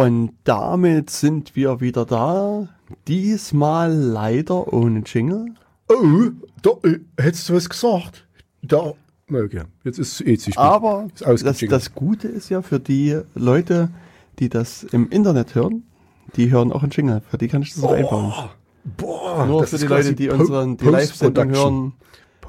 [0.00, 2.68] Und damit sind wir wieder da.
[3.06, 5.54] Diesmal leider ohne Jingle.
[5.90, 6.30] Oh,
[6.62, 8.26] da äh, hättest du was gesagt.
[8.62, 8.94] Da,
[9.30, 10.58] okay, jetzt ist eh zu spät.
[10.58, 13.90] Aber das, das Gute ist ja für die Leute,
[14.38, 15.82] die das im Internet hören,
[16.34, 17.20] die hören auch einen Jingle.
[17.28, 18.32] Für die kann ich das auch einbauen.
[18.96, 21.92] Boah, Nur das für ist die Leute, die unseren die Live-Sendung hören,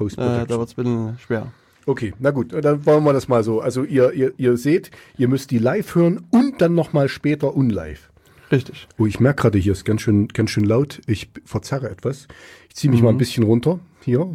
[0.00, 1.52] äh, da wird es ein bisschen schwer.
[1.86, 3.60] Okay, na gut, dann wollen wir das mal so.
[3.60, 7.98] Also ihr, ihr, ihr seht, ihr müsst die live hören und dann nochmal später unlive.
[8.52, 8.86] Richtig.
[8.98, 11.00] Oh, ich merke gerade, hier ist ganz schön, ganz schön laut.
[11.06, 12.28] Ich verzerre etwas.
[12.68, 13.06] Ich ziehe mich Mhm.
[13.06, 13.80] mal ein bisschen runter.
[14.02, 14.28] Hier.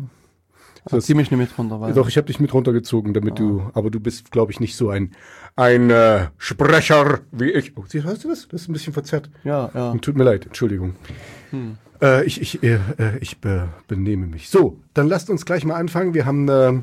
[0.90, 3.38] Das zieh mich nicht mit runter, weil Doch, ich habe dich mit runtergezogen, damit Ah.
[3.38, 5.12] du, aber du bist, glaube ich, nicht so ein,
[5.58, 7.78] ein äh, Sprecher wie ich.
[7.78, 8.48] Oh, siehst, hast du das?
[8.48, 9.30] Das ist ein bisschen verzerrt.
[9.44, 9.94] ja, ja.
[10.02, 10.96] Tut mir leid, Entschuldigung.
[12.02, 14.50] Äh, ich ich, äh, äh, ich be, benehme mich.
[14.50, 16.14] So, dann lasst uns gleich mal anfangen.
[16.14, 16.74] Wir haben äh,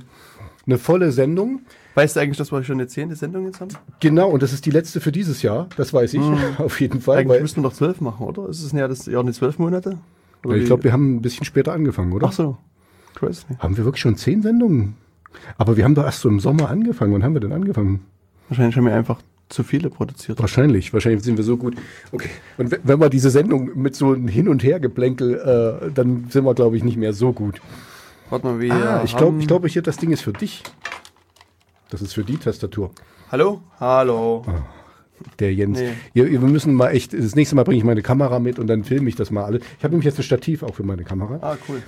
[0.67, 1.61] eine volle Sendung.
[1.95, 3.71] Weißt du eigentlich, dass wir schon eine zehnte Sendung jetzt haben?
[4.01, 5.69] Genau, und das ist die letzte für dieses Jahr.
[5.77, 6.21] Das weiß ich
[6.59, 7.19] auf jeden Fall.
[7.19, 8.49] Eigentlich müssten wir doch zwölf machen, oder?
[8.49, 9.99] Ist es ja das Jahr nicht zwölf Monate?
[10.45, 12.27] Oder ich glaube, wir haben ein bisschen später angefangen, oder?
[12.29, 12.57] Ach so.
[13.23, 13.47] Nicht.
[13.61, 14.95] Haben wir wirklich schon zehn Sendungen?
[15.57, 17.13] Aber wir haben doch erst so im Sommer angefangen.
[17.15, 18.01] Wann haben wir denn angefangen?
[18.49, 20.41] Wahrscheinlich haben wir einfach zu viele produziert.
[20.41, 21.77] Wahrscheinlich, wahrscheinlich sind wir so gut.
[22.13, 22.29] Okay.
[22.59, 25.35] Und we- wenn wir diese Sendung mit so einem Hin- und Hergeplänkel,
[25.87, 27.61] äh, dann sind wir, glaube ich, nicht mehr so gut.
[28.31, 28.71] Warte mal, wie.
[28.71, 30.63] Ah, ich glaube, ich glaube, hier das Ding ist für dich.
[31.91, 32.91] Das ist für die Tastatur.
[33.31, 33.61] Hallo?
[33.79, 34.45] Hallo.
[35.39, 35.79] Der Jens.
[35.79, 35.91] Nee.
[36.15, 38.85] Ja, wir müssen mal echt, das nächste Mal bringe ich meine Kamera mit und dann
[38.85, 39.59] filme ich das mal alle.
[39.59, 41.39] Ich habe nämlich jetzt ein Stativ auch für meine Kamera.
[41.41, 41.83] Ah, cool.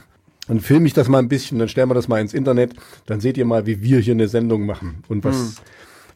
[0.49, 2.75] Dann filme ich das mal ein bisschen, dann stellen wir das mal ins Internet.
[3.07, 5.03] Dann seht ihr mal, wie wir hier eine Sendung machen.
[5.09, 5.61] Und was,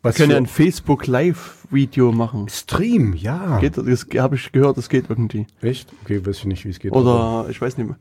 [0.03, 2.49] was Wir können ja ein Facebook Live-Video machen.
[2.49, 3.59] Stream, ja.
[3.59, 5.47] Geht, das habe ich gehört, das geht irgendwie.
[5.63, 5.93] Echt?
[6.05, 6.93] Okay, weiß ich nicht, wie es geht.
[6.93, 7.99] Oder ich weiß nicht mehr.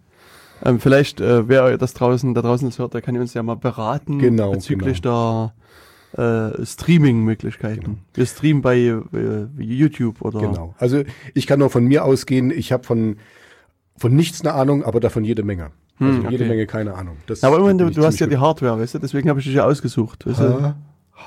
[0.64, 3.56] Ähm, vielleicht, äh, wer das draußen, da draußen das hört, der kann uns ja mal
[3.56, 5.54] beraten Genau, bezüglich der
[6.14, 8.00] äh, Streaming-Möglichkeiten.
[8.14, 10.76] Wir streamen bei äh, YouTube oder Genau.
[10.78, 11.04] Also
[11.34, 13.18] ich kann nur von mir ausgehen, ich habe von,
[13.98, 15.72] von nichts eine Ahnung, aber davon jede Menge.
[16.00, 16.50] Also Hm, jede okay.
[16.50, 17.18] Menge keine Ahnung.
[17.28, 19.00] Das, Aber immerhin, du, du hast ja die Hardware, weißt du?
[19.00, 20.26] Deswegen habe ich dich ja ausgesucht.
[20.26, 20.64] Weißt du?
[20.64, 20.76] Ha,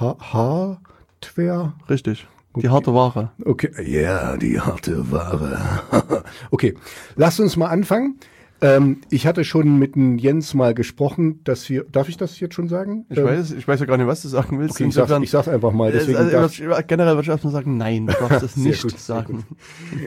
[0.01, 0.79] ha,
[1.21, 1.75] Hardware?
[1.91, 2.27] Richtig.
[2.57, 3.31] Die harte Ware.
[3.45, 5.59] Okay, ja, die harte Ware.
[6.51, 6.75] okay,
[7.17, 8.19] lasst uns mal anfangen.
[8.63, 12.55] Ähm, ich hatte schon mit dem Jens mal gesprochen, dass wir, darf ich das jetzt
[12.55, 13.05] schon sagen?
[13.11, 14.77] Ich Ähm, weiß, ich weiß ja gar nicht, was du sagen willst.
[14.77, 15.91] Okay, ich sag's, ich sag's einfach mal.
[15.91, 19.45] Deswegen also, darf, generell würde ich erstmal sagen, nein, du darfst Sehr nicht gut, sagen.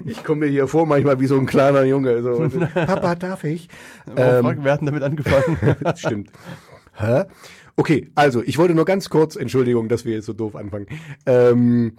[0.06, 2.24] ich komme mir hier vor manchmal wie so ein kleiner Junge.
[2.24, 3.68] So, Papa, darf ich?
[4.16, 5.58] Ähm, wir hatten damit angefangen.
[5.96, 6.32] Stimmt.
[6.94, 7.24] Hä?
[7.78, 10.88] Okay, also ich wollte nur ganz kurz, Entschuldigung, dass wir jetzt so doof anfangen.
[11.26, 11.98] Ähm,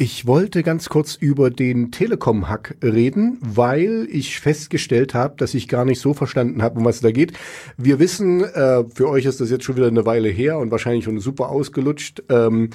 [0.00, 5.84] ich wollte ganz kurz über den Telekom-Hack reden, weil ich festgestellt habe, dass ich gar
[5.84, 7.34] nicht so verstanden habe, um was es da geht.
[7.76, 11.04] Wir wissen, äh, für euch ist das jetzt schon wieder eine Weile her und wahrscheinlich
[11.04, 12.22] schon super ausgelutscht.
[12.30, 12.70] Ähm,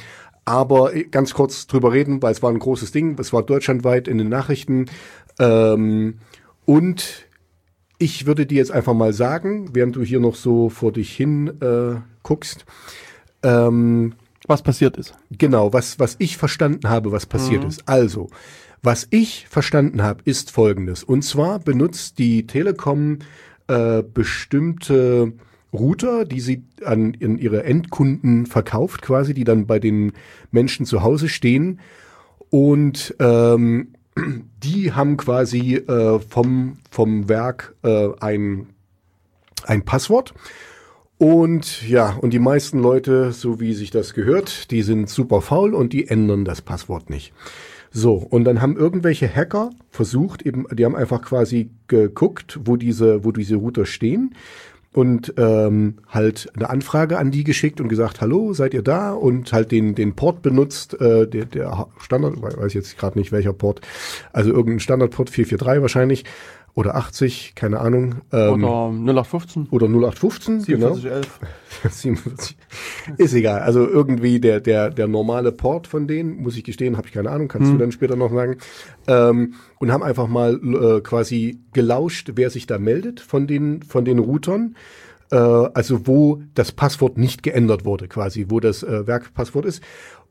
[0.46, 3.18] aber ganz kurz drüber reden, weil es war ein großes Ding.
[3.20, 4.86] Es war deutschlandweit in den Nachrichten.
[5.40, 6.20] Ähm,
[6.66, 7.26] und
[7.98, 11.60] ich würde dir jetzt einfach mal sagen, während du hier noch so vor dich hin
[11.60, 12.68] äh, guckst,
[13.42, 14.14] ähm,
[14.48, 15.14] was passiert ist.
[15.32, 17.88] genau, was, was ich verstanden habe, was passiert ist.
[17.88, 18.30] Also,
[18.82, 21.04] was ich verstanden habe, ist folgendes.
[21.04, 23.20] Und zwar benutzt die Telekom
[23.68, 25.34] äh, bestimmte
[25.74, 30.14] Router, die sie an in ihre Endkunden verkauft, quasi, die dann bei den
[30.52, 31.80] Menschen zu Hause stehen.
[32.50, 33.94] Und ähm,
[34.64, 38.68] die haben quasi äh, vom, vom Werk äh, ein,
[39.66, 40.34] ein Passwort.
[41.18, 45.74] Und ja, und die meisten Leute, so wie sich das gehört, die sind super faul
[45.74, 47.34] und die ändern das Passwort nicht.
[47.92, 53.24] So, und dann haben irgendwelche Hacker versucht, eben, die haben einfach quasi geguckt, wo diese,
[53.24, 54.36] wo diese Router stehen
[54.92, 59.12] und ähm, halt eine Anfrage an die geschickt und gesagt, hallo, seid ihr da?
[59.12, 63.54] Und halt den, den Port benutzt, äh, der, der Standard, weiß jetzt gerade nicht welcher
[63.54, 63.80] Port,
[64.34, 66.26] also irgendein Standardport 443 wahrscheinlich
[66.76, 68.16] oder 80, keine Ahnung.
[68.34, 70.94] Ähm, Oder 0815, oder 0815, genau.
[70.96, 71.40] 4711.
[71.90, 72.58] 47.
[73.18, 73.62] Ist egal.
[73.62, 77.32] Also irgendwie der, der, der normale Port von denen, muss ich gestehen, habe ich keine
[77.32, 78.58] Ahnung, kannst du dann später noch sagen.
[79.08, 84.04] Ähm, und haben einfach mal äh, quasi gelauscht, wer sich da meldet von den, von
[84.04, 84.76] den Routern.
[85.32, 89.82] Äh, also wo das Passwort nicht geändert wurde, quasi, wo das äh, Werkpasswort ist.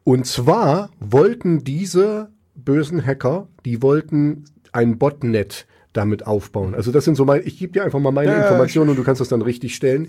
[0.05, 6.75] Und zwar wollten diese bösen Hacker, die wollten ein Botnet damit aufbauen.
[6.75, 9.03] Also das sind so meine, ich gebe dir einfach mal meine Ja, Informationen und du
[9.03, 10.09] kannst das dann richtig stellen.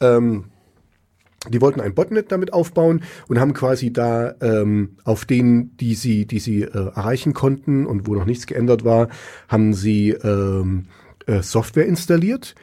[0.00, 0.44] Ähm,
[1.50, 6.26] die wollten ein Botnet damit aufbauen und haben quasi da ähm, auf denen, die sie,
[6.26, 9.08] die sie äh, erreichen konnten und wo noch nichts geändert war,
[9.48, 10.86] haben sie ähm,
[11.26, 12.54] äh, Software installiert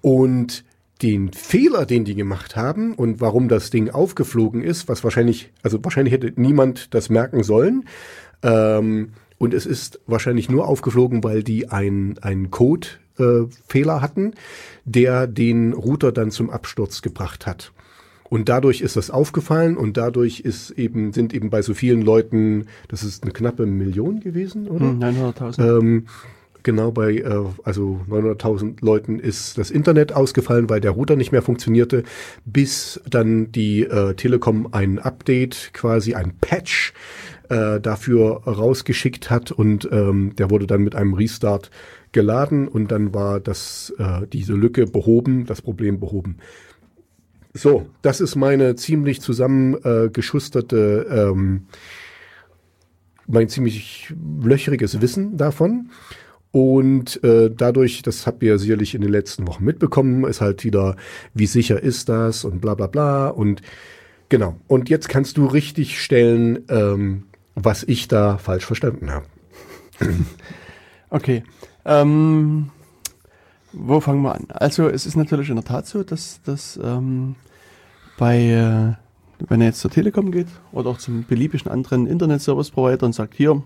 [0.00, 0.64] und
[1.02, 5.84] den Fehler, den die gemacht haben und warum das Ding aufgeflogen ist, was wahrscheinlich, also
[5.84, 7.84] wahrscheinlich hätte niemand das merken sollen,
[8.44, 14.34] Ähm, und es ist wahrscheinlich nur aufgeflogen, weil die ein, einen Code-Fehler hatten,
[14.84, 17.72] der den Router dann zum Absturz gebracht hat.
[18.22, 22.66] Und dadurch ist das aufgefallen und dadurch ist eben, sind eben bei so vielen Leuten,
[22.86, 24.90] das ist eine knappe Million gewesen, oder?
[24.90, 25.78] Hm, 900.000.
[25.78, 26.06] Ähm,
[26.62, 31.42] genau bei äh, also 900.000 Leuten ist das Internet ausgefallen, weil der Router nicht mehr
[31.42, 32.04] funktionierte,
[32.44, 36.92] bis dann die äh, Telekom ein Update, quasi ein Patch
[37.48, 41.70] äh, dafür rausgeschickt hat und ähm, der wurde dann mit einem Restart
[42.12, 46.36] geladen und dann war das äh, diese Lücke behoben, das Problem behoben.
[47.54, 51.66] So, das ist meine ziemlich zusammengeschusterte, äh, ähm,
[53.26, 54.12] mein ziemlich
[54.42, 55.90] löchriges Wissen davon.
[56.50, 60.96] Und äh, dadurch, das habt ihr sicherlich in den letzten Wochen mitbekommen, ist halt wieder,
[61.32, 63.28] wie sicher ist das und bla bla bla.
[63.28, 63.62] Und
[64.28, 64.56] genau.
[64.66, 67.24] Und jetzt kannst du richtig stellen, ähm,
[67.54, 69.26] was ich da falsch verstanden habe.
[71.10, 71.42] Okay.
[71.84, 72.70] Ähm,
[73.74, 74.46] wo fangen wir an?
[74.48, 77.34] Also es ist natürlich in der Tat so, dass, dass ähm,
[78.16, 78.94] bei, äh,
[79.48, 83.62] wenn er jetzt zur Telekom geht oder auch zum beliebigen anderen Internet-Service-Provider und sagt, hier,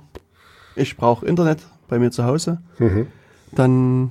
[0.74, 3.06] ich brauche Internet bei mir zu Hause, Mhm.
[3.52, 4.10] dann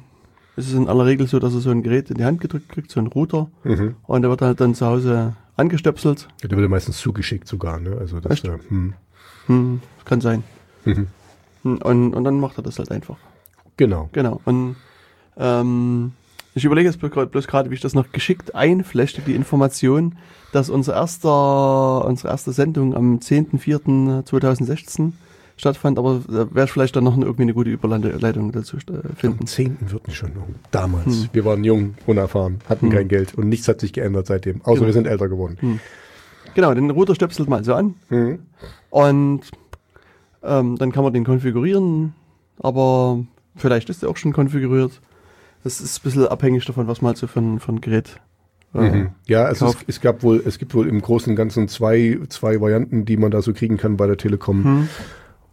[0.55, 2.69] ist es in aller Regel so, dass er so ein Gerät in die Hand gedrückt
[2.69, 3.95] kriegt, so ein Router, Mhm.
[4.07, 6.29] und der wird halt dann zu Hause angestöpselt.
[6.41, 7.97] Der wird meistens zugeschickt sogar, ne?
[7.99, 8.93] Also das äh, hm.
[9.47, 10.43] Hm, kann sein.
[10.85, 11.07] Mhm.
[11.63, 13.17] Hm, Und, und dann macht er das halt einfach.
[13.77, 14.09] Genau.
[14.13, 14.39] Genau.
[14.45, 14.75] Und
[15.37, 16.13] ähm,
[16.53, 20.15] ich überlege jetzt bloß gerade, wie ich das noch geschickt einflechte, die Information,
[20.53, 25.11] dass unser erster, unsere erste Sendung am 10.04.2016
[25.57, 29.15] stattfand, aber da wäre vielleicht dann noch eine, irgendwie eine gute Überleitung dazu äh, Am
[29.15, 29.47] finden.
[29.47, 29.77] 10.
[29.87, 30.31] wird nicht schon.
[30.71, 31.05] Damals.
[31.05, 31.29] Hm.
[31.33, 32.93] Wir waren jung, unerfahren, hatten Hm.
[32.93, 34.61] kein Geld und nichts hat sich geändert seitdem.
[34.61, 34.85] Außer Genau.
[34.87, 35.79] wir sind älter geworden.
[36.55, 38.39] Genau, den Router stöpselt mal so an Mhm.
[38.89, 39.41] und
[40.43, 42.13] ähm, dann kann man den konfigurieren,
[42.59, 43.19] aber
[43.55, 44.99] vielleicht ist der auch schon konfiguriert.
[45.63, 48.19] Das ist ein bisschen abhängig davon, was man halt so für ein, für ein Gerät
[48.73, 49.09] äh, Mhm.
[49.27, 49.85] Ja, es, ist, Kauf.
[49.87, 53.31] es gab wohl, es gibt wohl im Großen und Ganzen zwei, zwei Varianten, die man
[53.31, 54.63] da so kriegen kann bei der Telekom.
[54.63, 54.89] hm.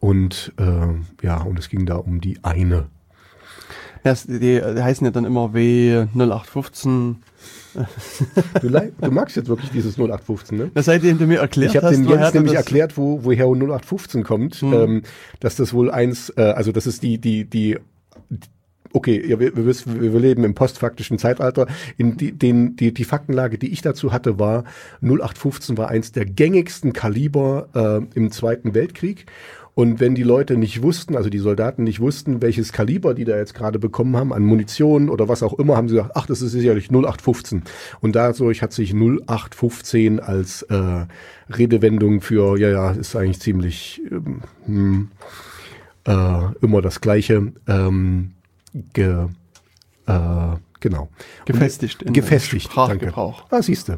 [0.00, 2.86] Und äh, ja, und es ging da um die eine.
[4.04, 7.16] Ja, es- die, die heißen ja dann immer W0815.
[8.60, 10.70] Du, du magst jetzt wirklich dieses 0815, ne?
[10.74, 12.96] Na, seitdem du mir erklärt Ich habe hast, dem woher Jens du nämlich das- erklärt,
[12.96, 14.72] wo, woher 0815 kommt, Hm.
[14.72, 15.02] ähm,
[15.40, 17.78] dass das wohl eins, äh, also das ist die, die, die,
[18.92, 21.66] okay, ja, wir, wir, wissen, wir leben im postfaktischen Zeitalter.
[21.96, 24.64] In die, den, die, die Faktenlage, die ich dazu hatte, war
[25.00, 27.68] 0815 war eins der gängigsten Kaliber
[28.14, 29.26] äh, im Zweiten Weltkrieg.
[29.74, 33.36] Und wenn die Leute nicht wussten, also die Soldaten nicht wussten, welches Kaliber die da
[33.36, 36.42] jetzt gerade bekommen haben, an Munition oder was auch immer, haben sie gesagt, ach, das
[36.42, 37.62] ist sicherlich 0815.
[38.00, 41.06] Und dadurch hat sich 0815 als äh,
[41.48, 45.10] Redewendung für, ja, ja, ist eigentlich ziemlich ähm, hm,
[46.06, 48.32] äh, immer das Gleiche, ähm,
[48.92, 49.28] ge,
[50.06, 51.08] äh, genau.
[51.46, 52.02] gefestigt.
[52.02, 53.46] in Gefestigt, Sprachgebrauch.
[53.50, 53.96] Ah, siehst du.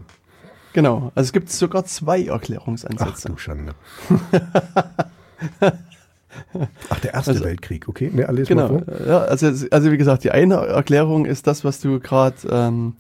[0.73, 1.11] Genau.
[1.17, 3.29] Also es gibt sogar zwei Ach Erklärungsansätze.
[3.29, 3.75] du Schande.
[6.91, 8.11] Ach, der Erste Also- Weltkrieg, okay.
[8.13, 8.69] Ne, alles Genau.
[8.73, 9.07] mal vor.
[9.07, 12.95] Ja, also, also wie gesagt, die eine Erklärung ist das, was du gerade ähm,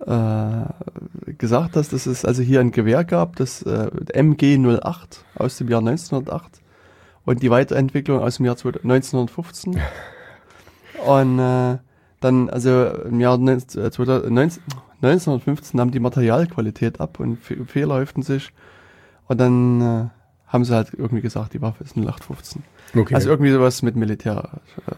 [0.00, 5.68] äh, gesagt hast, dass es also hier ein Gewehr gab, das äh, MG08 aus dem
[5.68, 6.60] Jahr 1908
[7.24, 9.80] und die Weiterentwicklung aus dem Jahr 2000 1915.
[11.06, 11.78] Und äh,
[12.20, 14.62] dann, also im Jahr 19, äh, 2019
[15.02, 18.52] 1915 nahm die Materialqualität ab und Fe- Fehler häuften sich.
[19.26, 20.04] Und dann äh,
[20.52, 22.62] haben sie halt irgendwie gesagt, die Waffe ist 0815.
[22.94, 23.14] Okay.
[23.14, 24.92] Also irgendwie sowas mit Militär äh,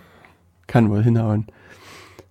[0.67, 1.47] kann wohl hinhauen.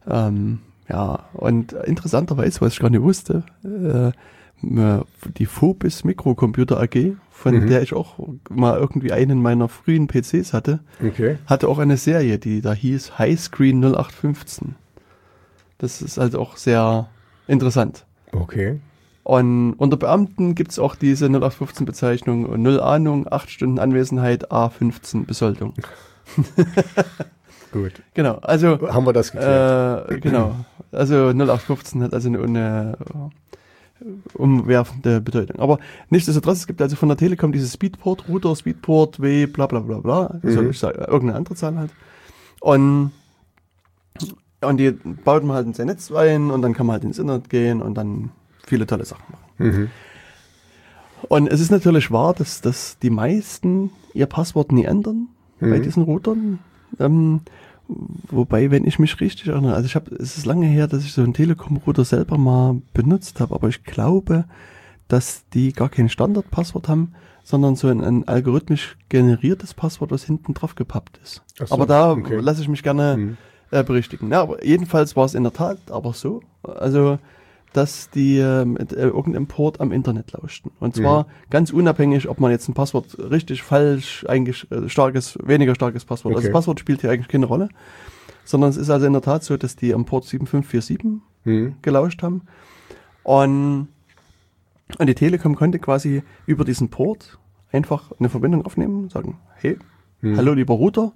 [0.07, 5.01] Ähm, ja, und interessanterweise, was ich gar nicht wusste, äh, äh,
[5.37, 7.67] die Phobis Mikrocomputer AG, von Mhm.
[7.67, 11.37] der ich auch mal irgendwie einen meiner frühen PCs hatte, okay.
[11.45, 14.75] hatte auch eine Serie, die da hieß Highscreen 0815.
[15.77, 17.09] Das ist also auch sehr
[17.47, 18.05] interessant.
[18.31, 18.79] Okay.
[19.23, 25.73] Und unter Beamten gibt's auch diese 0815-Bezeichnung und Null Ahnung, 8 Stunden Anwesenheit, A15 Besoldung.
[27.71, 27.93] Gut.
[28.13, 30.11] Genau, also Haben wir das geklärt?
[30.11, 30.55] äh, genau.
[30.91, 32.97] Also 0815 hat also eine, eine
[34.01, 35.59] äh, umwerfende Bedeutung.
[35.59, 39.79] Aber nichtsdestotrotz, es gibt also von der Telekom dieses Speedport, Router, Speedport, W, bla bla
[39.79, 40.39] bla bla.
[40.41, 40.51] Mhm.
[40.51, 41.91] Soll ich sagen, irgendeine andere Zahl halt.
[42.59, 43.11] Und,
[44.61, 47.19] und die baut man halt in sein Netz ein und dann kann man halt ins
[47.19, 48.31] Internet gehen und dann
[48.65, 49.71] viele tolle Sachen machen.
[49.77, 49.89] mhm.
[51.29, 55.27] Und es ist natürlich wahr, dass, dass die meisten ihr Passwort nie ändern
[55.59, 55.83] bei Mhm.
[55.83, 56.59] diesen Routern.
[56.99, 57.41] Ähm,
[57.87, 61.13] wobei, wenn ich mich richtig erinnere, also ich habe, es ist lange her, dass ich
[61.13, 64.45] so einen Telekom-Router selber mal benutzt habe, aber ich glaube,
[65.07, 70.53] dass die gar kein Standardpasswort haben, sondern so ein, ein algorithmisch generiertes Passwort, was hinten
[70.53, 71.41] drauf gepappt ist.
[71.57, 72.39] So, aber da okay.
[72.39, 73.37] lasse ich mich gerne Mhm.
[73.71, 74.29] äh, berichtigen.
[74.31, 77.17] Ja, aber jedenfalls war es in der Tat aber so, also
[77.73, 80.71] dass die äh, mit äh, irgendeinem Port am Internet lauschten.
[80.79, 85.73] Und zwar ganz unabhängig, ob man jetzt ein Passwort richtig, falsch, eigentlich äh, starkes, weniger
[85.75, 86.35] starkes Passwort.
[86.35, 86.51] Also Okay.
[86.51, 87.69] das Passwort spielt hier eigentlich keine Rolle,
[88.45, 91.75] sondern es ist also in der Tat so, dass die am Port 7547 Mhm.
[91.81, 92.43] gelauscht haben.
[93.23, 93.87] Und,
[94.97, 97.37] und die Telekom konnte quasi über diesen Port
[97.71, 99.77] einfach eine Verbindung aufnehmen, sagen, hey,
[100.21, 100.37] Mhm.
[100.37, 101.11] hallo lieber Router,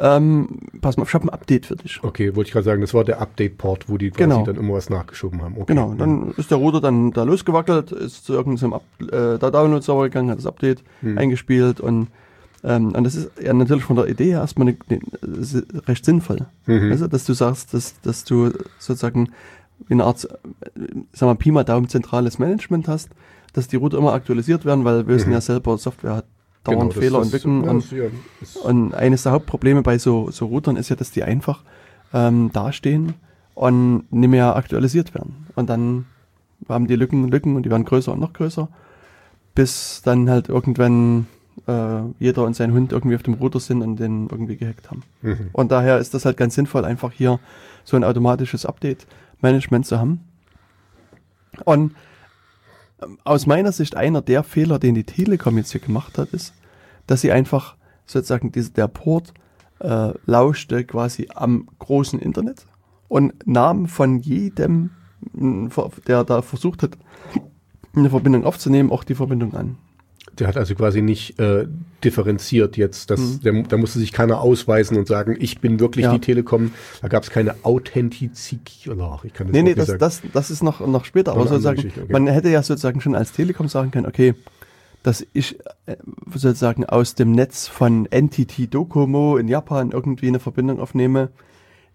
[0.00, 2.00] ähm, pass mal, ich habe ein Update für dich.
[2.02, 4.44] Okay, wollte ich gerade sagen, das war der Update-Port, wo die quasi Genau.
[4.44, 5.54] dann immer was nachgeschoben haben.
[5.56, 5.64] Okay.
[5.74, 10.30] Genau, dann ist der Router dann da losgewackelt, ist zu irgendeinem Up äh, Download-Server gegangen,
[10.30, 11.18] hat das Update Hm.
[11.18, 12.08] eingespielt und,
[12.64, 16.46] ähm, und das ist ja natürlich von der Idee her erstmal eine, eine, recht sinnvoll.
[16.66, 16.90] Mhm.
[16.92, 19.30] Also, dass du sagst, dass, dass du sozusagen
[19.90, 20.80] eine Art, äh,
[21.12, 23.10] sag mal, Pi mal Daumen zentrales Management hast,
[23.52, 25.34] dass die Router immer aktualisiert werden, weil wir wissen Mhm.
[25.34, 26.24] ja selber, Software hat
[26.74, 28.04] dauernd das- Fehler das- entwickeln und das- ja,
[28.40, 31.62] das- und eines der Hauptprobleme bei so, so Routern ist ja, dass die einfach
[32.14, 33.14] ähm, dastehen
[33.54, 35.46] und nicht mehr aktualisiert werden.
[35.56, 36.06] Und dann
[36.68, 38.68] haben die Lücken Lücken und die werden größer und noch größer,
[39.54, 41.26] bis dann halt irgendwann
[41.66, 45.02] äh, jeder und sein Hund irgendwie auf dem Router sind und den irgendwie gehackt haben.
[45.22, 45.50] Mhm.
[45.52, 47.40] Und daher ist das halt ganz sinnvoll, einfach hier
[47.84, 50.20] so ein automatisches Update-Management zu haben.
[51.64, 51.94] Und
[53.02, 56.54] ähm, aus meiner Sicht einer der Fehler, den die Telekom jetzt hier gemacht hat, ist,
[57.08, 57.74] dass sie einfach
[58.06, 59.34] sozusagen diese, der Port
[59.80, 62.64] äh, lauschte quasi am großen Internet
[63.08, 64.90] und nahm von jedem,
[65.32, 65.70] mh,
[66.06, 66.96] der da versucht hat,
[67.94, 69.76] eine Verbindung aufzunehmen, auch die Verbindung an.
[70.38, 71.66] Der hat also quasi nicht äh,
[72.04, 73.10] differenziert jetzt.
[73.10, 73.40] Das, Mhm.
[73.40, 76.12] der, da musste sich keiner ausweisen und sagen, ich bin wirklich Ja.
[76.12, 76.70] die Telekom.
[77.02, 78.62] Da gab es keine Authentizität.
[79.24, 81.32] Ich kann das Nee, nee, das, das, das ist noch, noch später.
[81.32, 82.06] Aber sozusagen, okay.
[82.08, 84.34] man hätte ja sozusagen schon als Telekom sagen können, okay,
[85.08, 85.96] dass ich äh,
[86.34, 91.30] sozusagen aus dem Netz von NTT Docomo in Japan irgendwie eine Verbindung aufnehme,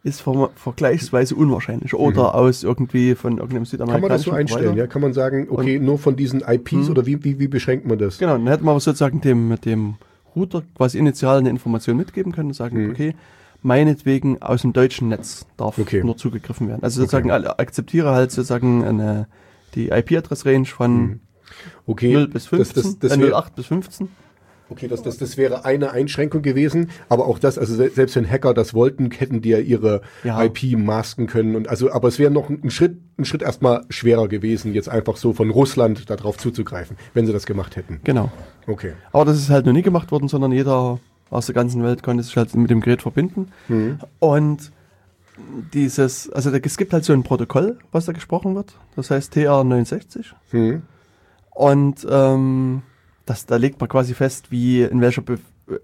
[0.04, 1.94] ist ver vergleichsweise unwahrscheinlich.
[1.94, 3.66] Oder aus irgendwie von irgendeinem Mhm.
[3.66, 4.76] Kann südamerikanischen man das so einstellen?
[4.76, 6.90] Ja, kann man sagen, okay, nur von diesen IPs Mhm.
[6.90, 8.18] oder wie, wie, wie beschränkt man das?
[8.18, 9.94] Genau, dann hätte man aber sozusagen dem, dem
[10.36, 12.90] Router quasi initial eine Information mitgeben können und sagen, Mhm.
[12.92, 13.16] okay,
[13.62, 16.04] meinetwegen aus dem deutschen Netz darf Okay.
[16.04, 16.82] nur zugegriffen werden.
[16.84, 19.28] Also sozusagen alle- akzeptiere halt sozusagen eine,
[19.76, 21.20] die IP-Adress-Range von Mhm.
[21.86, 24.10] Okay, 0 bis 15, das, das, das äh, wär, 08 bis 15.
[24.70, 28.30] okay das, das, das wäre eine Einschränkung gewesen, aber auch das, also se- selbst wenn
[28.30, 30.42] Hacker das wollten, hätten die ja ihre Ja.
[30.44, 34.28] IP masken können und also, aber es wäre noch ein Schritt, ein Schritt erstmal schwerer
[34.28, 38.00] gewesen, jetzt einfach so von Russland darauf zuzugreifen, wenn sie das gemacht hätten.
[38.04, 38.32] Genau.
[38.68, 38.94] Okay.
[39.12, 42.24] Aber das ist halt noch nie gemacht worden, sondern jeder aus der ganzen Welt konnte
[42.24, 43.48] sich halt mit dem Gerät verbinden.
[43.68, 44.00] Mhm.
[44.20, 44.72] Und
[45.74, 48.76] dieses, also es gibt halt so ein Protokoll, was da gesprochen wird.
[48.96, 50.26] Das heißt TR69.
[50.52, 50.84] Mhm.
[51.54, 52.82] Und ähm,
[53.26, 55.40] das, da legt man quasi fest, wie in welcher Be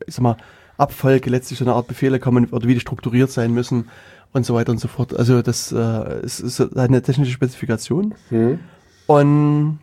[0.05, 0.38] ich sag mal,
[0.77, 3.89] Abfolge letztlich so eine Art Befehle kommen oder wie die strukturiert sein müssen
[4.33, 5.15] und so weiter und so fort.
[5.15, 8.13] Also das äh, es ist eine technische Spezifikation.
[8.29, 8.59] Mhm.
[9.07, 9.79] Und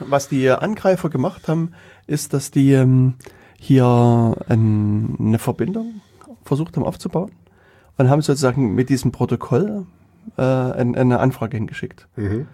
[0.00, 1.72] was die Angreifer gemacht haben,
[2.06, 3.14] ist, dass die ähm,
[3.58, 6.00] hier ein, eine Verbindung
[6.44, 7.32] versucht haben aufzubauen
[7.96, 9.86] und haben sozusagen mit diesem Protokoll
[10.36, 12.06] äh, ein, eine Anfrage hingeschickt.
[12.16, 12.46] Mhm.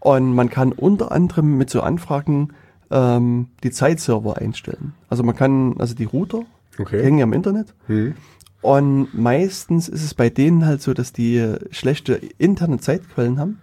[0.00, 2.50] Und man kann unter anderem mit so Anfragen
[2.90, 4.94] ähm, die Zeitserver einstellen.
[5.08, 6.42] Also man kann, also die Router
[6.78, 7.02] Okay.
[7.02, 7.74] hängen ja im Internet.
[7.88, 8.14] Mhm.
[8.60, 13.58] Und meistens ist es bei denen halt so, dass die schlechte interne Zeitquellen haben.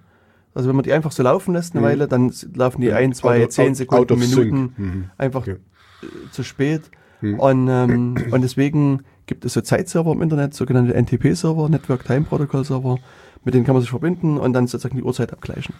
[0.53, 1.85] Also wenn man die einfach so laufen lässt eine Mhm.
[1.85, 4.19] Weile, dann laufen die ein, zwei, Out zehn Sekunden, out.
[4.19, 5.03] Minuten Mhm.
[5.17, 5.55] einfach Okay.
[6.03, 6.83] äh, zu spät.
[7.21, 7.39] Mhm.
[7.39, 12.63] Und, ähm, und deswegen gibt es so Zeitserver im Internet, sogenannte NTP-Server, Network Time Protocol
[12.63, 12.99] Server,
[13.43, 15.73] mit denen kann man sich verbinden und dann sozusagen die Uhrzeit abgleichen.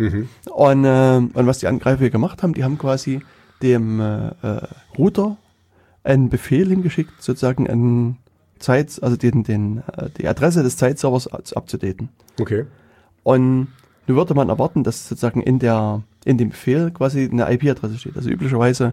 [0.00, 0.28] Mhm.
[0.50, 3.20] Und, ähm, und was die Angreifer hier gemacht haben, die haben quasi
[3.62, 4.60] dem äh, äh,
[4.98, 5.36] Router
[6.04, 8.16] einen Befehl hingeschickt, sozusagen einen
[8.58, 12.08] Zeit, also den, den, äh, die Adresse des Zeitservers ab- abzudaten.
[12.40, 12.64] Okay.
[13.22, 13.68] Und
[14.06, 18.16] nun würde man erwarten, dass sozusagen in der in dem Befehl quasi eine IP-Adresse steht.
[18.16, 18.92] Also üblicherweise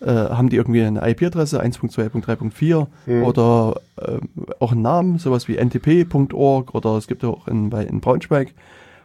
[0.00, 3.22] äh, haben die irgendwie eine IP-Adresse 1.2.3.4 Mhm.
[3.24, 4.18] oder äh,
[4.60, 8.54] auch einen Namen, sowas wie ntp.org oder es gibt auch in, in Braunschweig,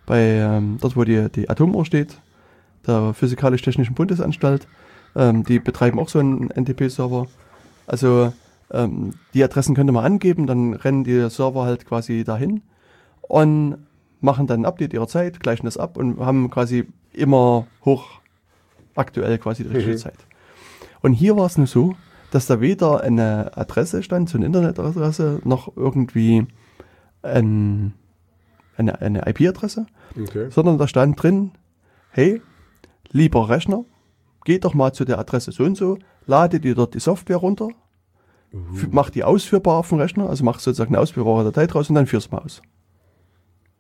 [0.06, 2.20] bei ähm, dort wo die, die Atomuhr steht,
[2.88, 4.68] der Physikalisch-Technischen Bundesanstalt,
[5.16, 7.28] ähm, die betreiben auch so einen NTP-Server.
[7.88, 8.34] Also
[8.72, 12.62] ähm, die Adressen könnte man angeben, dann rennen die Server halt quasi dahin
[13.22, 13.78] und
[14.22, 18.06] machen dann ein Update ihrer Zeit, gleichen das ab und haben quasi immer hoch
[18.96, 20.00] aktuell quasi die richtige Mhm.
[20.00, 20.18] Zeit.
[21.02, 21.96] Und hier war es nur so,
[22.32, 26.48] dass da weder eine Adresse stand, so eine Internetadresse, noch irgendwie
[27.22, 27.94] ein,
[28.78, 29.86] eine, eine IP-Adresse,
[30.22, 30.48] Okay.
[30.50, 31.52] sondern da stand drin,
[32.12, 32.42] hey,
[33.12, 33.84] lieber Rechner,
[34.46, 37.70] geh doch mal zu der Adresse so und so, lade dir dort die Software runter,
[38.74, 41.96] f- mach die ausführbar auf dem Rechner, also mach sozusagen eine ausführbare Datei draus und
[41.96, 42.62] dann führ's mal aus.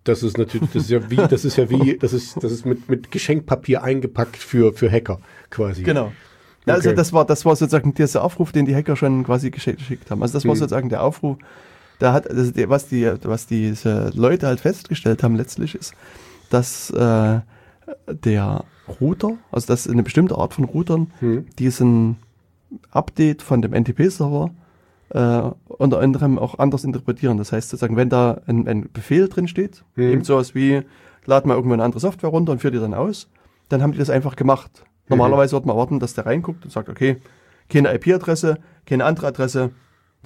[0.04, 2.66] Das ist natürlich, das ist ja wie, das ist ja wie, das ist, das ist
[2.66, 5.82] mit, mit Geschenkpapier eingepackt für, für Hacker quasi.
[5.84, 6.12] Genau.
[6.68, 6.96] Also Okay.
[6.96, 10.22] das war, das war sozusagen dieser Aufruf, den die Hacker schon quasi geschick- geschickt haben.
[10.22, 10.60] Also das war Mhm.
[10.60, 11.38] sozusagen der Aufruf,
[12.00, 15.94] da hat, also die, was die, was diese Leute halt festgestellt haben letztlich ist,
[16.50, 17.40] dass äh,
[18.08, 18.64] der
[19.02, 21.46] Router, also dass eine bestimmte Art von Routern Hm.
[21.58, 22.18] diesen
[22.92, 24.52] Update von dem NTP-Server
[25.10, 27.38] äh, unter anderem auch anders interpretieren.
[27.38, 30.04] Das heißt sozusagen, wenn da ein, ein Befehl drin steht, Mhm.
[30.04, 30.82] eben sowas wie,
[31.26, 33.28] lad mal irgendwann eine andere Software runter und führ die dann aus,
[33.70, 34.84] dann haben die das einfach gemacht.
[35.08, 37.18] Normalerweise wird man erwarten, dass der reinguckt und sagt, okay,
[37.70, 39.72] keine IP-Adresse, keine andere Adresse,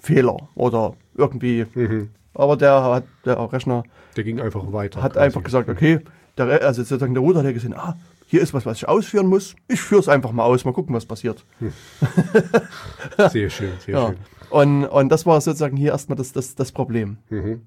[0.02, 1.66] Fehler oder irgendwie.
[1.74, 2.10] Mhm.
[2.34, 3.84] Aber der hat, der Rechner
[4.16, 5.02] Der ging einfach weiter.
[5.02, 5.26] hat quasi.
[5.26, 6.00] einfach gesagt, okay,
[6.38, 9.28] der, also sozusagen der Router hat ja gesehen, ah, hier ist was, was ich ausführen
[9.28, 9.56] muss.
[9.68, 11.44] Ich führe es einfach mal aus, mal gucken, was passiert.
[13.32, 14.08] Sehr schön, sehr Ja.
[14.08, 14.18] schön.
[14.52, 17.18] Und, und das war sozusagen hier erstmal das, das, das Problem.
[17.30, 17.62] Mhm.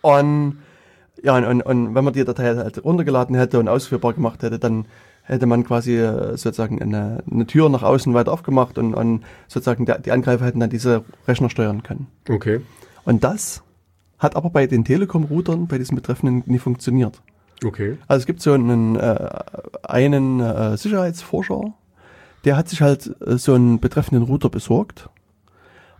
[0.00, 0.58] Und
[1.22, 4.58] ja, und, und, und wenn man die Datei halt runtergeladen hätte und ausführbar gemacht hätte,
[4.58, 4.86] dann
[5.26, 9.84] hätte man quasi äh, sozusagen eine, eine Tür nach außen weiter aufgemacht und, und sozusagen
[9.84, 12.06] der, die Angreifer hätten dann diese Rechner steuern können.
[12.28, 12.60] Okay.
[13.04, 13.62] Und das
[14.18, 17.20] hat aber bei den Telekom-Routern, bei diesen Betreffenden, nie funktioniert.
[17.64, 17.98] Okay.
[18.06, 19.28] Also es gibt so einen, äh,
[19.82, 21.74] einen äh, Sicherheitsforscher,
[22.44, 25.08] der hat sich halt äh, so einen betreffenden Router besorgt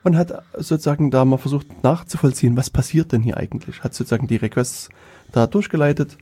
[0.04, 3.82] und hat sozusagen da mal versucht nachzuvollziehen, was passiert denn hier eigentlich.
[3.82, 4.88] Hat sozusagen die Requests
[5.32, 6.16] da durchgeleitet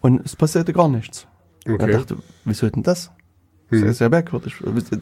[0.00, 1.26] und es passierte gar nichts.
[1.66, 1.90] Und Okay.
[1.92, 3.10] er dachte, wieso denn das?
[3.68, 3.82] Hm.
[3.82, 4.54] Das ist ja merkwürdig.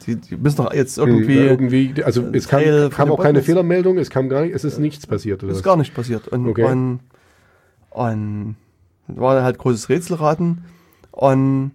[0.07, 3.43] Die, müssen doch jetzt Irgendwie, irgendwie, irgendwie also es kam, kam auch keine.
[3.43, 5.53] Fehlermeldung, es kam gar nicht, es ist nichts passiert, oder?
[5.53, 6.29] ist gar nicht passiert.
[6.29, 6.65] Und, Okay.
[6.65, 7.01] und,
[7.91, 8.57] und
[9.07, 10.65] war halt großes Rätselraten.
[11.13, 11.73] Und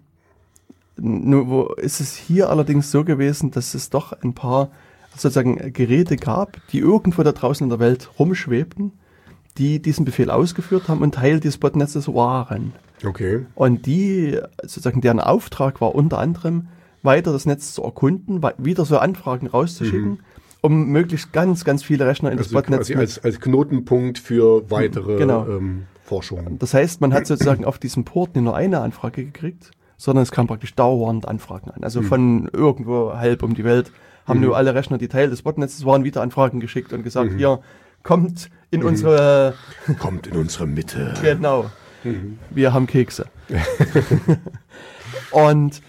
[0.96, 4.70] nur wo ist es hier allerdings so gewesen, dass es doch ein paar
[5.16, 8.92] sozusagen Geräte gab, die irgendwo da draußen in der Welt rumschwebten,
[9.58, 12.72] die diesen Befehl ausgeführt haben und Teil des Botnetzes waren.
[13.04, 13.46] Okay.
[13.54, 16.68] Und die, sozusagen deren Auftrag war unter anderem,
[17.02, 20.20] weiter das Netz zu erkunden, wieder so Anfragen rauszuschicken,
[20.62, 22.56] um möglichst ganz, ganz viele Rechner in das Mhm.
[22.56, 25.46] Also Botnetz quasi mit als, als Knotenpunkt für weitere Genau.
[25.46, 26.58] ähm, Forschungen.
[26.58, 30.32] Das heißt, man hat sozusagen auf diesem Port nicht nur eine Anfrage gekriegt, sondern es
[30.32, 31.84] kam praktisch dauernd Anfragen an.
[31.84, 33.92] Also von irgendwo halb um die Welt
[34.26, 37.60] haben nur alle Rechner, die Teil des Botnetzes waren, wieder Anfragen geschickt und gesagt, hier,
[38.02, 39.54] kommt in unsere,
[39.98, 41.14] Kommt in unsere Mitte.
[41.22, 41.70] genau,
[42.50, 43.26] wir haben Kekse.
[45.30, 45.80] und,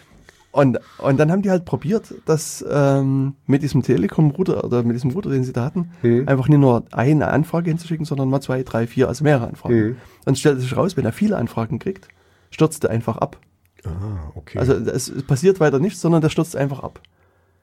[0.52, 5.12] und, und dann haben die halt probiert, das ähm, mit diesem Telekom-Router oder mit diesem
[5.12, 6.28] Router, den sie da hatten, Mhm.
[6.28, 9.76] einfach nicht nur eine Anfrage hinzuschicken, sondern mal zwei, drei, vier, also mehrere Anfragen.
[9.76, 9.96] Mhm.
[10.26, 12.08] Dann stellt sich raus, wenn er viele Anfragen kriegt,
[12.52, 13.40] stürzt er einfach ab.
[13.86, 14.58] Ah, okay.
[14.58, 17.02] Also es passiert weiter nichts, sondern der stürzt einfach ab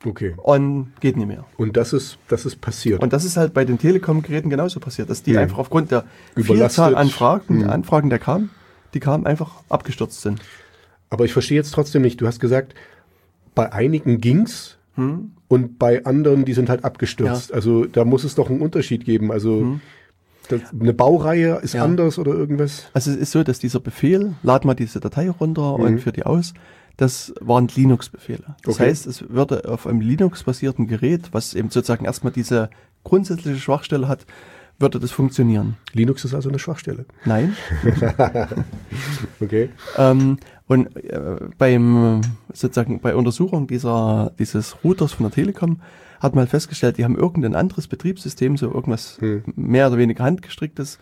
[0.04, 0.34] okay.
[0.36, 1.44] und geht nicht mehr.
[1.56, 3.02] Und das ist, das ist passiert.
[3.02, 5.38] Und das ist halt bei den Telekom-Geräten genauso passiert, dass die Mhm.
[5.38, 6.56] einfach aufgrund der Überlastet.
[6.56, 7.70] Vielzahl Anfragen, Mhm.
[7.70, 8.50] Anfragen, der kamen,
[8.94, 10.40] die kamen einfach abgestürzt sind.
[11.10, 12.20] Aber ich verstehe jetzt trotzdem nicht.
[12.20, 12.74] Du hast gesagt,
[13.54, 15.32] bei einigen ging's Hm?
[15.48, 17.52] und bei anderen, die sind halt abgestürzt.
[17.52, 19.30] Also da muss es doch einen Unterschied geben.
[19.32, 19.78] Also
[20.48, 21.78] das, eine Baureihe ist Hm.
[21.78, 21.84] Ja.
[21.84, 22.84] anders oder irgendwas.
[22.92, 25.84] Also es ist so, dass dieser Befehl, lad mal diese Datei runter Mhm.
[25.84, 26.52] und führ die aus,
[26.96, 28.56] das waren Linux-Befehle.
[28.64, 28.88] Das Okay.
[28.88, 32.70] heißt, es würde auf einem Linux-basierten Gerät, was eben sozusagen erstmal diese
[33.04, 34.26] grundsätzliche Schwachstelle hat,
[34.78, 35.76] würde das funktionieren.
[35.92, 37.04] Linux ist also eine Schwachstelle.
[37.24, 37.56] Nein.
[39.40, 39.70] Okay.
[39.96, 42.20] ähm, und äh, beim
[42.52, 45.80] sozusagen bei Untersuchung dieser dieses Routers von der Telekom
[46.20, 49.42] hat man festgestellt, die haben irgendein anderes Betriebssystem, so irgendwas Hm.
[49.56, 50.98] mehr oder weniger handgestricktes,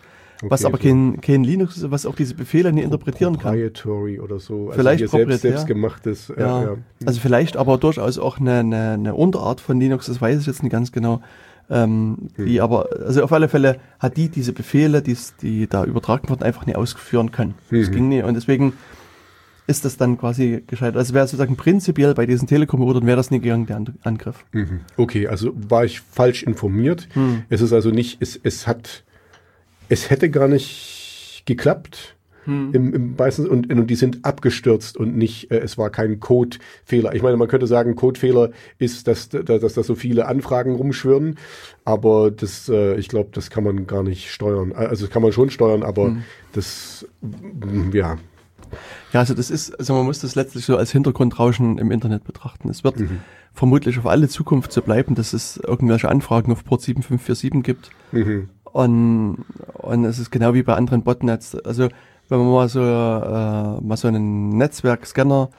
[0.49, 3.51] was Okay, aber so kein, kein Linux ist, was auch diese Befehle nicht interpretieren kann.
[3.53, 4.67] Proprietary oder so.
[4.69, 6.29] Also Vielleicht selbst, selbstgemachtes.
[6.31, 6.77] äh, Ja, ja.
[7.05, 10.63] also vielleicht aber durchaus auch eine, eine, eine Unterart von Linux, das weiß ich jetzt
[10.63, 11.21] nicht ganz genau.
[11.69, 12.45] Ähm, Hm.
[12.47, 16.43] Die aber, also auf alle Fälle hat die diese Befehle, die's, die da übertragen wurden,
[16.43, 17.53] einfach nicht ausführen können.
[17.69, 17.91] Das Mhm.
[17.93, 18.73] ging nicht und deswegen
[19.67, 20.97] ist das dann quasi gescheitert.
[20.97, 24.43] Also wäre sozusagen prinzipiell bei diesen Telekom-Routern wäre das nie gegangen, der An- Angriff.
[24.51, 24.81] Mhm.
[24.97, 27.07] Okay, also war ich falsch informiert.
[27.13, 27.43] Hm.
[27.47, 29.03] Es ist also nicht, es, es hat,
[29.91, 32.15] es hätte gar nicht geklappt.
[32.45, 32.73] Hm.
[32.73, 37.13] Im, im meisten, und, und die sind abgestürzt und nicht, äh, es war kein Codefehler.
[37.13, 38.49] Ich meine, man könnte sagen, Codefehler
[38.79, 41.37] ist, dass, dass, dass da so viele Anfragen rumschwirren,
[41.85, 44.71] aber das, äh, ich glaube, das kann man gar nicht steuern.
[44.71, 46.23] Also das kann man schon steuern, aber Hm.
[46.53, 48.17] das, mm, ja,
[49.13, 52.69] Ja, also das ist, also man muss das letztlich so als Hintergrundrauschen im Internet betrachten.
[52.69, 52.95] Es wird
[53.53, 57.91] vermutlich auf alle Zukunft so bleiben, dass es irgendwelche Anfragen auf Port 7547 gibt.
[58.13, 58.49] mhm.
[58.73, 61.55] Und, und es ist genau wie bei anderen Botnets.
[61.55, 61.89] Also
[62.29, 65.49] wenn man mal so, äh, mal so einen Netzwerkscanner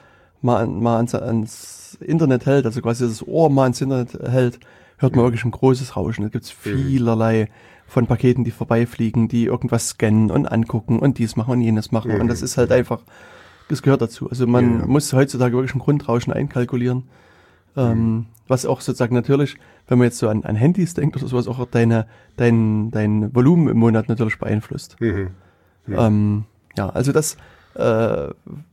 [0.41, 4.59] mal, an, mal ans, ans Internet hält, also quasi das Ohr mal ans Internet hält,
[4.97, 6.23] hört man wirklich ein großes Rauschen.
[6.23, 7.49] Da gibt's vielerlei
[7.87, 12.19] von Paketen, die vorbeifliegen, die irgendwas scannen und angucken und dies machen und jenes machen.
[12.19, 13.01] Und das ist halt einfach,
[13.69, 14.29] das gehört dazu.
[14.29, 14.85] Also man Ja.
[14.87, 17.03] muss heutzutage wirklich ein Grundrauschen einkalkulieren.
[17.75, 19.55] Ähm, was auch sozusagen natürlich,
[19.87, 22.05] wenn man jetzt so an, an Handys denkt oder sowas, auch deine,
[22.37, 24.95] dein, dein Volumen im Monat natürlich beeinflusst.
[24.99, 25.29] Mhm.
[25.89, 26.43] Ähm,
[26.77, 27.37] ja, also das
[27.75, 27.79] äh,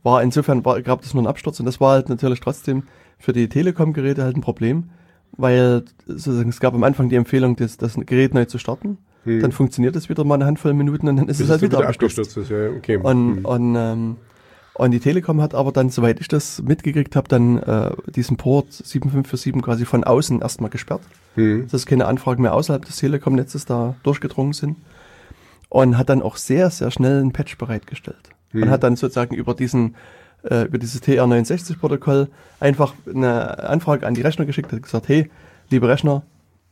[0.03, 2.83] war insofern war, gab es nur einen Absturz und das war halt natürlich trotzdem
[3.17, 4.89] für die Telekom-Geräte halt ein Problem,
[5.37, 8.97] weil sozusagen, es gab am Anfang die Empfehlung, das, das Gerät neu zu starten.
[9.23, 11.77] Dann funktioniert es wieder mal eine Handvoll Minuten und dann ist Bis es halt wieder,
[11.77, 12.37] wieder abgestürzt.
[12.37, 12.97] abgestürzt ist, ja, okay.
[12.97, 13.45] Und, Mhm.
[13.45, 14.15] und, ähm,
[14.85, 18.71] und die Telekom hat aber dann, soweit ich das mitgekriegt habe, dann äh, diesen Port
[18.73, 21.01] 7547 quasi von außen erstmal gesperrt,
[21.35, 21.67] Mhm.
[21.71, 24.77] dass keine Anfragen mehr außerhalb des Telekom-Netzes da durchgedrungen sind.
[25.69, 28.29] Und hat dann auch sehr, sehr schnell einen Patch bereitgestellt.
[28.51, 28.63] Mhm.
[28.63, 29.95] Und hat dann sozusagen über diesen
[30.43, 32.27] äh, über dieses TR69-Protokoll
[32.59, 35.29] einfach eine Anfrage an die Rechner geschickt, hat gesagt, hey,
[35.69, 36.23] liebe Rechner,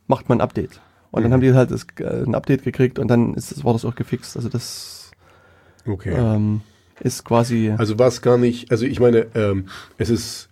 [0.08, 0.80] macht mal ein Update.
[1.12, 1.34] Und dann Mhm.
[1.34, 4.36] haben die halt das, äh, ein Update gekriegt und dann ist war das auch gefixt.
[4.36, 5.12] Also das
[5.86, 6.12] Okay.
[6.16, 6.60] ähm,
[7.00, 7.72] ist quasi.
[7.76, 9.66] Also war es gar nicht, also ich meine, ähm,
[9.98, 10.48] es ist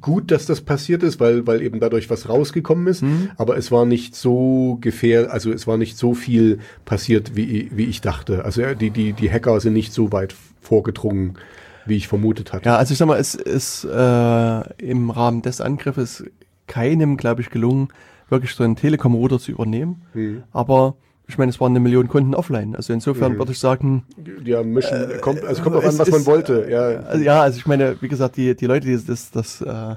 [0.00, 3.30] gut, dass das passiert ist, weil, weil eben dadurch was rausgekommen ist, Mhm.
[3.38, 7.84] aber es war nicht so gefähr, also es war nicht so viel passiert, wie, wie
[7.86, 8.44] ich dachte.
[8.44, 11.38] Also ja, die, die, die Hacker sind nicht so weit vorgedrungen,
[11.86, 12.66] wie ich vermutet hatte.
[12.66, 16.24] Ja, also ich sag mal, es ist äh, im Rahmen des Angriffes
[16.66, 17.88] keinem, glaube ich, gelungen,
[18.28, 20.02] wirklich so einen Telekom-Router zu übernehmen.
[20.12, 20.42] Mhm.
[20.52, 20.96] Aber
[21.28, 22.76] ich meine, es waren eine Million Kunden offline.
[22.76, 23.38] Also insofern Mhm.
[23.38, 24.04] würde ich sagen,
[24.44, 26.66] Ja, mischen, kommt, also kommt auch es an, was man ist, wollte.
[26.70, 29.96] Ja, also, ja, also ich meine, wie gesagt, die, die Leute, die das, das äh,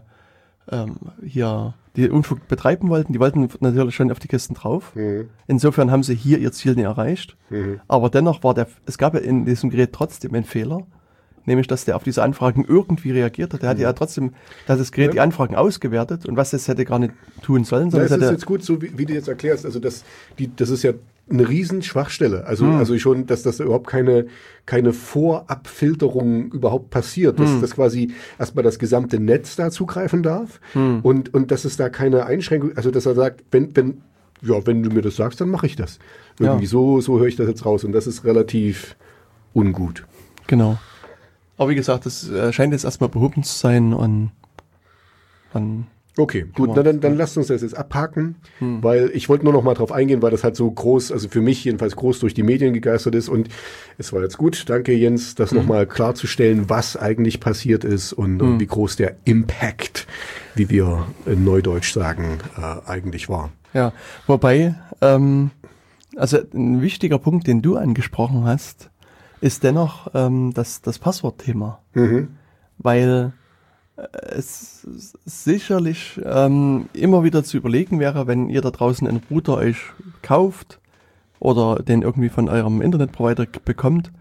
[0.71, 4.95] ähm, hier die Unfug betreiben wollten, die wollten natürlich schon auf die Kisten drauf.
[4.95, 5.29] Mhm.
[5.47, 7.35] Insofern haben sie hier ihr Ziel nicht erreicht.
[7.49, 7.79] Mhm.
[7.87, 10.85] Aber dennoch war der, es gab ja in diesem Gerät trotzdem einen Fehler,
[11.45, 13.63] nämlich dass der auf diese Anfragen irgendwie reagiert hat.
[13.63, 14.33] Der hat ja trotzdem,
[14.67, 15.13] da hat das Gerät Ja.
[15.13, 18.31] die Anfragen ausgewertet und was das hätte gar nicht tun sollen, sondern es es ist
[18.31, 19.65] jetzt gut, so wie, wie du jetzt erklärst.
[19.65, 20.03] Also das,
[20.37, 20.93] die, das ist ja
[21.29, 22.45] eine Riesenschwachstelle.
[22.45, 22.75] Also, Hm.
[22.77, 24.27] also schon, dass das überhaupt keine,
[24.65, 27.39] keine Vorabfilterung überhaupt passiert.
[27.39, 27.61] Dass, Hm.
[27.61, 30.99] dass quasi erstmal das gesamte Netz da zugreifen darf Hm.
[31.03, 34.01] und, und dass es da keine Einschränkung, also dass er sagt, wenn, wenn,
[34.41, 35.99] ja, wenn du mir das sagst, dann mache ich das.
[36.39, 36.69] Irgendwie Ja.
[36.69, 38.95] so, so höre ich das jetzt raus und das ist relativ
[39.53, 40.05] ungut.
[40.47, 40.77] genau.
[41.57, 44.31] Aber wie gesagt, das äh, scheint jetzt erstmal behoben zu sein und
[45.51, 48.83] dann, Okay, gut, na, dann, dann lasst uns das jetzt abhaken, Hm.
[48.83, 51.39] weil ich wollte nur noch mal drauf eingehen, weil das halt so groß, also für
[51.39, 53.47] mich jedenfalls groß durch die Medien gegeistert ist und
[53.97, 58.41] es war jetzt gut, danke Jens, das noch mal klarzustellen, was eigentlich passiert ist und,
[58.41, 60.07] und wie groß der Impact,
[60.55, 63.51] wie wir in Neudeutsch sagen, äh, eigentlich war.
[63.73, 63.93] ja.
[64.27, 65.51] Wobei, ähm,
[66.17, 68.89] also ein wichtiger Punkt, den du angesprochen hast,
[69.41, 71.79] ist dennoch ähm, das, das Passwortthema.
[71.93, 72.29] Mhm.
[72.77, 73.31] weil
[74.31, 74.87] es
[75.25, 79.77] sicherlich ähm, immer wieder zu überlegen wäre, wenn ihr da draußen einen Router euch
[80.21, 80.79] kauft
[81.39, 84.11] oder den irgendwie von eurem Internetprovider bekommt,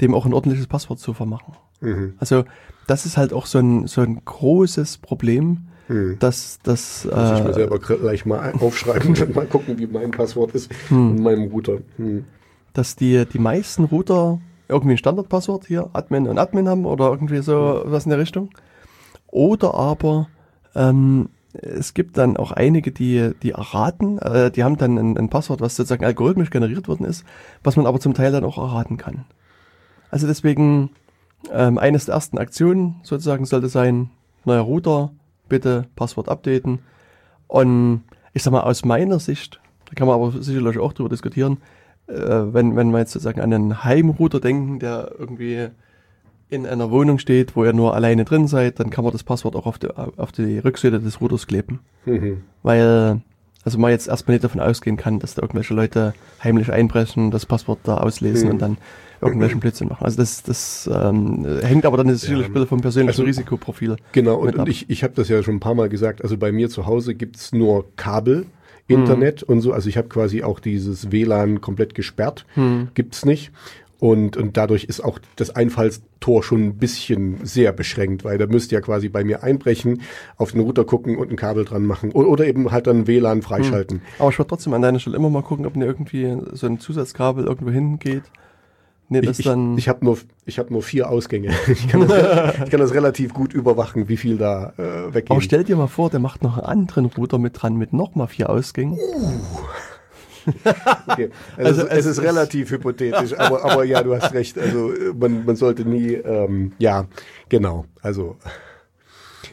[0.00, 1.54] dem auch ein ordentliches Passwort zu vermachen.
[1.80, 2.14] Mhm.
[2.18, 2.44] Also
[2.86, 6.16] das ist halt auch so ein, so ein großes Problem, Mhm.
[6.18, 10.10] dass das Muss ich mir äh, selber gleich mal aufschreiben und mal gucken, wie mein
[10.10, 11.78] Passwort ist in meinem Router.
[11.96, 12.24] Mhm.
[12.72, 17.40] dass die, die meisten Router irgendwie ein Standardpasswort hier, Admin und Admin haben oder irgendwie
[17.40, 18.50] so was in der Richtung.
[19.36, 20.28] Oder aber
[20.74, 25.28] ähm, es gibt dann auch einige, die, die erraten, äh, die haben dann ein, ein
[25.28, 27.22] Passwort, was sozusagen algorithmisch generiert worden ist,
[27.62, 29.26] was man aber zum Teil dann auch erraten kann.
[30.10, 30.88] Also deswegen,
[31.52, 34.08] ähm, eines der ersten Aktionen sozusagen sollte sein,
[34.46, 35.10] neuer Router,
[35.50, 36.78] bitte Passwort updaten.
[37.46, 41.58] Und ich sag mal, aus meiner Sicht, da kann man aber sicherlich auch drüber diskutieren,
[42.06, 45.68] äh, wenn, wenn wir jetzt sozusagen an einen Heimrouter denken, der irgendwie
[46.48, 49.56] in einer Wohnung steht, wo ihr nur alleine drin seid, dann kann man das Passwort
[49.56, 51.80] auch auf die, auf die Rückseite des Routers kleben.
[52.04, 52.42] Mhm.
[52.62, 53.20] Weil,
[53.64, 57.46] also man jetzt erstmal nicht davon ausgehen kann, dass da irgendwelche Leute heimlich einbrechen, das
[57.46, 58.52] Passwort da auslesen Mhm.
[58.54, 58.76] und dann
[59.20, 60.04] irgendwelchen Blödsinn machen.
[60.04, 63.96] Also das, das ähm, hängt aber dann sicherlich ein bisschen vom persönlichen Also- Risikoprofil.
[64.12, 66.52] Genau, und, und ich, ich habe das ja schon ein paar Mal gesagt, also bei
[66.52, 68.46] mir zu Hause gibt's nur Kabel,
[68.88, 72.46] Internet und so, also ich habe quasi auch dieses WLAN komplett gesperrt,
[72.94, 73.50] gibt's nicht.
[73.98, 78.70] Und, und dadurch ist auch das Einfallstor schon ein bisschen sehr beschränkt, weil da müsst
[78.72, 80.02] ihr ja quasi bei mir einbrechen,
[80.36, 83.40] auf den Router gucken und ein Kabel dran machen o- oder eben halt dann WLAN
[83.40, 84.02] freischalten.
[84.18, 86.78] Aber ich würde trotzdem an deiner Stelle immer mal gucken, ob mir irgendwie so ein
[86.78, 88.24] Zusatzkabel irgendwo hingeht.
[89.08, 89.78] Nee, das Ich, ich, dann.
[89.78, 91.52] ich habe nur, ich hab nur vier Ausgänge.
[91.68, 95.30] Ich kann, das, ich kann das relativ gut überwachen, wie viel da äh, weggehen.
[95.30, 98.26] aber stell dir mal vor, der macht noch einen anderen Router mit dran mit nochmal
[98.26, 98.98] vier Ausgängen.
[101.08, 101.30] Okay.
[101.56, 104.58] Also, Also es, es ist ist- relativ hypothetisch, aber, aber ja, du hast recht.
[104.58, 107.06] Also äh, man, man sollte nie, ähm, ja,
[107.48, 107.84] genau.
[108.02, 108.36] Also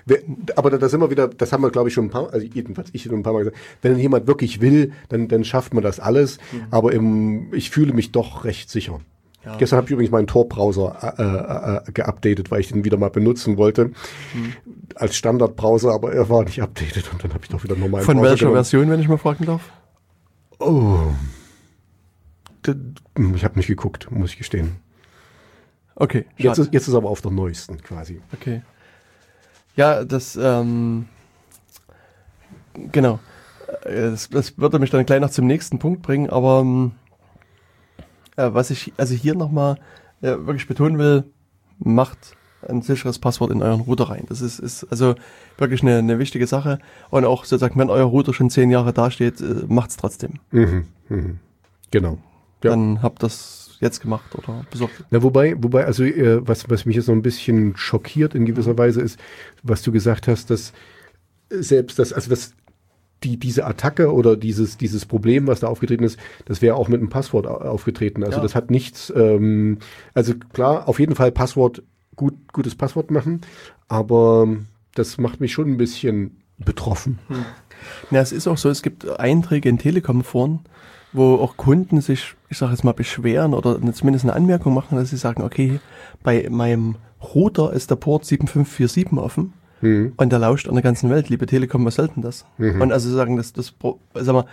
[0.05, 0.19] wer-
[0.55, 2.89] aber da, sind wir wieder, das haben wir glaube ich schon ein paar, also jedenfalls
[2.93, 5.99] ich schon ein paar Mal gesagt, wenn jemand wirklich will, dann, dann schafft man das
[5.99, 6.37] alles,
[6.71, 8.99] aber im, ich fühle mich doch recht sicher.
[9.45, 9.57] Ja.
[9.57, 13.57] Gestern habe ich übrigens meinen Tor-Browser äh, äh, geupdatet, weil ich den wieder mal benutzen
[13.57, 13.91] wollte.
[14.95, 18.15] Als Standard-Browser, aber er war nicht updated und dann habe ich doch wieder normalen Von
[18.15, 18.55] Browser welcher genommen.
[18.55, 19.69] Version, wenn ich mal fragen darf?
[20.63, 21.13] Oh.
[22.65, 22.75] D-
[23.35, 24.77] Ich habe nicht geguckt, muss ich gestehen.
[25.95, 28.21] Okay, Jetzt ist, jetzt ist aber auf der neuesten quasi.
[28.33, 28.61] Okay.
[29.75, 31.07] Ja, das, ähm,
[32.91, 33.19] genau.
[33.83, 36.91] Äh, Das, das würde mich dann gleich noch zum nächsten Punkt bringen, aber ähm,
[38.37, 39.75] äh, was ich also hier nochmal
[40.21, 41.25] äh, wirklich betonen will,
[41.79, 42.35] macht
[42.69, 44.25] ein sicheres Passwort in euren Router rein.
[44.29, 45.15] Das ist, ist also
[45.57, 46.79] wirklich eine, eine wichtige Sache.
[47.09, 50.33] Und auch sozusagen, wenn euer Router schon zehn Jahre dasteht, äh, macht's trotzdem.
[50.51, 50.85] Mhm.
[51.09, 51.39] Mhm.
[51.91, 52.17] Genau.
[52.63, 52.71] Ja.
[52.71, 55.03] Dann habt das jetzt gemacht oder besorgt.
[55.11, 58.77] Na, wobei, wobei, also äh, was, was mich jetzt noch ein bisschen schockiert in gewisser
[58.77, 59.19] Weise ist,
[59.63, 60.71] was du gesagt hast, dass
[61.49, 62.53] selbst das, also das,
[63.23, 66.99] die, diese Attacke oder dieses, dieses Problem, was da aufgetreten ist, das wäre auch mit
[66.99, 68.23] einem Passwort au- aufgetreten.
[68.23, 68.43] Also Ja.
[68.43, 69.77] das hat nichts, ähm,
[70.13, 71.83] also klar, auf jeden Fall Passwort,
[72.15, 73.41] gut, gutes Passwort machen,
[73.87, 74.47] aber
[74.95, 77.19] das macht mich schon ein bisschen betroffen.
[78.11, 80.59] Ja, es ist auch so, es gibt Einträge in Telekom-Foren,
[81.11, 85.09] wo auch Kunden sich, ich sage jetzt mal, beschweren oder zumindest eine Anmerkung machen, dass
[85.09, 85.79] sie sagen, okay,
[86.23, 86.95] bei meinem
[87.35, 90.13] Router ist der Port 7547 offen Mhm.
[90.15, 91.27] und der lauscht an der ganzen Welt.
[91.27, 92.45] Liebe Telekom, was soll denn das?
[92.81, 93.73] Und also sagen, das, das,
[94.13, 94.45] sag mal,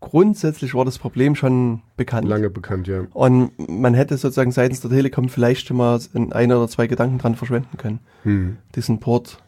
[0.00, 2.28] grundsätzlich war das Problem schon bekannt.
[2.28, 3.02] Lange bekannt, ja.
[3.12, 7.18] Und man hätte sozusagen seitens der Telekom vielleicht schon mal ein, ein oder zwei Gedanken
[7.18, 8.56] dran verschwenden können, Mhm.
[8.74, 9.38] diesen Port,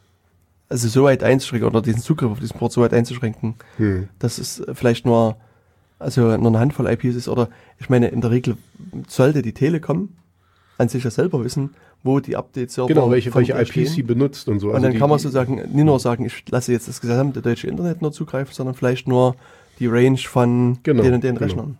[0.68, 4.08] also so weit einzuschränken oder diesen Zugriff auf diesen Port so weit einzuschränken, Mhm.
[4.18, 5.36] dass es vielleicht nur,
[5.98, 8.56] also nur eine Handvoll IPs ist oder ich meine, in der Regel
[9.08, 10.10] sollte die Telekom
[10.78, 11.70] an sich ja selber wissen,
[12.02, 13.86] wo die Updates-Server Genau, welche, welche IPs stehen.
[13.86, 14.68] sie benutzt und so.
[14.68, 17.42] Und Also dann die- kann man sozusagen nicht nur sagen, ich lasse jetzt das gesamte
[17.42, 19.36] deutsche Internet nur zugreifen, sondern vielleicht nur
[19.80, 21.46] die Range von Genau, den und den genau.
[21.46, 21.78] Rechnern.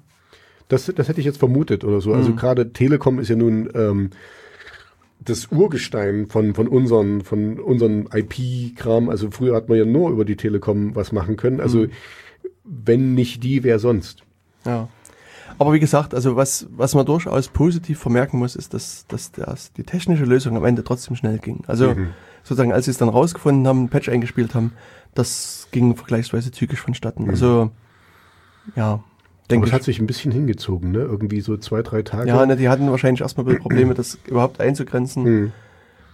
[0.68, 2.10] Das, das hätte ich jetzt vermutet oder so.
[2.10, 2.16] Mhm.
[2.16, 4.10] Also gerade Telekom ist ja nun ähm,
[5.22, 9.08] das Urgestein von, von unseren, von unseren IP-Kram.
[9.10, 11.60] Also früher hat man ja nur über die Telekom was machen können.
[11.60, 11.90] Also Mhm.
[12.64, 14.22] wenn nicht die, wer sonst?
[14.64, 14.88] Ja.
[15.58, 19.72] Aber wie gesagt, also was, was man durchaus positiv vermerken muss, ist, dass, dass das,
[19.74, 21.64] die technische Lösung am Ende trotzdem schnell ging.
[21.66, 22.10] Also Mhm.
[22.44, 24.72] sozusagen, als sie es dann rausgefunden haben, einen Patch eingespielt haben,
[25.14, 27.28] das ging vergleichsweise zügig vonstatten.
[27.28, 27.70] Also
[28.76, 29.04] ja, Aber
[29.50, 29.74] denke es ich.
[29.74, 30.98] hat sich ein bisschen hingezogen, ne?
[31.00, 32.28] Irgendwie so zwei, drei Tage.
[32.28, 35.24] Ja, ne, die hatten wahrscheinlich erstmal ein bisschen Probleme, das überhaupt einzugrenzen.
[35.24, 35.52] Hm.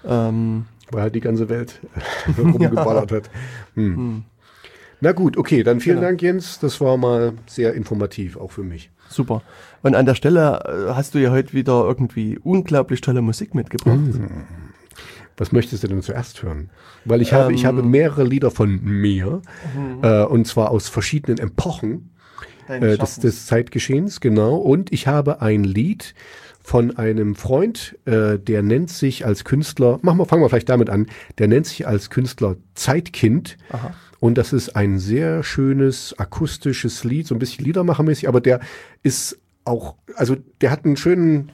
[0.09, 1.81] Ähm, Weil halt die ganze Welt
[2.39, 3.31] rumgeballert hat.
[3.75, 3.97] Hm.
[3.97, 4.25] hm,
[5.01, 6.09] Na gut, okay, dann vielen Genau.
[6.09, 6.59] Dank, Jens.
[6.61, 8.91] Das war mal sehr informativ, auch für mich.
[9.09, 9.43] super.
[9.83, 14.01] Und an der Stelle äh, hast du ja heute wieder irgendwie unglaublich tolle Musik mitgebracht.
[15.37, 16.71] Was möchtest du denn zuerst hören?
[17.05, 17.67] Weil ich habe, ich Ähm.
[17.69, 19.43] habe mehrere Lieder von mir,
[19.77, 19.99] Mhm.
[20.03, 22.11] äh, und zwar aus verschiedenen Epochen
[22.69, 24.57] äh, des, des Zeitgeschehens, genau.
[24.57, 26.15] Und ich habe ein Lied
[26.67, 30.91] von einem Freund, äh, der nennt sich als Künstler, machen wir, fangen wir vielleicht damit
[30.91, 31.07] an,
[31.39, 33.57] der nennt sich als Künstler Zeitkind.
[33.71, 33.95] Aha.
[34.19, 38.61] Und das ist ein sehr schönes akustisches Lied, so ein bisschen Liedermachermäßig, aber der
[39.05, 41.53] ist auch, also der hat einen schönen,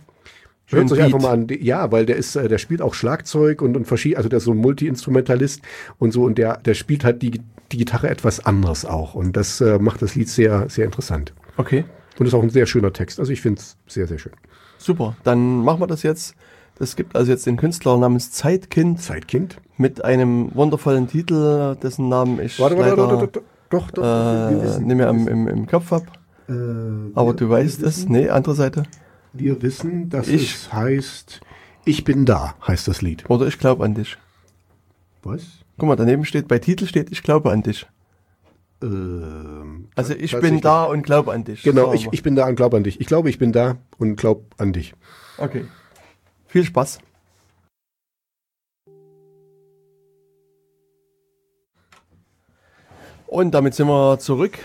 [0.69, 3.77] hört euch einfach mal an, ja, weil der ist, äh, der spielt auch Schlagzeug und,
[3.77, 5.61] und verschieden, also der ist so ein Multi-Instrumentalist
[5.99, 9.61] und so und der, der spielt halt die, die Gitarre etwas anders auch und das
[9.61, 11.33] äh, macht das Lied sehr, sehr interessant.
[11.57, 11.85] Okay,
[12.19, 14.33] Und ist auch ein sehr schöner Text, also ich finde es sehr, sehr schön.
[14.79, 15.17] super.
[15.25, 16.35] Dann machen wir das jetzt.
[16.79, 19.59] Es gibt also jetzt den Künstler namens Zeitkind Zeitkind?
[19.77, 24.59] mit einem wundervollen Titel, dessen Namen ich Warte, warte, leider warte, warte, doch, doch, wir
[24.59, 26.03] äh, wissen- nicht mehr im, im, im Kopf hab.
[26.49, 26.53] äh,
[27.15, 27.99] Aber du weißt wir es.
[27.99, 28.85] wissen- Nee, andere Seite.
[29.33, 31.41] Wir wissen, dass Ich- es heißt,
[31.85, 33.25] ich bin da, heißt das Lied.
[33.31, 34.17] Oder ich glaube an dich.
[35.23, 35.43] Was?
[35.83, 37.89] Guck mal, daneben steht, bei Titel steht, ich glaube an dich.
[38.85, 41.65] Ähm, Also ich bin da und glaube an dich.
[41.65, 43.01] Genau, ich, ich bin da und glaube an dich.
[43.01, 44.95] Ich glaube, ich bin da und glaube an dich.
[45.39, 45.65] Okay.
[46.47, 47.01] Viel Spaß.
[53.27, 54.61] Und damit sind wir zurück.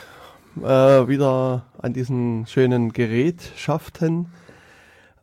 [0.62, 4.27] Äh, wieder an diesen schönen Gerätschaften.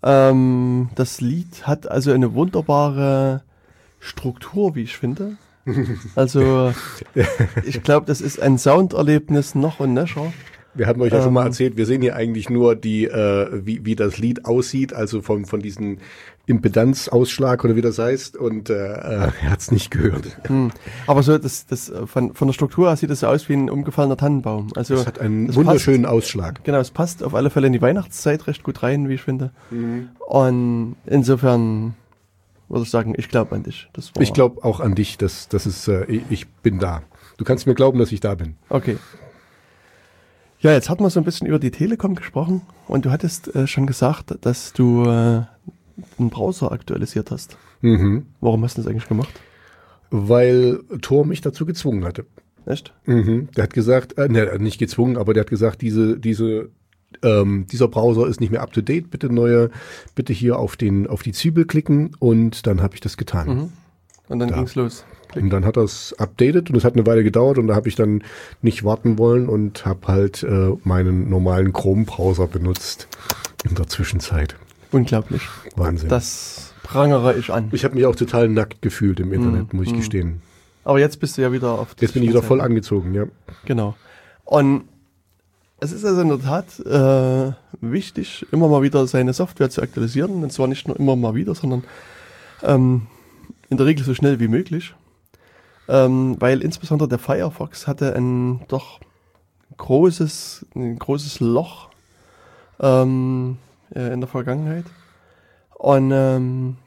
[0.02, 3.44] Ähm, das Lied hat also eine wunderbare
[4.00, 5.36] Struktur, wie ich finde.
[6.14, 6.72] Also
[7.64, 10.32] ich glaube, das ist ein Sounderlebnis noch und nöcher.
[10.76, 11.46] Wir hatten euch ja schon mal Ähm.
[11.46, 15.46] erzählt, wir sehen hier eigentlich nur die, äh, wie, wie das Lied aussieht, also von,
[15.46, 15.98] von diesem
[16.46, 18.36] Impedanzausschlag oder wie das heißt.
[18.36, 20.36] Und äh, äh, er hat's nicht gehört.
[20.48, 20.72] Hm.
[21.06, 23.70] Aber so, das, das, von, von der Struktur her sieht das so aus wie ein
[23.70, 24.68] umgefallener Tannenbaum.
[24.74, 26.64] Also, Es hat einen wunderschönen Ausschlag.
[26.64, 29.52] Genau, es passt auf alle Fälle in die Weihnachtszeit recht gut rein, wie ich finde.
[29.70, 30.08] Mhm.
[30.26, 31.94] Und insofern
[32.74, 33.88] würde ich sagen, ich glaube an dich.
[34.18, 37.02] Ich glaube auch an dich, dass das ist, äh, ich, bin da.
[37.36, 38.56] Du kannst mir glauben, dass ich da bin.
[38.68, 38.98] Okay.
[40.60, 43.66] Ja, jetzt hat man so ein bisschen über die Telekom gesprochen und du hattest äh,
[43.66, 47.56] schon gesagt, dass du äh, einen Browser aktualisiert hast.
[47.80, 48.26] Mhm.
[48.40, 49.32] Warum hast du das eigentlich gemacht?
[50.10, 52.24] Weil Thor mich dazu gezwungen hatte.
[52.66, 52.94] Echt?
[53.04, 53.48] Mhm.
[53.56, 56.70] Der hat gesagt, äh, ne, nicht gezwungen, aber der hat gesagt, diese, diese,
[57.22, 59.10] ähm, dieser Browser ist nicht mehr up to date.
[59.10, 59.70] Bitte neue,
[60.14, 63.48] bitte hier auf den, auf die Zwiebel klicken und dann habe ich das getan.
[63.48, 63.72] Mhm.
[64.28, 64.56] Und dann Ja.
[64.56, 65.04] ging's los.
[65.34, 67.96] Und dann hat das updated und es hat eine Weile gedauert und da habe ich
[67.96, 68.22] dann
[68.62, 73.08] nicht warten wollen und habe halt äh, meinen normalen Chrome-Browser benutzt
[73.68, 74.54] in der Zwischenzeit.
[74.92, 75.42] Unglaublich.
[75.74, 76.08] Wahnsinn.
[76.08, 77.68] Das prangere ich an.
[77.72, 79.78] ich habe mich auch total nackt gefühlt im Internet, Mhm.
[79.78, 79.96] muss ich Mhm.
[79.98, 80.42] gestehen.
[80.84, 83.24] Aber jetzt bist du ja wieder auf Jetzt bin ich wieder voll angezogen, ja.
[83.64, 83.96] Genau.
[84.44, 84.84] Und
[85.84, 90.42] es ist also in der Tat äh, wichtig, immer mal wieder seine Software zu aktualisieren.
[90.42, 91.84] Und zwar nicht nur immer mal wieder, sondern
[92.62, 93.06] ähm,
[93.68, 94.94] in der Regel so schnell wie möglich.
[95.86, 99.00] Ähm, weil insbesondere der Firefox hatte ein doch
[99.76, 101.90] großes, ein großes Loch
[102.80, 103.58] ähm,
[103.94, 104.86] äh, in der Vergangenheit.
[105.74, 106.78] Und, ähm,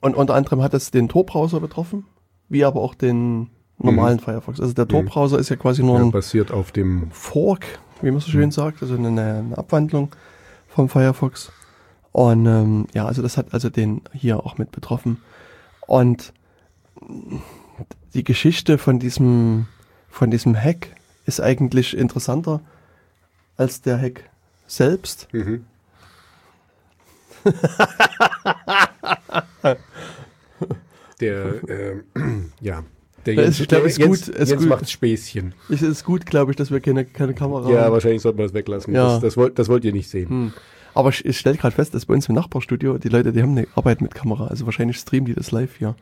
[0.00, 2.04] und unter anderem hat es den Tor-Browser betroffen,
[2.48, 4.60] wie aber auch den normalen Firefox.
[4.60, 7.66] Also der Tor-Browser ist ja quasi nur ja ein basiert auf dem Fork,
[8.02, 10.14] wie man so schön sagt, also eine, eine Abwandlung
[10.68, 11.52] vom Firefox.
[12.12, 15.18] Und ähm, ja, also das hat also den hier auch mit betroffen.
[15.86, 16.32] Und
[18.14, 19.66] die Geschichte von diesem,
[20.08, 20.88] von diesem Hack
[21.26, 22.60] ist eigentlich interessanter
[23.56, 24.30] als der Hack
[24.66, 25.28] selbst.
[25.32, 25.66] Mhm.
[31.20, 32.02] Der, äh,
[32.60, 32.82] ja.
[33.26, 35.54] Der Ja, Jens, ich glaube, der ist gut, ist Jens macht Späßchen.
[35.70, 37.92] Es ist gut, glaube ich, dass wir keine, keine Kamera Ja, haben.
[37.92, 38.94] wahrscheinlich sollte man das weglassen.
[38.94, 39.14] Ja.
[39.14, 40.28] Das, das, wollt, das wollt ihr nicht sehen.
[40.28, 40.52] Hm.
[40.96, 43.56] Aber ich, ich stelle gerade fest, dass bei uns im Nachbarstudio die Leute, die haben
[43.56, 44.46] eine Arbeit mit Kamera.
[44.46, 45.96] Also wahrscheinlich streamen die das live hier.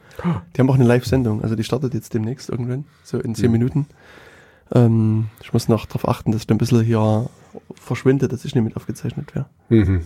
[0.55, 1.43] Die haben auch eine Live-Sendung.
[1.43, 3.53] Also die startet jetzt demnächst irgendwann, so in zehn Mhm.
[3.53, 3.87] Minuten.
[4.75, 7.29] Ähm, ich muss noch darauf achten, dass ich ein bisschen hier
[7.75, 9.47] verschwinde, dass ich nicht mit aufgezeichnet wäre.
[9.71, 10.03] Mhm.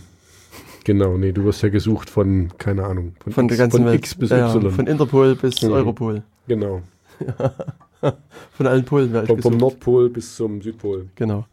[0.85, 3.85] Genau, nee, du wirst ja gesucht von, keine Ahnung, von, Von X, der ganzen von
[3.87, 3.95] Welt.
[3.99, 4.71] X bis Ja, ja, Y.
[4.71, 5.71] von Interpol bis Mhm.
[5.71, 6.23] Europol.
[6.47, 6.81] genau.
[8.51, 9.57] Von allen Polen Vom, vom gesucht.
[9.57, 11.09] Nordpol bis zum Südpol.
[11.15, 11.45] Genau.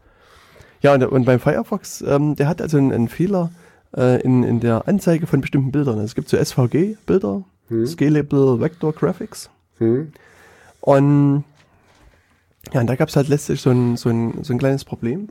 [0.83, 3.51] Ja, und, und beim Firefox, ähm, der hat also einen, einen Fehler
[3.97, 5.99] äh, in, in der Anzeige von bestimmten Bildern.
[6.01, 7.87] Es gibt so SVG-Bilder, Hm?
[7.87, 9.49] Scalable Vector Graphics.
[9.79, 10.13] Hm?
[10.81, 11.45] Und
[12.73, 15.29] ja, und da gab es halt letztlich so ein, so, ein, so ein kleines Problem,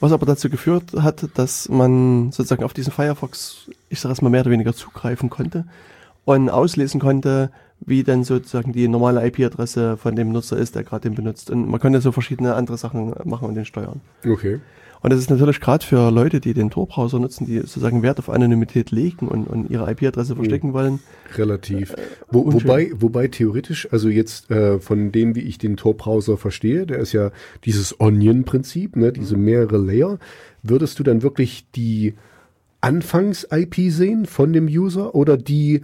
[0.00, 4.28] was aber dazu geführt hat, dass man sozusagen auf diesen Firefox, ich sag es mal,
[4.28, 5.64] mehr oder weniger zugreifen konnte
[6.24, 11.08] und auslesen konnte, wie dann sozusagen die normale IP-Adresse von dem Nutzer ist, der gerade
[11.08, 11.50] den benutzt.
[11.50, 14.00] Und man konnte so verschiedene andere Sachen machen und den steuern.
[14.26, 14.60] Okay.
[15.04, 18.30] Und das ist natürlich gerade für Leute, die den Tor-Browser nutzen, die sozusagen Wert auf
[18.30, 20.98] Anonymität legen und, und ihre IP-Adresse verstecken wollen.
[21.36, 21.94] Relativ.
[22.30, 22.62] Wo, unschön.
[22.62, 27.12] wobei, wobei theoretisch, also jetzt äh, von dem, wie ich den Tor-Browser verstehe, der ist
[27.12, 27.32] ja
[27.66, 30.18] dieses Onion-Prinzip, ne, diese mehrere Layer,
[30.62, 32.14] würdest du dann wirklich die
[32.80, 35.82] Anfangs-IP sehen von dem User oder die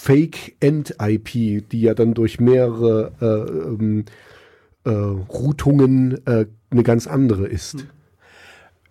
[0.00, 4.04] Fake-End-IP, die ja dann durch mehrere äh, ähm,
[4.84, 7.84] äh, Routungen äh, eine ganz andere ist?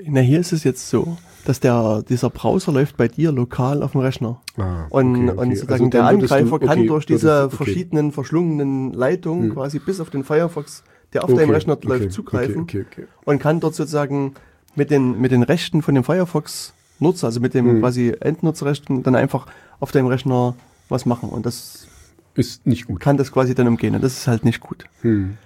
[0.06, 3.92] Na, hier ist es jetzt so, dass der, dieser Browser läuft bei dir lokal auf
[3.94, 4.42] dem Rechner.
[4.58, 5.40] Ah, Und, okay, okay.
[5.40, 7.56] und sozusagen Also der würdest du- Angreifer kann okay, durch diese okay.
[7.56, 9.54] verschiedenen verschlungenen Leitungen Hm.
[9.56, 13.02] quasi bis auf den Firefox, der auf Okay, deinem Rechner okay, läuft, zugreifen Okay, okay,
[13.04, 13.08] okay.
[13.26, 14.36] und kann dort sozusagen
[14.76, 17.80] mit den, mit den Rechten von dem Firefox-Nutzer, also mit dem Hm.
[17.82, 19.48] quasi Endnutzerrechten, dann einfach
[19.80, 20.56] auf deinem Rechner
[20.90, 21.30] was machen.
[21.30, 21.88] Und das
[22.36, 23.00] Ist nicht gut.
[23.00, 23.96] kann das quasi dann umgehen.
[23.96, 24.86] Und das ist halt nicht gut.
[25.02, 25.38] Hm.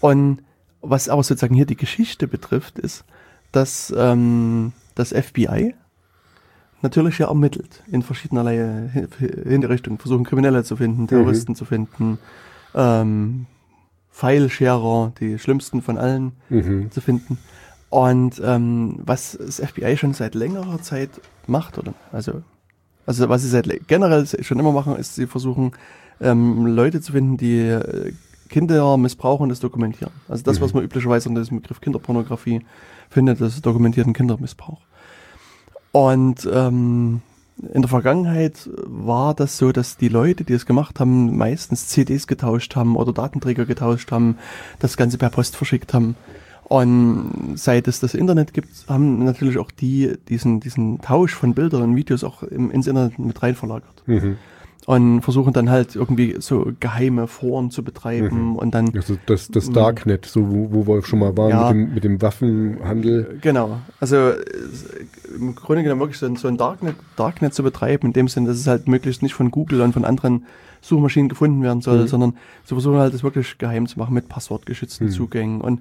[0.00, 0.42] Und
[0.80, 3.04] was aber sozusagen hier die Geschichte betrifft, ist,
[3.52, 5.74] dass ähm, das FBI
[6.82, 9.08] natürlich ja ermittelt in verschiedenerlei Hi-
[9.48, 12.18] Hinrichtungen, versuchen Kriminelle zu finden, Terroristen zu finden,
[12.74, 13.46] ähm,
[14.12, 16.90] Pfeilscherer, die schlimmsten von allen Mhm.
[16.90, 17.38] zu finden.
[17.90, 21.10] Und ähm, was das FBI schon seit längerer Zeit
[21.46, 22.42] macht, oder also,
[23.08, 25.72] also was sie seit generell schon immer machen, ist, sie versuchen
[26.20, 28.12] ähm, Leute zu finden, die äh,
[28.50, 30.12] Kinder missbrauchen und das dokumentieren.
[30.28, 30.64] Also das, Mhm.
[30.64, 32.60] was man üblicherweise unter diesem Begriff Kinderpornografie
[33.08, 34.80] findet, das dokumentierten Kindermissbrauch.
[35.92, 37.22] Und ähm,
[37.72, 42.26] in der Vergangenheit war das so, dass die Leute, die es gemacht haben, meistens CDs
[42.26, 44.36] getauscht haben oder Datenträger getauscht haben,
[44.80, 46.14] das Ganze per Post verschickt haben.
[46.68, 51.82] Und seit es das Internet gibt, haben natürlich auch die diesen, diesen Tausch von Bildern
[51.82, 54.02] und Videos auch im, ins Internet mit rein verlagert.
[54.06, 54.36] Mhm.
[54.86, 58.56] Und versuchen dann halt irgendwie so geheime Foren zu betreiben Mhm.
[58.56, 61.72] und dann Also das, das Darknet, so wo, wo wir schon mal waren Ja.
[61.72, 63.38] mit, dem, mit dem Waffenhandel.
[63.42, 63.78] Genau.
[64.00, 64.36] Also äh,
[65.38, 68.46] im Grunde genommen wirklich so ein, so ein Darknet, Darknet zu betreiben, in dem Sinn,
[68.46, 70.46] dass es halt möglichst nicht von Google und von anderen
[70.80, 72.06] Suchmaschinen gefunden werden soll, Mhm.
[72.08, 72.32] sondern
[72.64, 75.10] zu versuchen halt das wirklich geheim zu machen mit passwortgeschützten Mhm.
[75.12, 75.60] Zugängen.
[75.60, 75.80] Und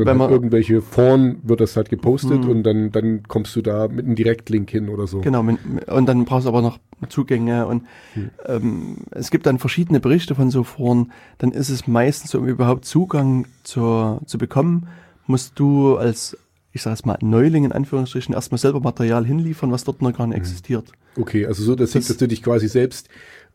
[0.00, 2.50] Und dann wenn hat man irgendwelche Foren wird das halt gepostet Mhm.
[2.50, 5.20] und dann, dann kommst du da mit einem Direktlink hin oder so.
[5.20, 6.78] Genau, und dann brauchst du aber noch
[7.08, 7.84] Zugänge und
[8.14, 8.30] Hm.
[8.46, 11.12] ähm, es gibt dann verschiedene Berichte von so Foren.
[11.38, 14.88] Dann ist es meistens, so, um überhaupt Zugang zur, zu bekommen,
[15.26, 16.36] musst du als,
[16.72, 20.24] ich sag jetzt mal, Neuling in Anführungsstrichen erstmal selber Material hinliefern, was dort noch gar
[20.26, 20.30] Hm.
[20.30, 20.92] nicht existiert.
[21.16, 23.08] Okay, also so, dass, Das- dass du dich quasi selbst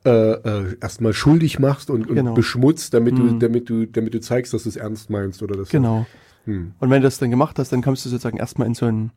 [0.05, 2.33] äh, äh, erstmal schuldig machst und, und Genau.
[2.33, 3.39] beschmutzt, damit du, Mhm.
[3.39, 5.67] damit du, damit du zeigst, dass du es ernst meinst oder das.
[5.67, 6.05] Genau.
[6.49, 6.73] Hm.
[6.79, 9.11] Und wenn du das dann gemacht hast, dann kommst du sozusagen erstmal in so einen,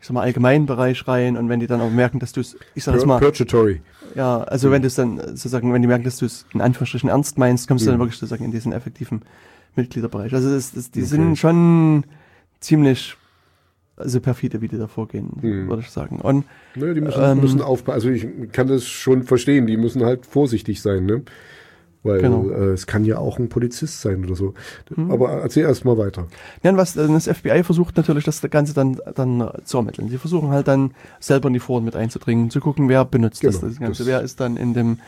[0.00, 2.56] ich sag mal, allgemeinen Bereich rein und wenn die dann auch merken, dass du es,
[2.74, 3.80] ich sag Pur mal, Purgatory.
[4.14, 7.08] ja, also wenn du es dann sozusagen, wenn die merken, dass du es in Anführungsstrichen
[7.08, 8.02] ernst meinst, kommst du dann Mhm.
[8.04, 9.22] wirklich sozusagen in diesen effektiven
[9.74, 10.32] Mitgliederbereich.
[10.34, 11.08] Also das, das, die Okay.
[11.08, 12.04] sind schon
[12.60, 13.16] ziemlich
[13.98, 15.68] also perfide, wie die da vorgehen, Mhm.
[15.68, 16.20] würde ich sagen.
[16.20, 16.44] Und
[16.76, 17.94] Ne, die müssen, Ähm, müssen aufpassen.
[17.94, 21.22] Also ich kann das schon verstehen, die müssen halt vorsichtig sein, ne?
[22.06, 22.48] Weil Genau.
[22.48, 24.54] äh, es kann ja auch ein Polizist sein oder so.
[24.94, 25.10] Mhm.
[25.10, 26.26] Aber erzähl erst mal weiter.
[26.62, 30.08] Ja, was äh, das FBI versucht natürlich, das Ganze dann, dann zu ermitteln.
[30.08, 33.56] Sie versuchen halt dann selber in die Foren mit einzudringen, zu gucken, wer benutzt das,
[33.60, 34.98] Genau, das Ganze, das- wer ist dann in dem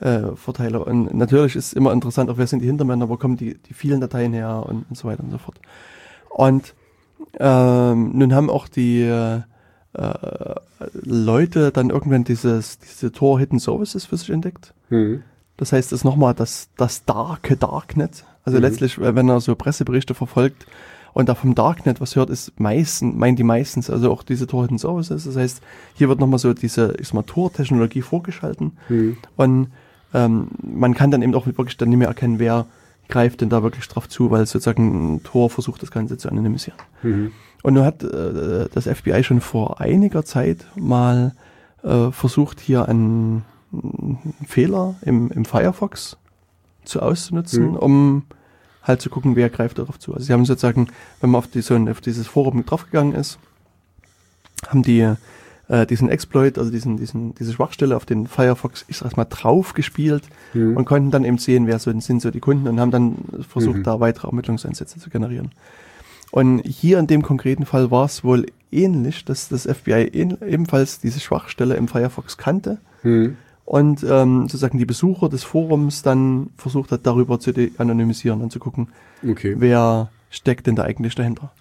[0.00, 0.86] äh, Verteiler.
[0.86, 4.00] Und natürlich ist immer interessant, auch wer sind die Hintermänner, wo kommen die, die vielen
[4.00, 5.58] Dateien her und, und so weiter und so fort.
[6.30, 6.74] Und
[7.40, 9.40] ähm, nun haben auch die äh,
[9.94, 10.14] äh,
[11.02, 14.72] Leute dann irgendwann dieses, diese Tor Hidden Services für sich entdeckt.
[14.90, 15.22] Hm.
[15.58, 18.24] Das heißt, es ist nochmal das, das darke Darknet.
[18.44, 18.62] Also Mhm.
[18.64, 20.66] letztlich, äh, wenn er so Presseberichte verfolgt
[21.12, 24.62] und da vom Darknet was hört, ist meistens, meinen die meistens, also auch diese Tor
[24.62, 25.24] Hidden Services.
[25.24, 25.60] Das heißt,
[25.94, 29.18] hier wird nochmal so diese, ich sag mal, Tor-Technologie vorgeschalten Hm.
[29.36, 29.68] und
[30.14, 32.64] ähm, man kann dann eben auch wirklich dann nicht mehr erkennen, wer
[33.08, 36.78] greift denn da wirklich drauf zu, weil sozusagen ein Tor versucht, das Ganze zu anonymisieren.
[37.02, 37.32] Mhm.
[37.62, 41.34] Und nun hat äh, das FBI schon vor einiger Zeit mal
[41.82, 43.44] äh, versucht, hier einen
[44.46, 46.16] Fehler im, im Firefox
[46.84, 47.76] zu auszunutzen, Mhm.
[47.76, 48.22] um
[48.82, 50.14] halt zu gucken, wer greift darauf zu.
[50.14, 50.88] Also sie haben sozusagen,
[51.20, 53.38] wenn man auf, die, so ein, auf dieses Forum draufgegangen ist,
[54.66, 55.14] haben die
[55.68, 59.74] äh, diesen Exploit, also diesen, diesen, diese Schwachstelle auf den Firefox, ich sag mal, drauf
[59.74, 60.76] gespielt Hm.
[60.78, 63.16] und konnten dann eben sehen, wer so, sind so die Kunden und haben dann
[63.46, 63.82] versucht, Mhm.
[63.82, 65.52] da weitere Ermittlungseinsätze zu generieren.
[66.30, 70.10] Und hier in dem konkreten Fall war es wohl ähnlich, dass das FBI
[70.46, 73.36] ebenfalls diese Schwachstelle im Firefox kannte Hm.
[73.68, 78.58] Und ähm, sozusagen die Besucher des Forums dann versucht hat, darüber zu anonymisieren und zu
[78.58, 78.88] gucken,
[79.28, 79.56] Okay.
[79.58, 81.52] wer steckt denn da eigentlich dahinter.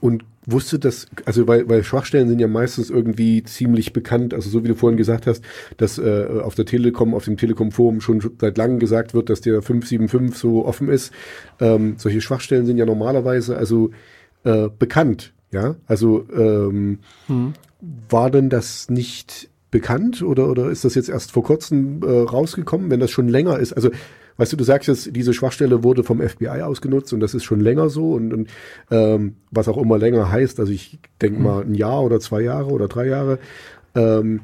[0.00, 4.62] Und wusste das, also weil, weil Schwachstellen sind ja meistens irgendwie ziemlich bekannt, also so
[4.62, 5.42] wie du vorhin gesagt hast,
[5.78, 9.62] dass äh, auf der Telekom, auf dem Telekom-Forum schon seit langem gesagt wird, dass der
[9.62, 11.12] 575 so offen ist.
[11.58, 13.90] Ähm, solche Schwachstellen sind ja normalerweise also
[14.44, 15.74] äh, bekannt, ja.
[15.88, 17.54] Also ähm, Hm.
[18.08, 22.90] war denn das nicht bekannt oder, oder ist das jetzt erst vor kurzem äh, rausgekommen,
[22.90, 23.72] wenn das schon länger ist?
[23.72, 23.90] Also,
[24.36, 27.60] weißt du, du sagst jetzt, diese Schwachstelle wurde vom FBI ausgenutzt und das ist schon
[27.60, 28.50] länger so und, und
[28.90, 32.70] ähm, was auch immer länger heißt, also ich denke mal ein Jahr oder zwei Jahre
[32.70, 33.38] oder drei Jahre.
[33.94, 34.40] Ähm,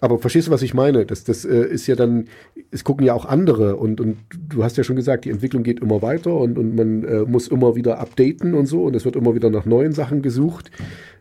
[0.00, 1.06] aber verstehst du, was ich meine?
[1.06, 2.26] Das, das äh, ist ja dann,
[2.72, 4.16] es gucken ja auch andere und, und
[4.48, 7.46] du hast ja schon gesagt, die Entwicklung geht immer weiter und, und man äh, muss
[7.46, 10.72] immer wieder updaten und so und es wird immer wieder nach neuen Sachen gesucht.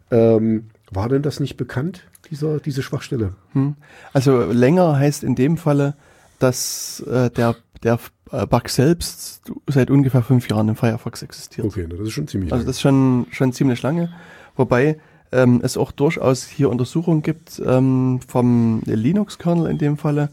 [0.10, 3.34] Ähm, war denn das nicht bekannt, dieser, diese Schwachstelle?
[3.54, 3.76] Hm.
[4.14, 5.96] Also länger heißt in dem Falle,
[6.40, 8.00] dass äh, der, der
[8.32, 11.66] äh, Bug selbst seit ungefähr fünf Jahren im Firefox existiert.
[11.68, 12.68] Okay, das ist schon ziemlich Also lang.
[12.68, 14.12] das ist schon, schon ziemlich lange.
[14.56, 15.00] Wobei
[15.32, 20.30] ähm, es auch durchaus hier Untersuchungen gibt ähm, vom Linux-Kernel in dem Falle.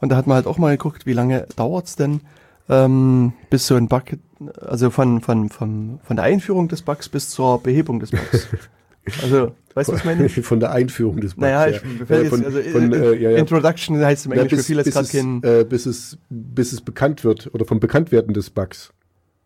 [0.00, 2.22] Und da hat man halt auch mal geguckt, wie lange dauert's denn,
[2.68, 4.02] ähm, bis so ein Bug,
[4.60, 8.48] also von, von, von, von der Einführung des Bugs bis zur Behebung des Bugs.
[9.22, 10.28] Also, weißt du, was ich meine?
[10.28, 11.42] Von der Einführung des Bugs.
[11.42, 11.76] Naja, ja.
[11.76, 13.36] ich, Äh, von, also von, äh, ja, ja.
[13.38, 16.18] Introduction heißt im Ja, Englisch, mir bis, jetzt bis, gerade es, kein, äh, bis, es,
[16.28, 18.92] bis es bekannt wird oder vom Bekanntwerden des Bugs.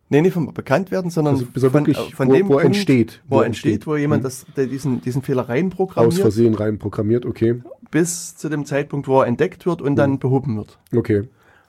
[0.09, 2.53] nee, nicht vom Bekanntwerden, sondern Also bis er von, wirklich, äh, von wo, dem wo
[2.55, 3.22] er Punkt, entsteht.
[3.29, 4.25] wo er entsteht, wo jemand Mhm.
[4.25, 7.62] das, diesen, diesen Fehler Aus reinprogrammiert, Versehen rein programmiert, okay.
[7.91, 9.97] bis zu dem Zeitpunkt, wo er entdeckt wird und Mhm.
[9.97, 10.79] dann behoben wird.
[10.95, 11.25] Okay.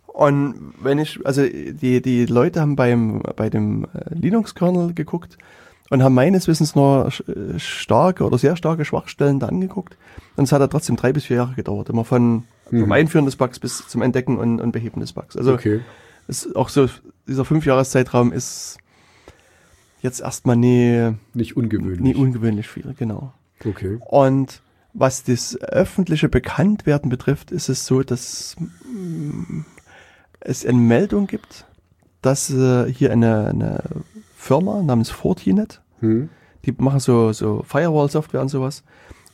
[0.08, 5.38] Und wenn ich, also die, die Leute haben beim, bei dem äh, Linux-Kernel geguckt
[5.90, 9.98] und haben meines Wissens nur sch- starke oder sehr starke Schwachstellen da angeguckt.
[10.36, 13.36] Und es hat ja trotzdem drei bis vier Jahre gedauert, immer von vom Einführen des
[13.36, 15.38] Bugs bis zum Entdecken und, und Beheben des Bugs.
[15.38, 15.82] Also Okay.
[16.28, 16.90] ist auch so,
[17.28, 18.78] dieser Fünfjahreszeitraum ist
[20.02, 22.00] jetzt erstmal nie, Nicht ungewöhnlich.
[22.00, 23.34] nie ungewöhnlich viel, genau.
[23.64, 23.98] okay.
[24.00, 24.62] Und
[24.94, 28.56] was das öffentliche Bekanntwerden betrifft, ist es so, dass
[28.92, 29.62] mm,
[30.40, 31.66] es eine Meldung gibt,
[32.22, 33.84] dass äh, hier eine, eine
[34.46, 36.30] Firma namens Fortinet, Hm.
[36.66, 38.84] die machen so, so Firewall-Software und sowas,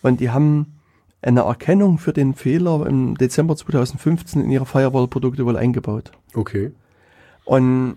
[0.02, 0.78] und die haben
[1.22, 6.12] eine Erkennung für den Fehler im Dezember 2015 in ihre Firewall-Produkte wohl eingebaut.
[6.34, 6.72] Okay.
[7.46, 7.96] Und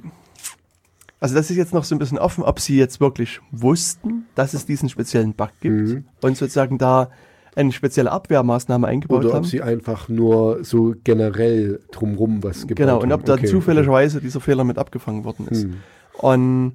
[1.20, 4.52] also das ist jetzt noch so ein bisschen offen, ob sie jetzt wirklich wussten, dass
[4.52, 6.04] es diesen speziellen Bug gibt Mhm.
[6.20, 7.08] und sozusagen da
[7.56, 9.44] eine spezielle Abwehrmaßnahme eingebaut Oder haben.
[9.44, 13.02] ob sie einfach nur so generell drumrum was gebaut genau, haben.
[13.04, 15.62] und ob da Okay, zufälligerweise dieser Fehler mit abgefangen worden ist.
[15.62, 15.74] Hm.
[16.18, 16.72] Und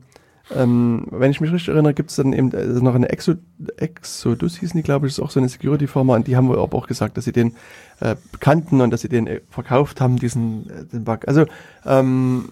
[0.55, 3.35] ähm, wenn ich mich richtig erinnere, gibt es dann eben äh, noch eine Exo,
[3.77, 6.77] Exodus hießen die, glaube ich, ist auch so eine Security-Firma und die haben wohl aber
[6.77, 7.55] auch gesagt, dass sie den
[7.99, 11.27] äh, kannten und dass sie den äh, verkauft haben, diesen äh, den Bug.
[11.27, 11.45] Also
[11.85, 12.49] ähm,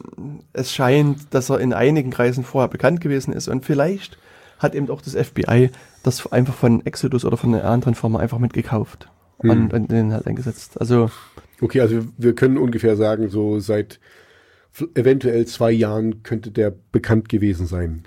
[0.53, 4.17] es scheint, dass er in einigen Kreisen vorher bekannt gewesen ist und vielleicht
[4.59, 5.71] hat eben auch das FBI
[6.03, 9.09] das einfach von Exodus oder von einer anderen Firma einfach mitgekauft
[9.41, 9.49] Hm.
[9.49, 10.79] und, und den halt eingesetzt.
[10.79, 11.11] Also
[11.59, 13.99] Okay, also wir können ungefähr sagen, so seit
[14.95, 18.03] eventuell zwei Jahren könnte der bekannt gewesen sein.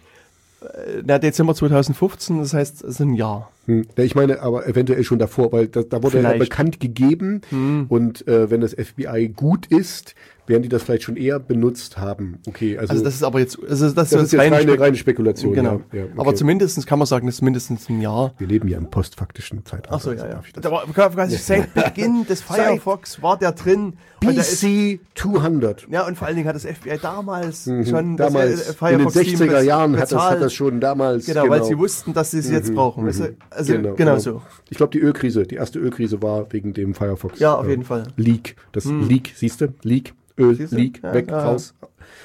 [0.62, 3.50] äh, na, Dezember 2015, das heißt, es ist ein Jahr.
[3.66, 3.86] Hm.
[3.96, 6.50] Ja, ich meine aber eventuell schon davor, weil da, da wurde ja Vielleicht.
[6.50, 7.86] bekannt gegeben Hm.
[7.88, 10.14] und äh, wenn das FBI gut ist,
[10.50, 12.38] werden die das vielleicht schon eher benutzt haben.
[12.46, 14.96] Okay, also, Also das ist aber jetzt, also das, das ist jetzt reine, Spek- reine
[14.96, 15.54] Spekulation.
[15.54, 15.80] Genau.
[15.92, 16.12] Ja, ja, okay.
[16.18, 18.34] Aber zumindest kann man sagen, das ist mindestens ein Jahr.
[18.36, 19.94] wir leben ja im postfaktischen Zeitalter.
[19.96, 20.42] Ach so, ja, also ja.
[20.54, 23.94] das- Aber quasi seit Beginn des Firefox war der drin.
[24.20, 25.86] PC 200.
[25.90, 27.86] ja, und vor allen Dingen hat das FBI damals Mhm.
[27.86, 28.74] schon das, damals, äh, in den
[29.08, 31.24] Firefox-Team 60er bez- Jahren hat das, hat das schon damals.
[31.26, 33.06] Genau, weil sie wussten, dass sie es jetzt brauchen.
[33.06, 33.36] Weißt du?
[33.50, 34.42] Also genau, so.
[34.68, 37.38] Ich glaube, die Ölkrise, die erste Ölkrise war wegen dem Firefox.
[37.38, 38.08] Ja, auf äh, jeden Fall.
[38.16, 38.56] Leak.
[38.72, 39.68] Das Leak, siehst du?
[39.82, 40.68] Leak, Öl?
[40.70, 41.74] Leak, Ja, weg, ja, raus.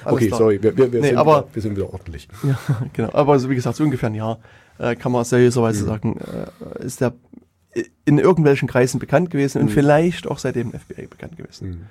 [0.04, 0.38] Okay, klar.
[0.38, 2.28] sorry, wir, wir, wir, Nee, sind aber- wieder, wir sind wieder ordentlich.
[2.42, 2.58] Ja,
[2.92, 3.10] genau.
[3.12, 4.38] Aber so wie gesagt, so ungefähr ein Jahr
[4.78, 5.88] äh, kann man seriöserweise Mhm.
[5.88, 6.16] sagen,
[6.80, 7.14] äh, ist der
[8.06, 9.68] in irgendwelchen Kreisen bekannt gewesen Mhm.
[9.68, 11.86] und vielleicht auch seitdem FBI bekannt gewesen.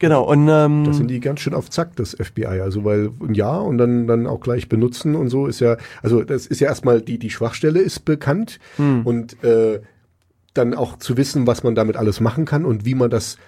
[0.00, 2.60] Genau, und ähm, Da sind die ganz schön auf Zack, das FBI.
[2.60, 6.22] Also, weil ein Jahr und dann, dann auch gleich benutzen und so ist ja, also
[6.22, 9.04] das ist ja erstmal, die, die Schwachstelle ist bekannt Hm.
[9.04, 9.80] und äh,
[10.54, 13.38] dann auch zu wissen, was man damit alles machen kann und wie man das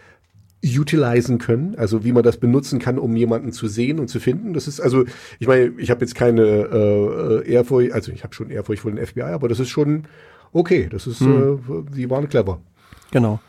[0.63, 4.53] utilisen können, also wie man das benutzen kann, um jemanden zu sehen und zu finden.
[4.53, 5.05] Das ist also,
[5.39, 9.05] ich meine, ich habe jetzt keine äh, Ehrfurcht, also ich habe schon Ehrfurcht vor den
[9.05, 10.05] FBI, aber das ist schon
[10.53, 10.89] okay.
[10.91, 11.61] Das ist, Hm.
[11.91, 12.61] äh, die waren clever.
[13.11, 13.41] Genau.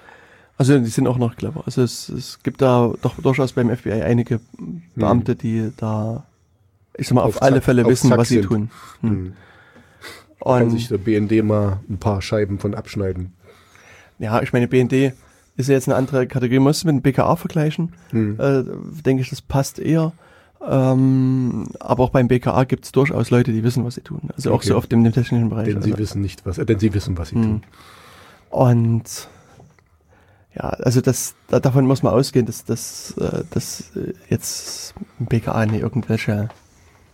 [0.57, 1.63] Also die sind auch noch clever.
[1.65, 4.39] Also es, es gibt da doch durchaus beim FBI einige
[4.95, 6.25] Beamte, die da,
[6.95, 8.45] ich sag mal, auf, Auf alle Zack- Fälle wissen, Zack was sie sind.
[8.45, 8.69] tun.
[9.01, 9.09] Hm.
[9.09, 9.33] Hm.
[10.43, 13.33] Kann Und sich der BND mal ein paar Scheiben von abschneiden.
[14.17, 15.13] ja, ich meine, BND
[15.61, 16.59] ist ja jetzt eine andere Kategorie.
[16.59, 17.93] Muss mit dem BKA vergleichen.
[18.11, 18.39] Hm.
[18.39, 18.63] Äh,
[19.05, 20.11] denke ich, das passt eher.
[20.67, 24.29] Ähm, aber auch beim BKA gibt es durchaus Leute, die wissen, was sie tun.
[24.35, 24.67] Also auch Okay.
[24.69, 25.65] so auf dem, dem technischen Bereich.
[25.69, 26.03] Denn sie also.
[26.03, 27.43] wissen nicht, was, äh, denn sie wissen, was sie Hm.
[27.43, 27.61] tun.
[28.51, 29.27] Und
[30.53, 35.25] ja, also das, da, davon muss man ausgehen, dass, dass, äh, dass äh, jetzt im
[35.27, 36.49] BKA nicht irgendwelche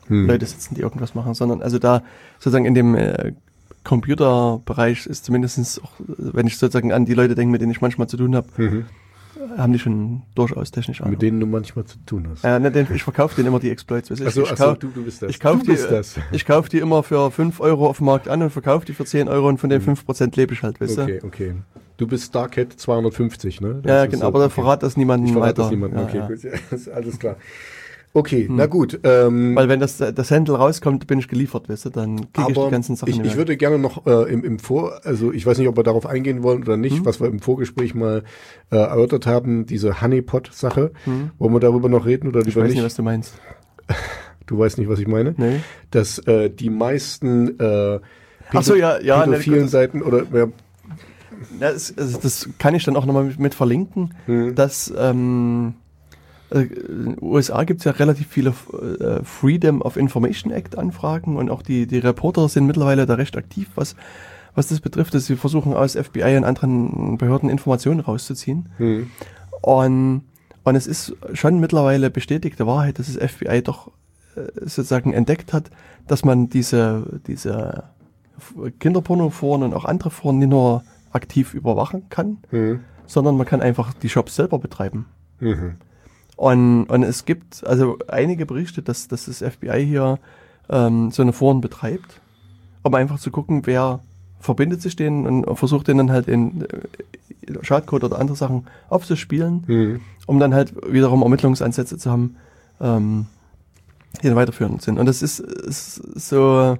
[0.08, 0.26] Hm.
[0.28, 2.02] Leute sitzen, die irgendwas machen, sondern also da
[2.40, 3.34] sozusagen in dem äh,
[3.88, 8.08] Computerbereich ist zumindestens auch, wenn ich sozusagen an die Leute denke, mit denen ich manchmal
[8.08, 8.86] zu tun habe, Mhm.
[9.58, 11.12] haben die schon durchaus technisch Ahnung.
[11.12, 12.44] Mit denen du manchmal zu tun hast.
[12.44, 14.12] äh, ne, ich verkaufe denen immer die Exploits.
[14.12, 15.30] weißt du, Ach so, ich, ach so, kauf, du, du bist das.
[15.32, 18.42] ich kauf du die, ich kauf die immer für 5 Euro auf dem Markt an
[18.42, 21.02] und verkaufe die für 10 Euro und von den 5% lebe ich halt, weißt du?
[21.04, 21.56] Okay, okay.
[21.98, 23.80] Du bist Starcat 250, ne?
[23.82, 24.54] Das Ja, genau, so- aber da okay.
[24.56, 25.62] verrat das niemandem Ich verrate weiter.
[25.64, 26.00] das niemandem.
[26.00, 26.28] Ja, Okay, ja.
[26.28, 26.44] gut.
[26.44, 27.38] Ja, ist alles klar.
[28.18, 29.00] Okay, na gut.
[29.04, 32.58] Ähm, Weil wenn das, das Handle rauskommt, bin ich geliefert, weißt du, dann kriege ich
[32.58, 35.46] die ganzen Sachen ich, nicht ich würde gerne noch äh, im, im Vor, also ich
[35.46, 36.82] weiß nicht, ob wir darauf eingehen wollen oder Hm?
[36.82, 38.24] nicht, was wir im Vorgespräch mal
[38.72, 40.92] äh, erörtert haben, diese Honeypot-Sasache.
[41.04, 41.30] Hm?
[41.38, 42.78] Wollen wir darüber noch reden oder Ich lieber weiß nicht?
[42.78, 43.36] nicht, was du meinst.
[44.48, 45.36] du weißt nicht, was ich meine?
[45.38, 45.60] Nee.
[45.92, 48.00] Dass äh, die meisten äh,
[48.52, 50.48] Ach so, ja, ja, ne, pädophilen das- Seiten oder ja,
[51.60, 54.56] das, das kann ich dann auch nochmal mit, mit verlinken, Hm.
[54.56, 55.87] dass ähm, äh,
[56.52, 58.54] in den USA gibt es ja relativ viele
[59.00, 63.36] äh, Freedom of Information Act Anfragen und auch die, die Reporter sind mittlerweile da recht
[63.36, 63.96] aktiv, was,
[64.56, 68.70] was das betrifft, dass sie versuchen aus FBI und anderen Behörden Informationen rauszuziehen.
[68.78, 69.10] hm.
[69.62, 70.24] Und,
[70.64, 73.92] und es ist schon mittlerweile bestätigte Wahrheit, dass das FBI doch
[74.36, 75.72] äh, sozusagen entdeckt hat,
[76.08, 77.84] dass man diese, diese
[78.80, 82.82] Kinderpornoforen und auch andere Foren nicht nur aktiv überwachen kann, Hm.
[83.06, 85.08] sondern man kann einfach die Shops selber betreiben.
[85.40, 85.76] Mhm.
[86.38, 90.20] Und, und es gibt also einige Berichte, dass, dass das FBI hier
[90.70, 92.22] ähm, so eine Foren betreibt,
[92.84, 94.00] um einfach zu gucken, wer
[94.40, 99.64] verbindet sich denen und versucht den dann halt in äh, Schadcode oder andere Sachen aufzuspielen,
[99.68, 100.00] Mhm.
[100.28, 102.36] um dann halt wiederum Ermittlungsansätze zu haben,
[102.80, 103.26] ähm,
[104.22, 105.00] die dann weiterführend sind.
[105.00, 106.78] Und das ist, ist so,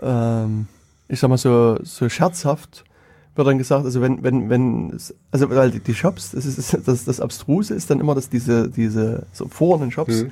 [0.00, 0.66] ähm,
[1.08, 2.84] ich sag mal so, so scherzhaft
[3.34, 4.98] wird dann gesagt, also wenn, wenn, wenn,
[5.30, 9.26] also weil die, Shops, das ist das, das Abstruse ist dann immer, dass diese, diese
[9.32, 9.46] so
[9.80, 10.30] und Shops, Mhm.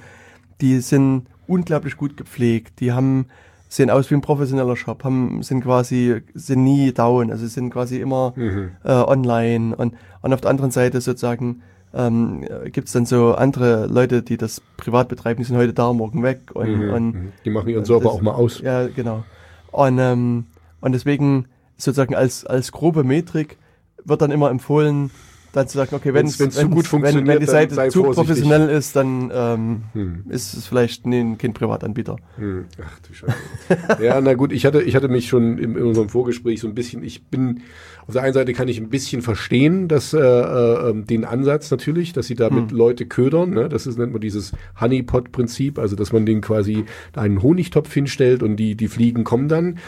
[0.61, 3.26] die sind unglaublich gut gepflegt, die haben,
[3.68, 8.01] sehen aus wie ein professioneller Shop, haben, sind quasi, sind nie down, also sind quasi
[8.01, 8.70] immer Mhm.
[8.84, 13.86] äh, online und, und auf der anderen Seite sozusagen ähm, gibt es dann so andere
[13.88, 16.90] Leute, die das privat betreiben, die sind heute da, morgen weg und, Mhm.
[16.90, 17.32] und Mhm.
[17.44, 18.61] Die machen ihren Server das- auch mal aus.
[18.61, 19.24] ja, genau.
[19.72, 20.44] Und, ähm,
[20.80, 21.46] und deswegen
[21.83, 23.57] sozusagen als, als grobe Metrik
[24.05, 25.11] wird dann immer empfohlen,
[25.53, 27.74] dann zu sagen, okay, wenn Wenn's- wenn's zu gut wenn, funktioniert, wenn die dann Seite
[27.74, 28.28] sei zu vorsichtig.
[28.45, 30.24] professionell ist, dann ähm, Hm.
[30.28, 32.16] ist es vielleicht nee, kein Privatanbieter.
[32.37, 33.35] Hm, Ach du Scheiße.
[34.05, 36.74] ja, na gut, ich hatte, ich hatte mich schon im, in unserem Vorgespräch so ein
[36.76, 37.62] bisschen, ich bin,
[38.07, 41.68] auf der einen Seite kann ich ein bisschen verstehen, dass äh, äh, ähm, den Ansatz
[41.72, 43.68] natürlich, dass sie damit Leute ködern, ne?
[43.68, 48.55] das ist, nennt man dieses Honeypot-Prinzip, also dass man denen quasi einen Honigtopf hinstellt und
[48.55, 49.78] die, die Fliegen kommen dann.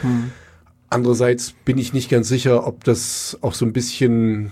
[0.93, 4.51] Andererseits bin ich nicht ganz sicher, ob das auch so ein bisschen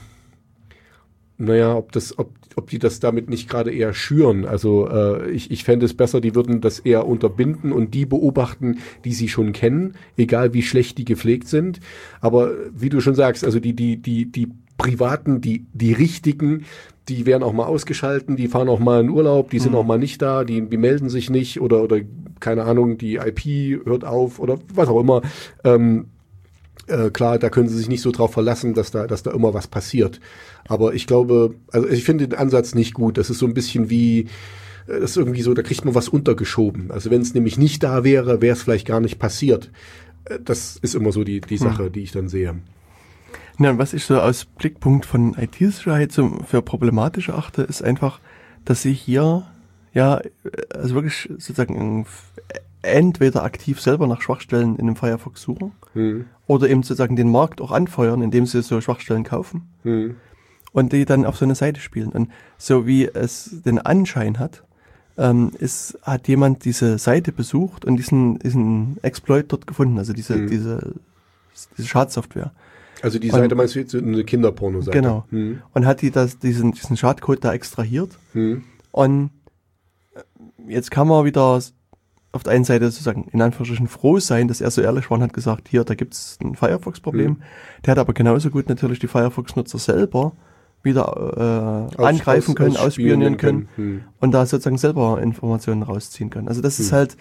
[1.41, 4.45] naja, ob das, ob, ob die das damit nicht gerade eher schüren.
[4.45, 8.77] Also äh, ich, ich fände es besser, die würden das eher unterbinden und die beobachten,
[9.05, 11.79] die sie schon kennen, egal wie schlecht die gepflegt sind.
[12.21, 16.65] Aber wie du schon sagst, also die, die, die, die privaten, die, die richtigen,
[17.09, 19.97] die werden auch mal ausgeschalten, die fahren auch mal in Urlaub, die sind auch mal
[19.97, 22.01] nicht da, die, die melden sich nicht oder, oder
[22.39, 25.23] keine Ahnung, die IP hört auf oder was auch immer.
[25.63, 26.05] Ähm,
[26.91, 29.53] äh, klar, da können sie sich nicht so drauf verlassen, dass da, dass da immer
[29.53, 30.19] was passiert.
[30.67, 33.17] Aber ich glaube, also ich finde den Ansatz nicht gut.
[33.17, 34.21] Das ist so ein bisschen wie,
[34.87, 36.91] äh, das ist irgendwie so, da kriegt man was untergeschoben.
[36.91, 39.71] Also wenn es nämlich nicht da wäre, wäre es vielleicht gar nicht passiert.
[40.25, 42.55] Äh, Das ist immer so die, die Sache, die ich dann sehe.
[43.59, 48.19] Ja, und was ich so aus Blickpunkt von IT-Sicherheit für problematisch achte, ist einfach,
[48.65, 49.45] dass sie hier
[49.93, 50.21] ja
[50.73, 52.05] also wirklich sozusagen
[52.83, 56.25] entweder aktiv selber nach Schwachstellen in dem Firefox suchen Hm.
[56.47, 60.15] oder eben sozusagen den Markt auch anfeuern, indem sie so Schwachstellen kaufen Hm.
[60.71, 62.09] und die dann auf so eine Seite spielen.
[62.09, 64.63] Und so wie es den Anschein hat,
[65.17, 70.35] ähm, ist, hat jemand diese Seite besucht und diesen, diesen Exploit dort gefunden, also diese,
[70.37, 70.47] Mhm.
[70.47, 70.93] diese,
[71.77, 72.51] diese Schadsoftware.
[73.03, 74.97] Also die Und- Seite meinst du jetzt eine Kinderporno-Seite?
[74.97, 75.25] Genau.
[75.31, 75.61] Hm.
[75.73, 78.11] Und hat die das, diesen, diesen Schadcode da extrahiert.
[78.33, 78.63] Hm.
[78.91, 79.31] Und
[80.67, 81.61] jetzt kann man wieder
[82.33, 85.23] auf der einen Seite sozusagen in Anführungsstrichen froh sein, dass er so ehrlich war und
[85.23, 87.31] hat gesagt, hier, da gibt's ein Firefox-Problem.
[87.31, 87.41] Mhm.
[87.85, 90.31] Der hat aber genauso gut natürlich die Firefox-Nutzer selber
[90.83, 94.01] wieder äh, Aus- angreifen aus- können, ausspionieren können Hm.
[94.19, 96.47] und da sozusagen selber Informationen rausziehen können.
[96.47, 96.97] Also das ist Hm.
[96.97, 97.17] halt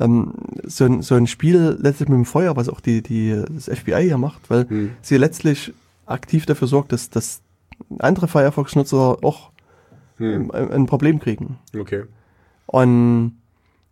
[0.00, 0.32] ähm,
[0.64, 4.02] so, ein, so ein Spiel letztlich mit dem Feuer, was auch die, die, das FBI
[4.04, 4.90] hier macht, weil Hm.
[5.02, 5.74] sie letztlich
[6.06, 7.42] aktiv dafür sorgt, dass, dass
[7.98, 9.50] andere Firefox-Nutzer auch
[10.16, 10.50] Hm.
[10.52, 11.58] ein, ein Problem kriegen.
[11.78, 12.04] Okay.
[12.66, 13.36] Und,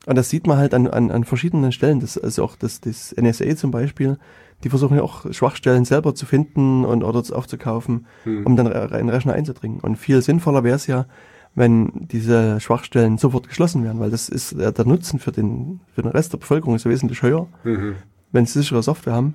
[0.06, 2.00] und das sieht man halt an, an, an verschiedenen Stellen.
[2.00, 4.18] Das, also auch das, das NSA zum Beispiel,
[4.64, 8.46] die versuchen ja auch Schwachstellen selber zu finden und oder aufzukaufen, Hm.
[8.46, 9.80] um dann in den Rechner einzudringen.
[9.80, 11.06] Und viel sinnvoller wäre es ja,
[11.54, 16.02] wenn diese Schwachstellen sofort geschlossen werden, weil das ist äh, der Nutzen für den, für
[16.02, 17.94] den Rest der Bevölkerung ist ja wesentlich höher, Mhm.
[18.32, 19.34] wenn sie sichere Software haben,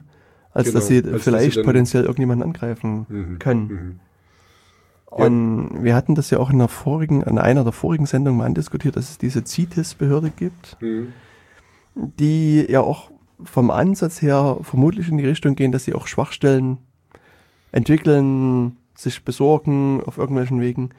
[0.53, 3.39] als Genau, dass sie als dass vielleicht sie dann- potenziell irgendjemanden angreifen Mhm.
[3.39, 3.67] können.
[3.67, 3.99] Mhm.
[5.11, 5.25] Ja.
[5.25, 8.45] Und wir hatten das ja auch in der vorigen, in einer der vorigen Sendungen mal
[8.45, 11.13] andiskutiert, dass es diese CITES-Behörde gibt, Mhm.
[11.93, 13.11] die ja auch
[13.43, 16.77] vom Ansatz her vermutlich in die Richtung gehen, dass sie auch Schwachstellen
[17.71, 20.89] entwickeln, sich besorgen auf irgendwelchen Wegen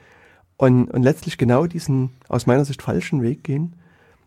[0.58, 3.74] und, und letztlich genau diesen aus meiner Sicht falschen Weg gehen,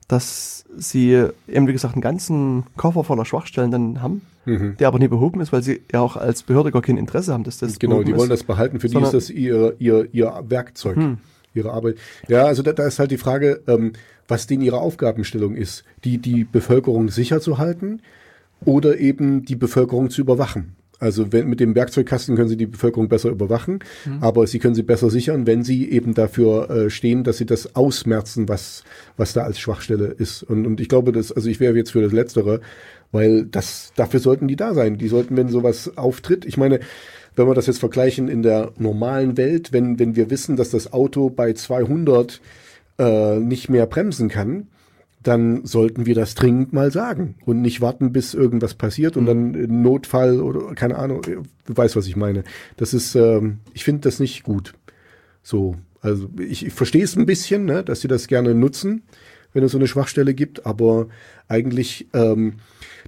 [0.09, 4.75] dass sie eben wie gesagt einen ganzen Koffer voller Schwachstellen dann haben, Mhm.
[4.77, 7.43] der aber nie behoben ist, weil sie ja auch als Behörde gar kein Interesse haben,
[7.45, 8.41] dass das Genau, die wollen ist.
[8.41, 8.79] das behalten.
[8.79, 11.17] Für die Sondern- ist das ihr, ihr, ihr Werkzeug, Hm.
[11.53, 11.97] ihre Arbeit.
[12.27, 13.93] Ja, also da, da ist halt die Frage, ähm,
[14.27, 15.83] was denn ihre Aufgabenstellung ist.
[16.03, 18.01] Die, die Bevölkerung sicher zu halten
[18.65, 20.75] oder eben die Bevölkerung zu überwachen.
[20.99, 23.79] Also wenn, mit dem Werkzeugkasten können sie die Bevölkerung besser überwachen,
[24.19, 27.75] aber sie können sie besser sichern, wenn sie eben dafür äh, stehen, dass sie das
[27.75, 28.83] ausmerzen, was,
[29.15, 30.43] was da als Schwachstelle ist.
[30.43, 32.59] Und, und ich glaube, dass, also ich wäre jetzt für das Letztere,
[33.11, 34.97] weil das, dafür sollten die da sein.
[34.97, 36.81] Die sollten, wenn sowas auftritt, ich meine,
[37.35, 40.91] wenn wir das jetzt vergleichen in der normalen Welt, wenn, wenn wir wissen, dass das
[40.91, 42.41] Auto bei 200
[42.97, 44.67] äh, nicht mehr bremsen kann,
[45.21, 49.53] dann sollten wir das dringend mal sagen und nicht warten, bis irgendwas passiert und dann
[49.53, 52.43] ein Notfall oder keine Ahnung, du weißt, was ich meine.
[52.77, 54.73] Das ist, ähm, ich finde das nicht gut.
[55.43, 59.03] So, also ich, ich verstehe es ein bisschen, ne, dass sie das gerne nutzen,
[59.51, 61.07] wenn es so eine Schwachstelle gibt, aber
[61.47, 62.53] eigentlich ähm,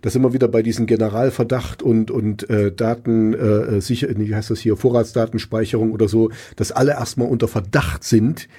[0.02, 4.60] das immer wieder bei diesem Generalverdacht und und äh, Daten äh, sicher wie heißt das
[4.60, 8.50] hier Vorratsdatenspeicherung oder so, dass alle erstmal unter Verdacht sind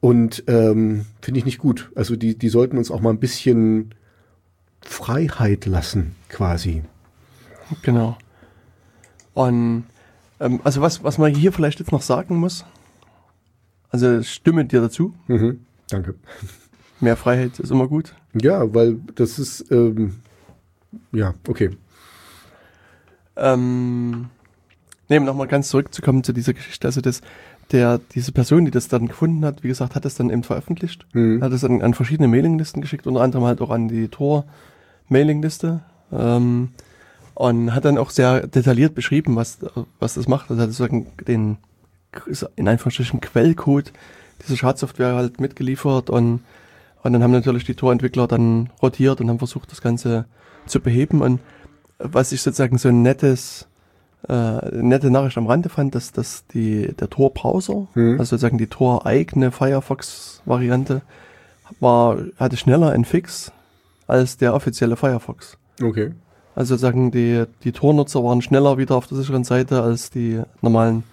[0.00, 1.90] und ähm, finde ich nicht gut.
[1.94, 3.94] Also die die sollten uns auch mal ein bisschen
[4.80, 6.82] Freiheit lassen quasi.
[7.82, 8.16] Genau.
[9.34, 9.84] Und
[10.40, 12.64] ähm, also was was man hier vielleicht jetzt noch sagen muss,
[13.90, 15.14] also stimme dir dazu.
[15.26, 15.60] Mhm.
[15.88, 16.14] Danke.
[17.00, 18.14] Mehr Freiheit ist immer gut.
[18.34, 20.16] Ja, weil das ist, ähm,
[21.12, 21.70] ja, okay.
[23.36, 24.30] Ähm,
[25.08, 26.88] nee, um nochmal ganz zurückzukommen zu dieser Geschichte.
[26.88, 27.20] Also das,
[27.72, 31.06] der, diese Person, die das dann gefunden hat, wie gesagt, hat das dann eben veröffentlicht,
[31.12, 31.42] Mhm.
[31.42, 35.80] hat es an, an verschiedene Mailinglisten geschickt, unter anderem halt auch an die Tor-Mailingliste.
[36.12, 36.70] Ähm,
[37.34, 39.58] und hat dann auch sehr detailliert beschrieben, was,
[40.00, 40.50] was das macht.
[40.50, 41.58] Also hat sozusagen den,
[42.56, 43.92] in Anführungsstrichen, Quellcode
[44.42, 46.40] dieser Schadsoftware halt mitgeliefert und,
[47.02, 50.24] und dann haben natürlich die Tor-Entwickler dann rotiert und haben versucht, das Ganze
[50.66, 51.22] zu beheben.
[51.22, 51.40] Und
[51.98, 53.68] was ich sozusagen so ein nettes,
[54.28, 58.12] äh, nette Nachricht am Rande fand, dass, dass die, der Tor-Browser, Mhm.
[58.12, 61.02] also sozusagen die Tor-eigene Firefox-Variante,
[61.80, 63.52] war, hatte schneller einen Fix
[64.06, 65.58] als der offizielle Firefox.
[65.82, 66.12] Okay.
[66.54, 71.04] Also sozusagen die, die Tor-Nutzer waren schneller wieder auf der sicheren Seite als die normalen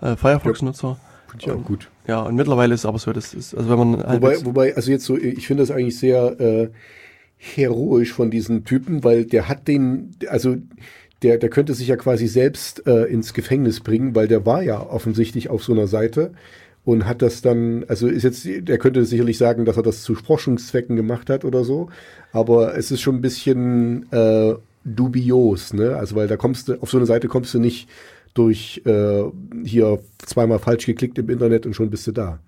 [0.00, 0.96] äh, Firefox-Nutzer.
[1.28, 1.88] Finde ich auch gut.
[2.06, 4.76] Ja, und mittlerweile ist es aber so, das ist, also wenn man halt Wobei, wobei,
[4.76, 6.70] also jetzt so, ich finde das eigentlich sehr äh,
[7.36, 10.56] heroisch von diesen Typen, weil der hat den, also
[11.22, 14.80] der, der könnte sich ja quasi selbst äh, ins Gefängnis bringen, weil der war ja
[14.80, 16.32] offensichtlich auf so einer Seite
[16.84, 20.14] und hat das dann, also ist jetzt, der könnte sicherlich sagen, dass er das zu
[20.14, 21.88] Forschungszwecken gemacht hat oder so,
[22.32, 24.54] aber es ist schon ein bisschen äh,
[24.84, 25.96] dubios, ne?
[25.96, 27.88] Also weil da kommst du, auf so eine Seite kommst du nicht
[28.34, 29.22] durch äh,
[29.64, 32.38] hier zweimal falsch geklickt im Internet und schon bist du da.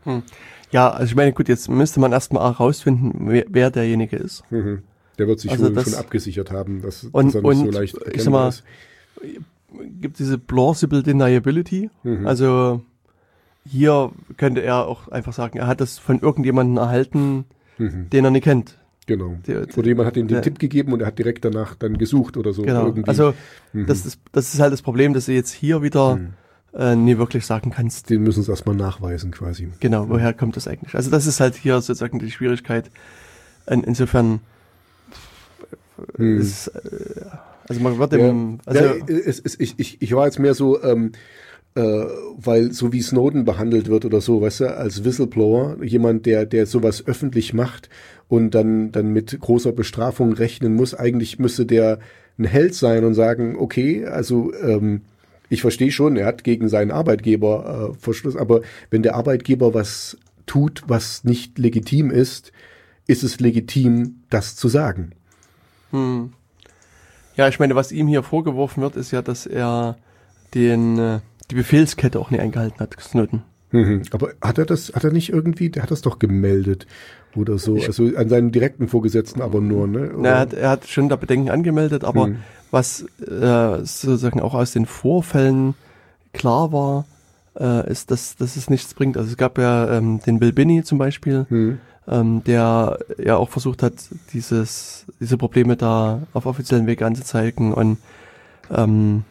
[0.70, 4.42] ja, also ich meine, gut, jetzt müsste man erstmal herausfinden, wer, wer derjenige ist.
[4.50, 4.82] Mhm.
[5.18, 7.78] Der wird sich Also wohl das- schon abgesichert haben, dass, Und- dass er nicht so
[7.80, 8.64] leicht ich sag mal, ist.
[10.00, 11.90] gibt diese plausible deniability.
[12.02, 12.26] Mhm.
[12.26, 12.82] Also
[13.66, 17.44] hier könnte er auch einfach sagen, er hat das von irgendjemandem erhalten,
[17.78, 18.10] Mhm.
[18.10, 18.78] den er nicht kennt.
[19.06, 19.36] Genau.
[19.46, 21.98] Der- Oder jemand hat ihm den der- Tipp gegeben und er hat direkt danach dann
[21.98, 22.62] gesucht oder so.
[22.62, 22.86] Genau.
[22.86, 23.08] Irgendwie.
[23.08, 23.34] Also
[23.72, 23.86] Mhm.
[23.86, 26.28] das, ist, das ist halt das Problem, dass du jetzt hier wieder Mhm.
[26.76, 29.68] äh, nie wirklich sagen kannst, den müssen sie erstmal nachweisen quasi.
[29.80, 30.94] genau, woher kommt das eigentlich.
[30.96, 32.90] Also das ist halt hier sozusagen die Schwierigkeit.
[33.68, 34.40] In, insofern
[36.16, 36.40] Mhm.
[36.40, 37.26] ist, äh,
[37.68, 38.28] also man wird Ja.
[38.30, 41.12] im, also ja, es, es, ich, ich, ich war jetzt mehr so, ähm,
[41.74, 41.80] äh,
[42.36, 46.66] weil so wie Snowden behandelt wird oder so, weißt du, als Whistleblower, jemand, der, der
[46.66, 47.88] sowas öffentlich macht
[48.28, 51.98] und dann, dann mit großer Bestrafung rechnen muss, eigentlich müsste der
[52.38, 55.02] ein Held sein und sagen, okay, also ähm,
[55.48, 60.16] ich verstehe schon, er hat gegen seinen Arbeitgeber äh, Verschluss, aber wenn der Arbeitgeber was
[60.46, 62.52] tut, was nicht legitim ist,
[63.06, 65.12] ist es legitim, das zu sagen.
[65.90, 66.32] Hm.
[67.36, 69.96] Ja, ich meine, was ihm hier vorgeworfen wird, ist ja, dass er
[70.54, 71.20] den, äh,
[71.50, 73.42] die Befehlskette auch nicht eingehalten hat, Snowden.
[73.72, 74.02] Mhm.
[74.12, 76.86] Aber hat er das, hat er nicht irgendwie, der hat das doch gemeldet
[77.34, 80.12] oder so, also an seinen direkten Vorgesetzten aber nur, ne?
[80.16, 82.36] Na, er, hat, er hat schon da Bedenken angemeldet, aber Hm.
[82.70, 85.74] was äh, sozusagen auch aus den Vorfällen
[86.32, 87.04] klar war,
[87.58, 89.16] äh, ist, dass, dass es nichts bringt.
[89.16, 91.78] Also es gab ja ähm, den Bill Binney zum Beispiel, Hm.
[92.08, 93.94] Ähm, der ja auch versucht hat,
[94.32, 97.98] dieses, diese Probleme da auf offiziellen Weg anzuzeigen und
[98.70, 99.24] ähm,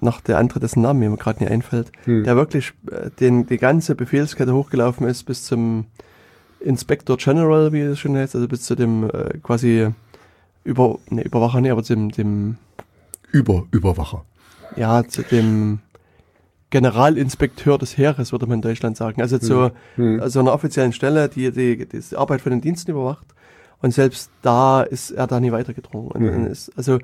[0.00, 2.24] noch der andere, dessen Namen mir gerade nicht einfällt, Hm.
[2.24, 5.86] der wirklich äh, den, die ganze Befehlskette hochgelaufen ist bis zum
[6.60, 9.88] Inspector General, wie es schon heißt, also bis zu dem äh, quasi
[10.64, 12.56] über, ne, Überwacher, nee, aber dem, dem,
[13.30, 14.24] Über, Überwacher.
[14.76, 15.80] ja, zu dem
[16.74, 19.22] Generalinspekteur des Heeres, würde man in Deutschland sagen.
[19.22, 20.20] Also zu Hm.
[20.28, 23.26] so einer offiziellen Stelle, die, die die Arbeit von den Diensten überwacht.
[23.80, 26.10] Und selbst da ist er da nie weitergedrungen.
[26.10, 26.46] Und, Mhm.
[26.46, 26.98] ist, also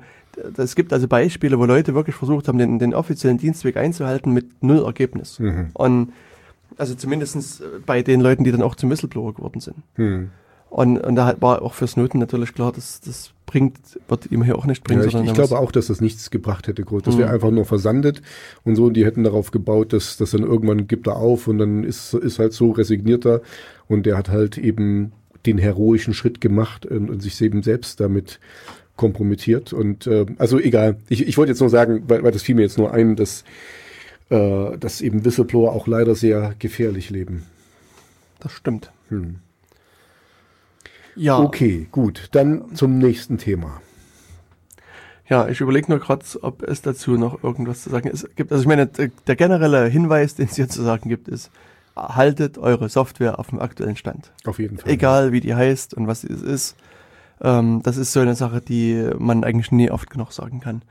[0.57, 4.61] es gibt also Beispiele, wo Leute wirklich versucht haben, den, den offiziellen Dienstweg einzuhalten mit
[4.61, 5.39] null Ergebnis.
[5.39, 5.69] Mhm.
[5.73, 6.11] Und
[6.77, 9.77] also zumindestens bei den Leuten, die dann auch zum Whistleblower geworden sind.
[9.95, 10.31] Hm.
[10.71, 14.57] Und, und da war auch für Snowden natürlich klar, dass das bringt, wird ihm hier
[14.57, 15.01] auch nicht bringen.
[15.01, 16.83] Ja, ich ich glaube auch, dass das nichts gebracht hätte.
[16.85, 17.03] groß.
[17.03, 17.33] Das wäre Mhm.
[17.35, 18.21] einfach nur versandet
[18.63, 18.85] und so.
[18.85, 22.13] Und die hätten darauf gebaut, dass, dass dann irgendwann gibt er auf und dann ist,
[22.13, 23.41] ist halt so resignierter.
[23.89, 25.11] Und der hat halt eben
[25.45, 28.39] den heroischen Schritt gemacht und, und sich eben selbst damit
[28.95, 29.73] kompromittiert.
[29.73, 30.95] Und äh, also egal.
[31.09, 33.43] Ich, ich wollte jetzt nur sagen, weil, weil das fiel mir jetzt nur ein, dass,
[34.29, 37.43] äh, dass eben Whistleblower auch leider sehr gefährlich leben.
[38.39, 38.89] Das stimmt.
[39.09, 39.39] Hm.
[41.15, 42.29] Ja, Okay, gut.
[42.31, 43.81] Dann zum nächsten Thema.
[45.27, 48.35] ja ich überlege nur gerade, ob es dazu noch irgendwas zu sagen ist.
[48.35, 48.51] gibt.
[48.51, 51.51] Also ich meine, der, generelle Hinweis, den es hier zu sagen gibt, ist,
[51.95, 54.31] haltet eure Software auf dem aktuellen Stand.
[54.45, 54.91] Auf jeden Fall.
[54.91, 56.75] Egal wie die heißt und was es ist.
[57.41, 60.81] Ähm, das ist so eine Sache, die man eigentlich nie oft genug sagen kann.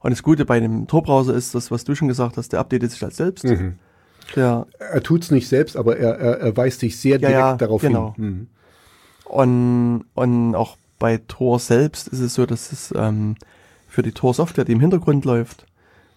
[0.00, 2.92] Und das Gute bei dem Tor-Browser ist das, was du schon gesagt hast, der updatet
[2.92, 3.44] sich halt selbst.
[3.44, 3.76] Mhm.
[4.36, 7.56] Der, Er tut's nicht selbst, aber er, er, er weist dich sehr Ja, direkt ja,
[7.56, 8.14] darauf genau.
[8.16, 8.24] hin.
[8.24, 8.46] Mhm.
[9.28, 13.36] Und, und auch bei Tor selbst ist es so, dass es ähm,
[13.88, 15.66] für die Tor-Software, die im Hintergrund läuft,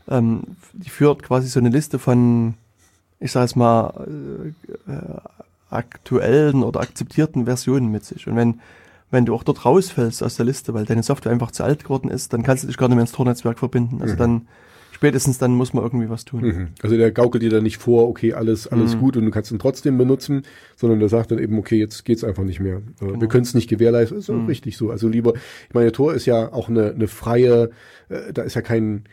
[0.09, 0.43] ähm,
[0.73, 2.55] die führt quasi so eine Liste von,
[3.19, 4.07] ich sage es mal,
[4.87, 5.21] äh, äh,
[5.69, 8.27] aktuellen oder akzeptierten Versionen mit sich.
[8.27, 8.59] Und wenn,
[9.11, 12.09] wenn du auch dort rausfällst aus der Liste, weil deine Software einfach zu alt geworden
[12.09, 14.01] ist, dann kannst du dich gar nicht mehr ins Tor-Netzwerk verbinden.
[14.01, 14.47] Also dann,
[14.99, 16.41] spätestens dann muss man irgendwie was tun.
[16.41, 16.67] Mhm.
[16.83, 18.99] Also der gaukelt dir dann nicht vor, okay, alles, alles Mhm.
[18.99, 20.43] gut und du kannst ihn trotzdem benutzen,
[20.75, 22.81] sondern der sagt dann eben, okay, jetzt geht's einfach nicht mehr.
[22.99, 23.19] Genau.
[23.21, 24.17] Wir können es nicht gewährleisten.
[24.17, 24.47] Ist auch Mhm.
[24.47, 24.91] richtig so.
[24.91, 25.33] Also lieber,
[25.69, 27.69] ich meine, Tor ist ja auch eine, eine freie,
[28.09, 29.05] äh, da ist ja kein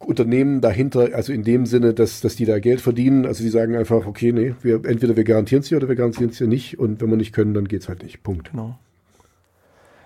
[0.00, 3.24] Unternehmen dahinter, also in dem Sinne, dass, dass die da Geld verdienen.
[3.24, 6.30] Also die sagen einfach, okay, nee, wir, entweder wir garantieren es hier oder wir garantieren
[6.30, 8.22] es hier nicht und wenn wir nicht können, dann geht's halt nicht.
[8.24, 8.50] Punkt.
[8.50, 8.78] Genau.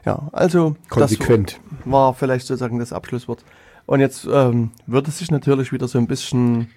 [0.04, 1.60] Ja, also Konsequent.
[1.80, 3.44] das war vielleicht sozusagen das Abschlusswort.
[3.86, 6.68] Und jetzt ähm, wird es sich natürlich wieder so ein bisschen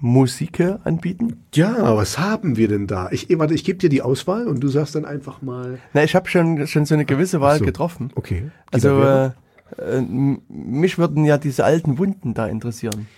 [0.00, 1.44] Musik anbieten.
[1.54, 3.10] Ja, was haben wir denn da?
[3.10, 5.78] Ich, eh, warte, ich gebe dir die Auswahl und du sagst dann einfach mal.
[5.92, 7.64] Na, ich habe schon, schon so eine gewisse Wahl so.
[7.66, 8.10] getroffen.
[8.14, 8.50] Okay.
[8.70, 9.26] die Also äh,
[9.76, 10.00] äh,
[10.48, 13.08] mich würden ja diese alten Wunden da interessieren.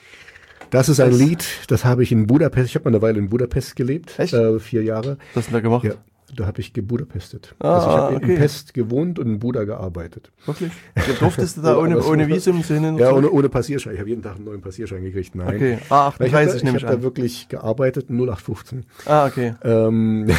[0.71, 3.19] Das ist ein Das- Lied, das habe ich in Budapest, ich habe mal eine Weile
[3.19, 4.33] in Budapest gelebt, Echt?
[4.33, 5.19] Äh, vier Jahre.
[5.35, 5.85] Was hast du da gemacht?
[5.85, 5.93] Ja,
[6.35, 7.55] da habe ich gebudapestet.
[7.59, 8.33] Ah, also ich habe okay.
[8.33, 10.33] in Pest gewohnt und in Buda gearbeitet.
[10.47, 10.73] Wirklich?
[10.95, 13.95] Du durftest du da ohne, ohne Visum so hin Ja, ohne, ohne Passierschein.
[13.95, 15.35] Ich habe jeden Tag einen neuen Passierschein gekriegt.
[15.35, 15.57] Nein.
[15.57, 17.03] Okay, ah, Weil ich habe da, 38 ich nehme hab ich da an.
[17.03, 18.85] wirklich gearbeitet, 0815.
[19.05, 19.55] Ah, okay.
[19.63, 20.31] Ähm,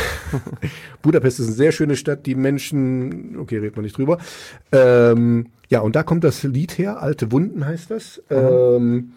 [1.01, 4.17] Budapest ist eine sehr schöne Stadt, die Menschen, okay, redet man nicht drüber.
[4.71, 8.21] Ähm, ja, und da kommt das Lied her, Alte Wunden heißt das.
[8.29, 9.13] Ähm,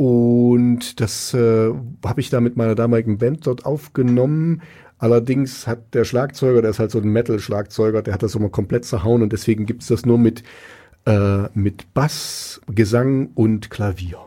[0.00, 1.74] und das äh,
[2.04, 4.62] habe ich da mit meiner damaligen Band dort aufgenommen.
[5.00, 8.84] Allerdings hat der Schlagzeuger, der ist halt so ein Metal-Schlagzeuger, der hat das immer komplett
[8.84, 10.42] zerhauen und deswegen gibt's das nur mit,
[11.06, 14.18] äh, mit Bass, Gesang und Klavier.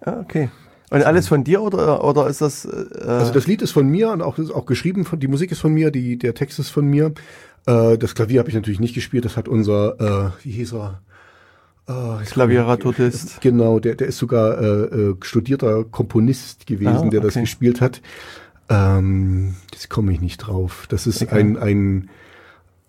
[0.00, 0.50] Ah, okay.
[0.90, 2.64] Und alles von dir oder, oder ist das.
[2.64, 5.52] Äh, Also das Lied ist von mir und auch ist auch geschrieben von die Musik
[5.52, 7.12] ist von mir, die der Text ist von mir.
[7.66, 11.02] Äh, das Klavier habe ich natürlich nicht gespielt, das hat unser äh, wie hieß er?
[11.88, 13.40] Äh, Klavieratotist.
[13.40, 17.42] Genau, der der ist sogar äh, äh, studierter Komponist gewesen, Ah, der das okay.
[17.42, 18.00] gespielt hat.
[18.68, 20.86] Ähm, jetzt komme ich nicht drauf.
[20.88, 21.38] Das ist Okay.
[21.40, 22.10] ein ein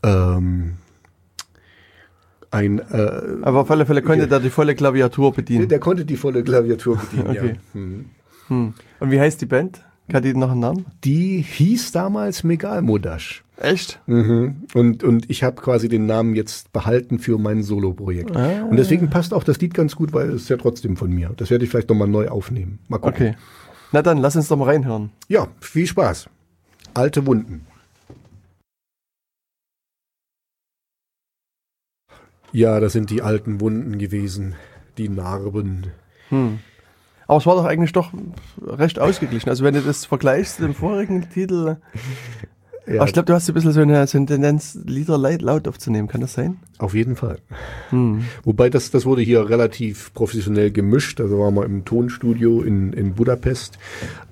[0.03, 0.73] ähm,
[2.51, 5.67] ein äh, Aber auf alle Fälle konnte der die volle Klaviatur der, bedienen.
[5.67, 7.27] der konnte die volle Klaviatur bedienen.
[7.29, 7.47] Okay.
[7.47, 7.73] ja.
[7.73, 8.05] Hm.
[8.47, 8.73] Hm.
[8.99, 9.83] Und wie heißt die Band?
[10.13, 10.85] Hat die noch einen Namen?
[11.03, 13.43] Die hieß damals Megalmodash.
[13.57, 13.99] Echt?
[14.05, 14.63] Mhm.
[14.73, 18.33] Und, und ich habe quasi den Namen jetzt behalten für mein Solo-Projekt.
[18.37, 18.63] Ah.
[18.69, 21.31] Und deswegen passt auch das Lied ganz gut, weil es ist ja trotzdem von mir.
[21.35, 22.79] Das werde ich vielleicht nochmal neu aufnehmen.
[22.87, 23.15] Mal gucken.
[23.29, 23.35] Okay.
[23.91, 25.11] Na dann, lass uns doch mal reinhören.
[25.27, 26.29] Ja, viel Spaß.
[26.93, 27.65] Alte Wunden.
[32.51, 34.55] Ja, das sind die alten Wunden gewesen.
[34.97, 35.91] Die Narben.
[36.29, 36.59] Hm.
[37.27, 38.13] Aber es war doch eigentlich doch
[38.61, 39.49] recht ausgeglichen.
[39.49, 41.77] Also wenn du das vergleichst mit dem vorigen Titel.
[42.87, 45.67] Ja, Aber ich glaube, du hast ein bisschen so eine, so eine Tendenz, Lieder laut,
[45.67, 46.07] aufzunehmen.
[46.07, 46.57] Kann das sein?
[46.79, 47.39] auf jeden Fall.
[47.89, 48.23] Hm.
[48.43, 51.19] Wobei das, das wurde hier relativ professionell gemischt.
[51.19, 53.77] Also waren wir im Tonstudio in, in Budapest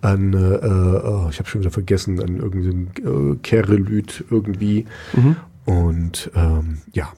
[0.01, 4.86] an, äh, oh, ich habe schon wieder vergessen, an irgendeinem äh, Kerelüt irgendwie.
[5.14, 5.36] Mhm.
[5.66, 7.12] Und ähm, ja,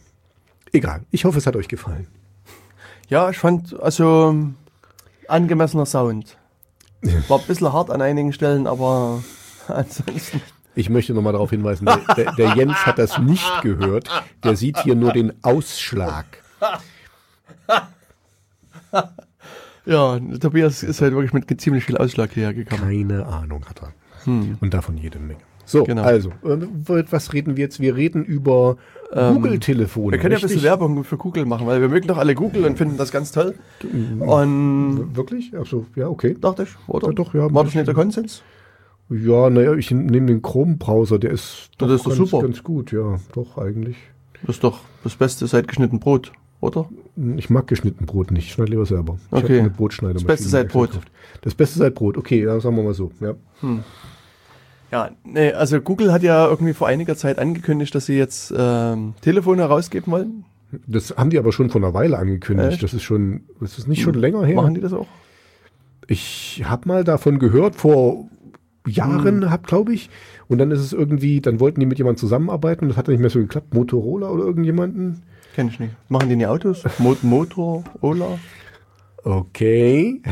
[0.72, 1.02] egal.
[1.12, 2.08] Ich hoffe, es hat euch gefallen.
[3.10, 4.36] Ja, ich fand, also
[5.28, 6.38] angemessener Sound.
[7.28, 9.24] War ein bisschen hart an einigen Stellen, aber
[9.68, 10.42] ansonsten.
[10.78, 14.10] Ich möchte nochmal darauf hinweisen, der, der, der Jens hat das nicht gehört.
[14.44, 16.26] Der sieht hier nur den Ausschlag.
[19.86, 22.82] Ja, Tobias ist halt wirklich mit ziemlich viel Ausschlag hierher gekommen.
[22.82, 23.94] Keine Ahnung hat er.
[24.26, 24.58] Hm.
[24.60, 25.40] Und davon jede Menge.
[25.66, 26.04] So, Genau.
[26.04, 27.80] also, äh, was reden wir jetzt?
[27.80, 28.78] Wir reden über
[29.12, 30.08] Google-Telefone.
[30.08, 30.64] Ähm, Wir können ja ein bisschen richtig?
[30.64, 33.56] Werbung für Google machen, weil wir mögen doch alle Google und finden das ganz toll.
[34.20, 35.58] Und Wirklich?
[35.58, 36.36] Achso, ja, okay.
[36.40, 37.08] dachte ich, oder?
[37.08, 37.54] Ja, doch, ja.
[37.54, 38.44] War das nicht der Konsens?
[39.10, 42.42] Ja, naja, ich nehme den Chrome-Browser, der ist Das ist doch ganz, super.
[42.44, 43.96] ganz gut, ja, doch, eigentlich.
[44.46, 46.90] Das ist doch das Beste seit geschnitten Brot, oder?
[47.38, 49.18] Ich mag geschnitten Brot nicht, ich schneide lieber selber.
[49.32, 49.60] Ich Okay.
[49.60, 50.90] eine Brotschneidemaschine Das Beste seit Brot.
[50.92, 51.12] gekauft.
[51.42, 53.34] Das Beste seit Brot, okay, ja, sagen wir mal so, ja.
[54.92, 59.14] Ja, nee, also Google hat ja irgendwie vor einiger Zeit angekündigt, dass sie jetzt ähm,
[59.22, 60.46] Telefone herausgeben wollen.
[60.86, 62.74] Das haben die aber schon vor einer Weile angekündigt.
[62.74, 62.84] Echt?
[62.84, 64.56] Das ist schon, das ist nicht schon länger her.
[64.56, 65.08] Machen die das auch?
[66.08, 68.28] Ich habe mal davon gehört, vor
[68.88, 69.52] Jahren, Hm.
[69.52, 70.10] hab glaube ich.
[70.48, 73.14] Und dann ist es irgendwie, dann wollten die mit jemandem zusammenarbeiten und das hat dann
[73.14, 73.74] nicht mehr so geklappt.
[73.74, 75.22] Motorola oder irgendjemanden.
[75.56, 75.94] Kenn ich nicht.
[76.10, 76.84] Machen die nie Autos?
[77.00, 78.38] Mo Motor, Ola?
[79.24, 80.22] Okay.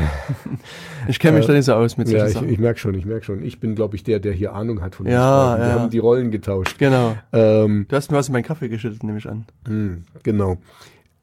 [1.08, 2.48] Ich kenne mich da nicht so aus mit Ja, ich, Sachen.
[2.48, 3.40] ich merke schon, ich merke schon.
[3.44, 5.60] Ich bin, glaube ich, der, der hier Ahnung hat von Ja, Sprachen.
[5.60, 5.74] Wir ja.
[5.80, 6.78] haben die Rollen getauscht.
[6.78, 7.16] Genau.
[7.32, 9.44] Ähm, Du hast mir was in meinen Kaffee geschüttet, nehme ich an.
[9.68, 10.56] Hm, genau.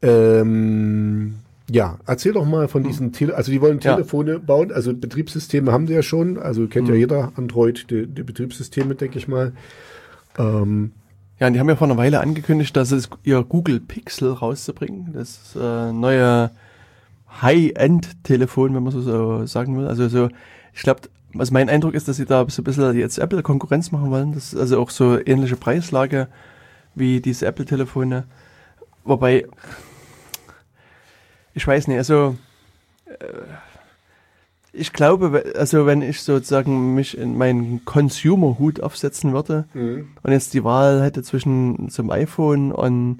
[0.01, 1.36] Ähm,
[1.70, 3.95] ja, erzähl doch mal von diesen Tele also die wollen Ja.
[3.95, 6.93] Telefone bauen, also Betriebssysteme haben sie ja schon, also kennt Hm.
[6.95, 9.53] ja jeder Android, die, die Betriebssysteme, denke ich mal.
[10.38, 10.91] Ähm,
[11.39, 15.14] Ja, und die haben ja vor einer Weile angekündigt, dass es ihr Google Pixel rauszubringen.
[15.14, 16.51] Das äh, neue
[17.41, 19.88] High-End-Telefon, wenn man so, so sagen will.
[19.88, 20.30] Also so,
[20.74, 21.01] ich glaube,
[21.34, 24.34] was mein Eindruck ist, dass sie da so ein bisschen jetzt Apple Konkurrenz machen wollen.
[24.34, 26.28] Das ist also auch so ähnliche Preislage
[26.95, 28.26] wie diese Apple-Telefone.
[29.03, 29.45] Wobei,
[31.53, 32.35] ich weiß nicht, also
[33.05, 33.13] äh,
[34.75, 39.65] ich glaube, also wenn ich sozusagen mich in meinen Consumer-Hut aufsetzen würde,
[40.23, 43.19] und jetzt die Wahl hätte zwischen zum iPhone und,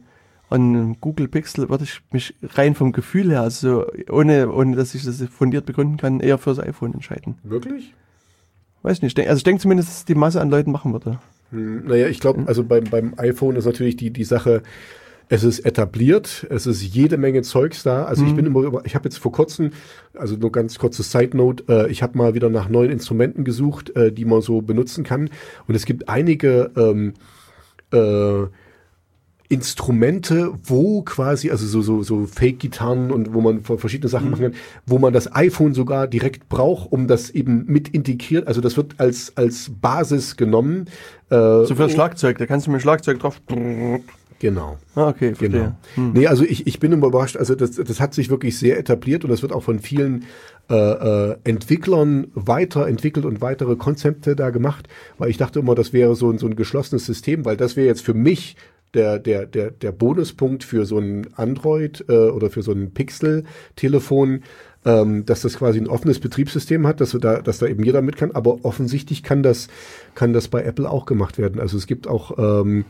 [0.49, 5.05] und Google Pixel, würde ich mich rein vom Gefühl her, also ohne, ohne dass ich
[5.05, 7.38] das fundiert begründen kann, eher fürs iPhone entscheiden.
[7.43, 7.93] wirklich?
[8.81, 9.17] Weiß nicht.
[9.17, 11.19] Also ich denke zumindest, dass die Masse an Leuten machen würde.
[11.51, 14.61] Hm, naja, ich glaube, also beim, beim iPhone ist natürlich die, die Sache,
[15.30, 18.03] es ist etabliert, es ist jede Menge Zeugs da.
[18.05, 19.71] Also ich bin immer, über- ich habe jetzt vor kurzem,
[20.15, 23.95] also nur ganz kurzes Side Note, äh, ich habe mal wieder nach neuen Instrumenten gesucht,
[23.95, 25.30] äh, die man so benutzen kann.
[25.67, 27.13] Und es gibt einige ähm,
[27.91, 28.47] äh,
[29.49, 34.53] Instrumente, wo quasi, also so, so, so Fake-Gitarren und wo man verschiedene Sachen machen kann,
[34.88, 38.47] wo man das iPhone sogar direkt braucht, um das eben mit integriert.
[38.47, 40.86] Also das wird als, als Basis genommen.
[41.30, 43.41] Äh, So für das Schlagzeug, da kannst du mit dem Schlagzeug drauf.
[44.44, 44.78] Genau.
[44.96, 45.74] Ah, okay, verstehe.
[45.96, 46.12] Genau.
[46.14, 49.24] Nee, also ich, ich bin immer überrascht, also das, das hat sich wirklich sehr etabliert
[49.24, 50.26] und das wird auch von vielen
[50.70, 56.18] äh, äh, Entwicklern weiterentwickelt und weitere Konzepte da gemacht, weil ich dachte immer, das wäre
[56.18, 58.58] so ein, so ein geschlossenes System, weil das wäre jetzt für mich
[58.94, 64.44] der, der, der, der Bonuspunkt für so ein Android äh, oder für so ein Pixel-Telefon,
[64.84, 68.18] ähm, dass das quasi ein offenes Betriebssystem hat, dass, da, dass da eben jeder mit
[68.18, 69.70] kann, aber offensichtlich kann das,
[70.16, 71.62] kann das bei Apple auch gemacht werden.
[71.62, 72.84] Also es gibt auch ähm,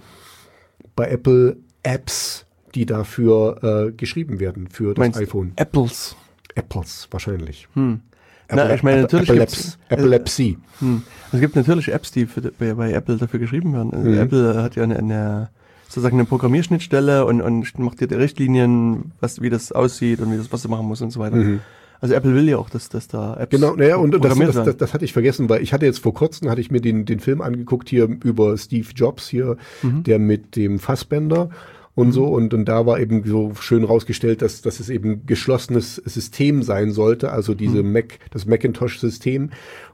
[0.95, 5.51] bei Apple Apps, die dafür äh, geschrieben werden für das Meinst iPhone.
[5.55, 6.15] Apples.
[6.55, 7.67] Apples wahrscheinlich.
[7.73, 8.01] Hm.
[8.47, 10.57] Apple, Na, ich meine, natürlich Apple gibt's- Apps, Epilepsy.
[10.79, 11.01] Hm.
[11.31, 13.91] Es gibt natürlich Apps, die für, bei, bei Apple dafür geschrieben werden.
[13.93, 14.17] Also Mhm.
[14.17, 15.49] Apple hat ja eine, eine
[15.87, 20.37] sozusagen eine Programmierschnittstelle und, und macht dir die Richtlinien, was, wie das aussieht und wie
[20.37, 21.35] das, was du machen musst und so weiter.
[21.37, 21.59] Mhm.
[22.03, 24.75] Also Apple will ja auch, dass, dass da Apps Genau, naja, und das, das, das,
[24.77, 27.21] das hatte ich vergessen, weil ich hatte jetzt vor kurzem, hatte ich mir den, den
[27.21, 30.03] Film angeguckt hier über Steve Jobs hier, Mhm.
[30.03, 31.49] der mit dem Fassbender
[31.95, 35.95] und so, und, und da war eben so schön rausgestellt, dass, dass es eben geschlossenes
[35.95, 37.93] System sein sollte, also diese Mhm.
[37.93, 39.51] Mac, das Macintosh-System.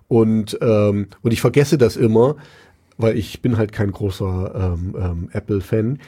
[0.07, 2.37] Und, ähm, und ich vergesse das immer,
[2.97, 5.99] weil ich bin halt kein großer ähm, ähm, Apple-Fan.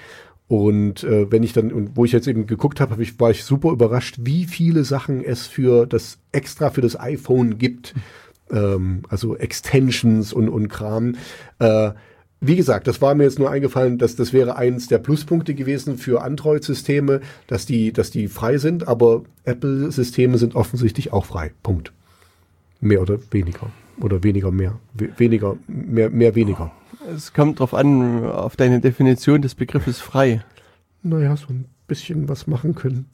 [0.51, 3.31] Und äh, wenn ich dann, und wo ich jetzt eben geguckt habe, hab ich, war
[3.31, 7.95] ich super überrascht, wie viele Sachen es für das extra für das iPhone gibt.
[8.51, 11.15] Ähm, also Extensions und, und Kram.
[11.59, 11.91] Äh,
[12.41, 15.97] wie gesagt, das war mir jetzt nur eingefallen, dass das wäre eins der Pluspunkte gewesen
[15.97, 21.53] für Android-Systeme, dass die, dass die frei sind, aber Apple-Systeme sind offensichtlich auch frei.
[21.63, 21.93] Punkt.
[22.81, 23.71] Mehr oder weniger.
[24.01, 24.77] Oder weniger mehr.
[24.95, 26.73] We weniger, mehr, mehr weniger.
[27.07, 30.43] Es kommt drauf an, auf deine Definition des Begriffes frei.
[31.03, 33.09] Naja, so ein bisschen was machen können.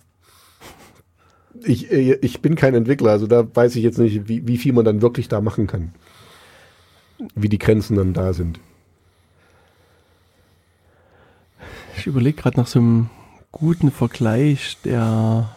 [1.64, 4.74] Ich, äh, ich bin kein Entwickler, also da weiß ich jetzt nicht, wie, wie viel
[4.74, 5.94] man dann wirklich da machen kann.
[7.34, 8.60] Wie die Grenzen dann da sind.
[11.98, 13.10] Ich überlege gerade nach so einem
[13.52, 15.50] guten Vergleich, der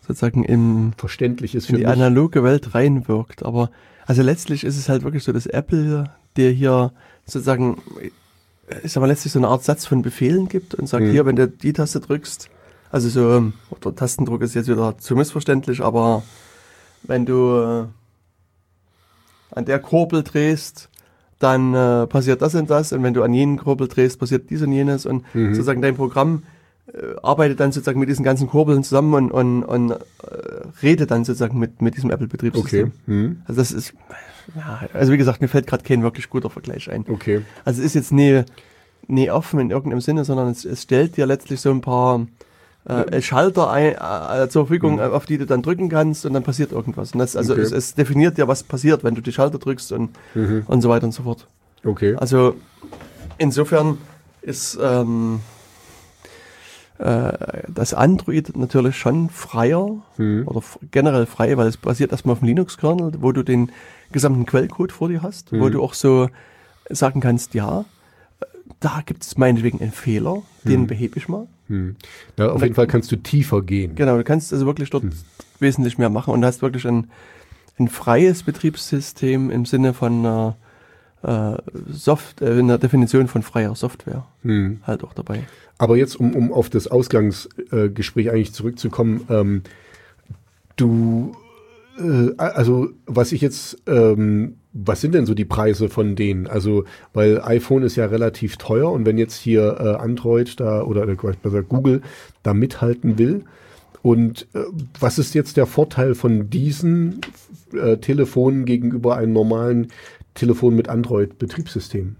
[0.00, 1.92] sozusagen in, Verständlich ist in für die mich.
[1.92, 3.42] analoge Welt reinwirkt.
[3.42, 3.70] Aber
[4.06, 6.92] also letztlich ist es halt wirklich so, dass Apple der hier
[7.26, 7.82] sozusagen,
[8.82, 11.10] ich sag mal, letztlich so eine Art Satz von Befehlen gibt und sagt, Mhm.
[11.10, 12.48] hier, wenn du die Taste drückst,
[12.90, 16.22] also so, oder Tastendruck ist jetzt wieder zu missverständlich, aber
[17.02, 17.84] wenn du äh,
[19.54, 20.88] an der Kurbel drehst,
[21.38, 24.62] dann äh, passiert das und das und wenn du an jenen Kurbel drehst, passiert dies
[24.62, 25.54] und jenes und Mhm.
[25.54, 26.42] sozusagen dein Programm
[26.92, 29.96] äh, arbeitet dann sozusagen mit diesen ganzen Kurbeln zusammen und, und, und äh,
[30.82, 32.86] redet dann sozusagen mit, mit diesem Apple-Betriebssystem.
[32.86, 32.92] Okay.
[33.06, 33.42] Hm.
[33.46, 33.92] Also das ist,
[34.56, 37.04] ja, also wie gesagt, mir fällt gerade kein wirklich guter Vergleich ein.
[37.08, 37.42] Okay.
[37.64, 38.42] Also es ist jetzt nie,
[39.06, 42.26] nie offen in irgendeinem Sinne, sondern es, es stellt dir letztlich so ein paar
[42.84, 44.98] äh, Schalter ein, äh, zur Verfügung, Mhm.
[45.00, 47.12] äh, auf die du dann drücken kannst und dann passiert irgendwas.
[47.12, 47.62] Und das, also Okay.
[47.62, 50.62] es, es definiert ja, was passiert, wenn du die Schalter drückst und, Mhm.
[50.66, 51.46] und so weiter und so fort.
[51.84, 52.14] Okay.
[52.16, 52.54] Also
[53.36, 53.98] insofern
[54.42, 55.40] ist ähm,
[56.98, 60.42] äh, das Android natürlich schon freier Mhm.
[60.46, 63.70] oder generell frei, weil es basiert erstmal auf dem Linux-Kernel, wo du den
[64.12, 65.72] gesamten Quellcode vor dir hast, wo Mhm.
[65.72, 66.28] du auch so
[66.90, 67.84] sagen kannst, ja,
[68.80, 71.46] da gibt es meinetwegen einen Fehler, den behebe ich mal.
[71.68, 71.96] Hm.
[72.38, 73.94] Ja, auf jeden Fall kannst du tiefer gehen.
[73.94, 75.04] Genau, du kannst also wirklich dort
[75.58, 77.10] wesentlich mehr machen und hast wirklich ein,
[77.78, 80.67] ein freies Betriebssystem im Sinne von einer, äh,
[81.90, 84.80] Soft, äh, einer Definition von freier Software Hm.
[84.84, 85.44] halt auch dabei.
[85.78, 89.62] Aber jetzt, um, um auf das Ausgangsgespräch eigentlich zurückzukommen, ähm,
[90.76, 91.32] du,
[91.98, 96.46] äh, also was ich jetzt, ähm, was sind denn so die Preise von denen?
[96.46, 101.08] Also, weil iPhone ist ja relativ teuer und wenn jetzt hier äh, Android da oder
[101.08, 102.02] äh, besser Google
[102.42, 103.44] da mithalten will,
[104.02, 104.60] und äh,
[105.00, 107.20] was ist jetzt der Vorteil von diesen
[107.72, 109.88] äh, Telefonen gegenüber einem normalen
[110.38, 112.16] Telefon mit Android-Betriebssystem?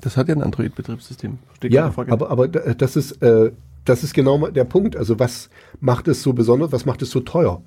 [0.00, 1.38] Das hat ja ein Android-Betriebssystem.
[1.64, 3.52] Ja, aber, aber da- das ist, äh,
[3.84, 4.96] das ist genau der Punkt.
[4.96, 7.62] Also was macht es so besonders, was macht es so teuer?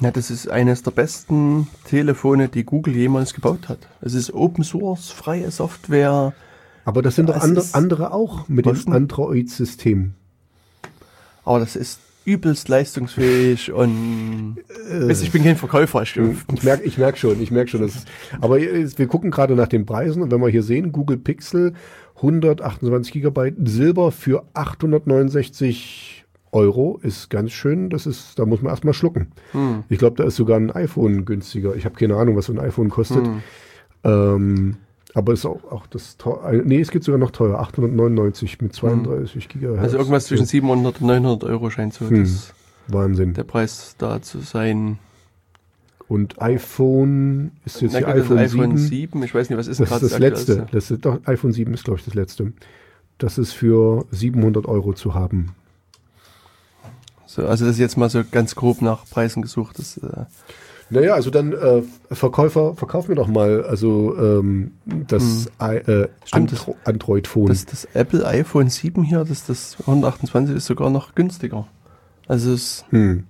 [0.00, 3.78] Ja, das ist eines der besten Telefone, die Google jemals gebaut hat.
[4.00, 6.34] Es ist Open Source, freie Software.
[6.84, 8.92] Aber das sind doch andere, andere auch mit dem?
[8.92, 10.14] Android-System.
[11.44, 14.56] Aber das ist übelst leistungsfähig und
[14.90, 16.02] du, ich bin kein Verkäufer.
[16.02, 17.80] Ich, Ich merke ich merk schon, ich merke schon.
[17.80, 18.08] Das ist,
[18.40, 21.72] aber wir gucken gerade nach den Preisen und wenn wir hier sehen, Google Pixel
[22.16, 27.90] 128 Gigabyte Silber für 869 Euro ist ganz schön.
[27.90, 29.28] Das ist, da muss man erstmal schlucken.
[29.52, 29.84] Hm.
[29.88, 31.76] Ich glaube, da ist sogar ein iPhone günstiger.
[31.76, 33.26] Ich habe keine Ahnung, was so ein iPhone kostet.
[33.26, 33.42] Hm.
[34.04, 34.76] Ähm,
[35.16, 36.52] aber ist auch, auch das teuer.
[36.64, 37.58] Nee, es geht sogar noch teuer.
[37.58, 39.80] 899 mit 32 Gigahertz.
[39.80, 42.20] also irgendwas zwischen 700 und 900 Euro scheint so Hm.
[42.24, 42.52] das,
[42.88, 43.32] Wahnsinn.
[43.32, 44.98] der Preis da zu sein.
[46.06, 48.88] Und iPhone ist jetzt Na gut, das iPhone, iPhone 7.
[48.88, 49.22] 7.
[49.22, 50.66] Ich weiß nicht, was ist Das gerade ist das letzte.
[50.70, 52.52] Das ist, doch, iPhone 7 ist, glaube ich, das letzte.
[53.16, 55.54] Das ist für 700 Euro zu haben.
[57.24, 59.78] So, also das ist jetzt mal so ganz grob nach Preisen gesucht.
[59.78, 60.26] Das, äh,
[60.88, 61.82] Naja, also dann äh,
[62.12, 66.08] Verkäufer, verkauf mir doch mal also ähm, das I- äh, Hm.
[66.24, 66.70] Stimmt, das-
[67.48, 71.66] das, das Apple iPhone 7 hier, das, das 128 ist sogar noch günstiger.
[72.28, 73.24] Also es, Hm.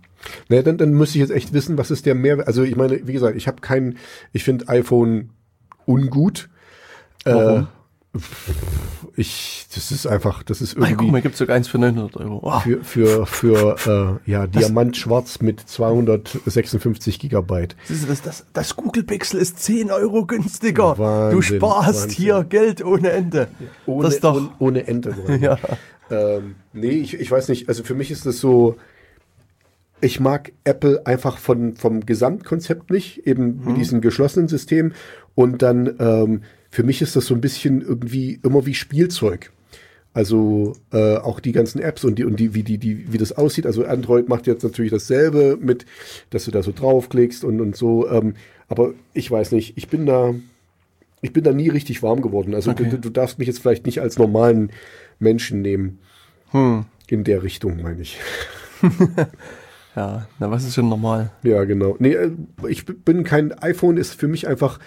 [0.49, 2.47] Naja, dann, dann müsste ich jetzt echt wissen, was ist der Mehrwert.
[2.49, 3.97] Also ich meine, wie gesagt, ich habe kein,
[4.33, 5.31] ich finde iPhone
[5.87, 6.49] ungut.
[7.25, 7.63] Warum?
[7.63, 7.67] Äh,
[9.17, 12.17] ich, das ist einfach, das ist ah, guck irgendwie mal, gibt sogar eins für 900
[12.17, 12.41] Euro.
[12.43, 12.83] Oh, für,
[13.27, 13.27] für,
[13.77, 17.77] für äh, ja, Diamantschwarz mit 256 Gigabyght.
[17.85, 20.95] siehst du, das, das, das Google Pixel ist 10 Euro günstiger.
[20.97, 22.11] du Wahnsinn, sparst Wahnsinn.
[22.11, 23.49] hier Geld ohne Ende.
[23.87, 25.15] Ohne, das doch, ohne, ohne Ende.
[25.41, 25.59] ja.
[26.11, 27.69] Ähm, nee, ich, ich weiß nicht.
[27.69, 28.77] Also für mich ist das so,
[30.01, 34.93] ich mag Apple einfach von, vom Gesamtkonzept nicht, eben mit diesem geschlossenen System.
[35.35, 36.43] Und dann, ähm,
[36.77, 39.51] für mich ist das so ein bisschen irgendwie immer wie Spielzeug.
[40.13, 43.33] Also äh, auch die ganzen Apps und die und die wie die die wie das
[43.33, 43.65] aussieht.
[43.65, 45.87] Also Android macht jetzt natürlich dasselbe mit,
[46.29, 48.07] dass du da so draufklickst und und so.
[48.11, 48.35] Ähm,
[48.69, 49.79] aber ich weiß nicht.
[49.79, 50.35] Ich bin da
[51.23, 52.55] ich bin da nie richtig warm geworden.
[52.55, 52.91] Also Okay.
[52.91, 54.71] du, du darfst mich jetzt vielleicht nicht als normalen
[55.19, 56.01] Menschen nehmen.
[56.51, 56.85] Hm.
[57.09, 58.19] In der Richtung, meine ich.
[59.97, 61.31] Ja, na, was ist schon normal?
[61.43, 61.97] Ja, genau.
[61.99, 62.31] Nee, äh,
[62.69, 64.79] ich bin kein iPhone, ist für mich einfach.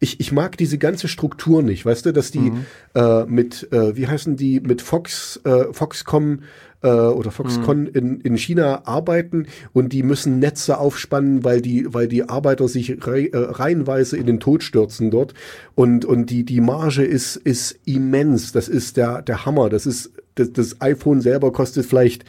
[0.00, 2.52] Ich, ich mag diese ganze Struktur nicht, weißt du, dass die
[2.94, 6.40] äh, mit, äh, wie heißen die, mit Fox, äh, Foxcom
[6.84, 12.06] äh, oder Foxconn in, in China arbeiten und die müssen Netze aufspannen, weil die, weil
[12.06, 15.34] die Arbeiter sich rei äh, reihenweise in den Tod stürzen dort.
[15.74, 18.52] Und, und die, die Marge ist, ist immens.
[18.52, 19.70] Das ist der, der Hammer.
[19.70, 22.24] Das ist, das, das iPhone selber kostet vielleicht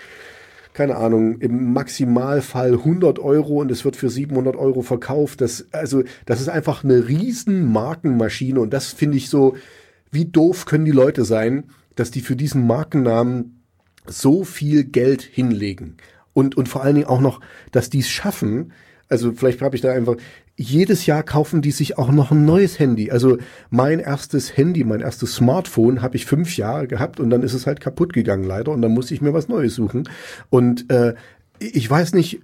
[0.76, 5.39] keine Ahnung, im Maximalfall 100 Euro und es wird für 700 Euro verkauft.
[5.39, 9.55] Das, also, das ist einfach eine riesen Markenmaschine und das finde ich so,
[10.11, 11.63] wie doof können die Leute sein,
[11.95, 13.63] dass die für diesen Markennamen
[14.05, 15.95] so viel Geld hinlegen.
[16.34, 17.39] Und, und vor allen Dingen auch noch,
[17.71, 18.73] dass die es schaffen,
[19.07, 20.17] also vielleicht habe ich da einfach,
[20.58, 23.12] jedes Jahr kaufen die sich auch noch ein neues Handy.
[23.12, 23.38] Also
[23.70, 27.68] mein erstes Handy, mein erstes Smartphone habe ich fünf Jahre gehabt und dann ist es
[27.68, 30.07] halt kaputt gegangen leider und dann musste ich mir was Neues suchen.
[30.49, 31.15] Und äh,
[31.60, 32.41] ich weiß nicht,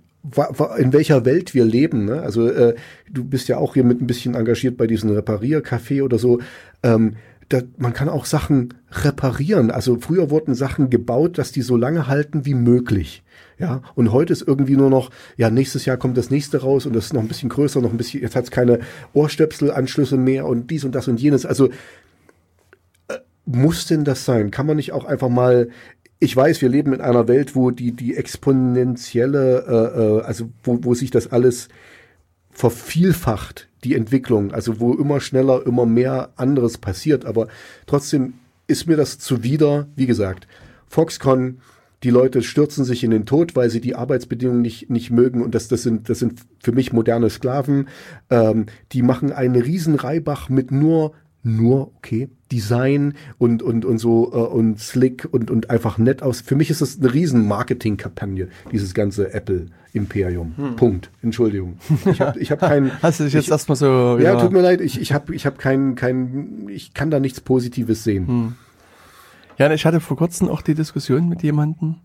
[0.78, 2.06] in welcher Welt wir leben.
[2.06, 2.22] Ne?
[2.22, 2.76] Also äh,
[3.10, 6.40] du bist ja auch hier mit ein bisschen engagiert bei diesen Repariercafé oder so.
[6.84, 7.16] Ähm,
[7.50, 9.72] da, man kann auch Sachen reparieren.
[9.72, 13.24] Also früher wurden Sachen gebaut, dass die so lange halten wie möglich.
[13.62, 16.96] Ja, und heute ist irgendwie nur noch, ja, nächstes Jahr kommt das nächste raus und
[16.96, 18.80] das ist noch ein bisschen größer, noch ein bisschen, jetzt hat es keine
[19.14, 21.46] Ohrstöpselanschlüsse mehr und dies und das und jenes.
[21.46, 21.68] Also
[23.08, 24.50] äh, muss denn das sein?
[24.50, 25.70] Kann man nicht auch einfach mal,
[26.20, 30.80] ich weiß, wir leben in einer Welt, wo die, die exponentielle, äh, äh, also wo,
[30.82, 31.68] wo sich das alles
[32.50, 37.48] vervielfacht, die Entwicklung, also wo immer schneller, immer mehr anderes passiert, aber
[37.86, 38.34] trotzdem
[38.66, 40.48] ist mir das zuwider, wie gesagt,
[40.88, 41.60] Foxconn,
[42.04, 45.54] die Leute stürzen sich in den Tod, weil sie die Arbeitsbedingungen nicht, nicht mögen und
[45.54, 47.88] das, das, sind, das sind für mich moderne Sklaven,
[48.30, 51.14] ähm, die machen einen riesen Reibach mit nur
[51.44, 56.42] nur, okay, Design und, und, und so äh, und slick und, und einfach nett aus.
[56.42, 60.54] Für mich ist das eine riesen Marketing-Kampagne, dieses ganze Apple-Imperium.
[60.56, 60.76] Hm.
[60.76, 61.10] Punkt.
[61.24, 61.78] Entschuldigung.
[62.06, 62.92] Ich habe ich hab keinen.
[63.02, 64.20] Hast du dich jetzt erstmal so.
[64.20, 67.42] Ja, tut mir leid, ich, ich habe ich hab keinen, kein, ich kann da nichts
[67.42, 68.28] Positives sehen.
[68.28, 68.54] Hm.
[69.62, 71.98] Ja, ich hatte vor kurzem auch die Diskussion mit jemandem,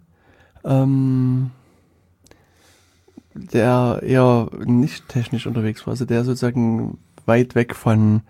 [0.63, 1.53] ähm,
[3.33, 8.21] der eher nicht technisch unterwegs war, also der sozusagen weit weg von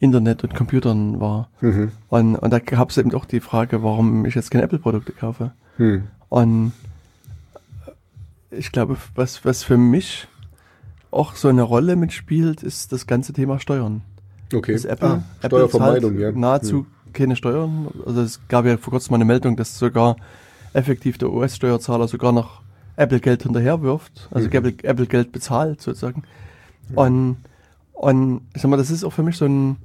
[0.00, 1.48] Internet und Computern war.
[1.62, 1.92] Mhm.
[2.10, 5.52] Und, und da gab es eben auch die Frage, warum ich jetzt keine Apple-Produkte kaufe.
[5.78, 6.08] Mhm.
[6.28, 6.72] Und
[8.50, 10.28] ich glaube, was, was für mich
[11.10, 14.02] auch so eine Rolle mitspielt, ist das ganze Thema Steuern.
[14.52, 14.74] Okay.
[14.74, 16.32] Das Apple, ah, Apple Steuervermeidung, ja.
[16.32, 16.86] Nahezu mhm.
[17.14, 17.88] Keine Steuern.
[18.04, 20.16] Also es gab ja vor kurzem mal eine Meldung, dass sogar
[20.72, 22.60] effektiv der US-Steuerzahler sogar noch
[22.96, 24.74] Apple-Geld hinterherwirft, also mhm.
[24.82, 26.22] Apple-Geld bezahlt sozusagen.
[26.90, 26.98] Mhm.
[26.98, 27.36] Und,
[27.92, 29.76] und ich sag mal, das ist auch für mich so ein,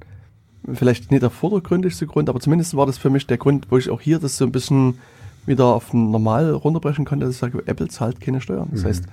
[0.72, 3.90] vielleicht nicht der vordergründigste Grund, aber zumindest war das für mich der Grund, wo ich
[3.90, 4.98] auch hier das so ein bisschen
[5.46, 8.68] wieder auf normal runterbrechen konnte, dass ich sage, Apple zahlt keine Steuern.
[8.72, 8.88] Das mhm.
[8.88, 9.04] heißt,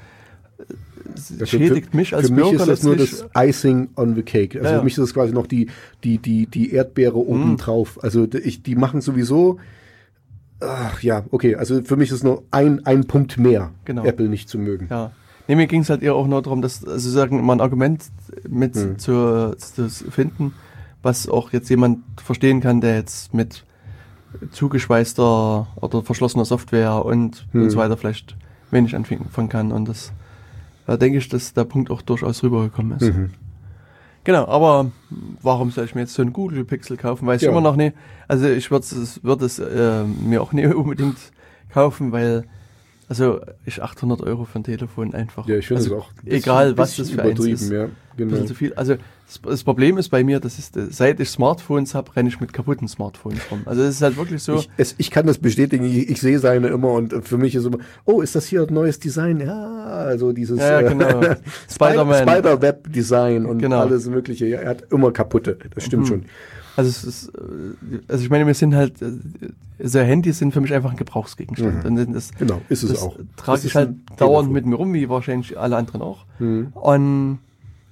[1.43, 2.49] schädigt für, mich als für Bürger.
[2.49, 4.57] Für mich ist das nur das Icing on the cake.
[4.59, 5.69] Also ja, für mich ist das quasi noch die,
[6.03, 7.97] die, die, die Erdbeere obendrauf.
[7.97, 8.01] Mhm.
[8.03, 9.59] Also ich, die machen sowieso
[10.59, 11.55] Ach ja, okay.
[11.55, 14.03] Also für mich ist nur ein, ein Punkt mehr, genau.
[14.03, 14.87] Apple nicht zu mögen.
[14.89, 15.11] Ja.
[15.47, 18.03] Nee, mir ging es halt eher auch nur darum, dass also sagen, mal ein Argument
[18.49, 18.99] mit hm.
[18.99, 20.53] zu, zu finden,
[21.03, 23.63] was auch jetzt jemand verstehen kann, der jetzt mit
[24.51, 27.63] zugeschweißter oder verschlossener Software und, hm.
[27.63, 28.35] und so weiter vielleicht
[28.71, 29.71] wenig anfangen kann.
[29.71, 30.11] Und das
[30.87, 33.13] da denke ich, dass der Punkt auch durchaus rübergekommen ist.
[33.13, 33.31] Mhm.
[34.23, 34.91] Genau, aber
[35.41, 37.27] warum soll ich mir jetzt so ein Google Pixel kaufen?
[37.27, 37.47] Weiß ja.
[37.47, 37.95] ich immer noch nicht.
[38.27, 41.17] Also ich würde es würd es äh, mir auch nicht unbedingt
[41.71, 42.45] kaufen, weil
[43.09, 45.47] also ich 800 Euro für ein Telefon einfach.
[45.47, 46.11] Ja, ich finde also, es auch.
[46.25, 47.69] Egal, was das für eins ist.
[47.71, 47.87] Ja,
[48.17, 48.43] genau.
[48.43, 48.73] zu viel.
[48.73, 48.95] Also
[49.27, 52.53] das, das, Problem ist bei mir, das ist, seit ich Smartphones habe, renne ich mit
[52.53, 53.61] kaputten Smartphones rum.
[53.65, 54.55] Also es ist halt wirklich so.
[54.55, 55.83] Ich, es, ich kann das bestätigen.
[55.83, 58.73] Ich, ich, sehe seine immer und für mich ist immer, oh, ist das hier ein
[58.73, 59.41] neues Design?
[59.41, 61.21] Ja, also dieses ja, genau.
[61.69, 63.79] Spider-Man, Spider-Web-Design und genau.
[63.81, 64.45] alles Mögliche.
[64.45, 65.57] Ja, er hat immer kaputte.
[65.75, 66.07] Das stimmt mhm.
[66.07, 66.25] schon.
[66.77, 69.11] Also es ist, äh, also ich meine, wir sind halt, äh,
[69.83, 71.83] so Handys sind für mich einfach ein Gebrauchsgegenstand.
[71.83, 72.13] Mhm.
[72.13, 73.17] Das, genau, ist es das auch.
[73.35, 76.25] Trage ich halt dauernd mit mir rum, wie wahrscheinlich alle anderen auch.
[76.39, 76.67] Mhm.
[76.73, 77.39] Und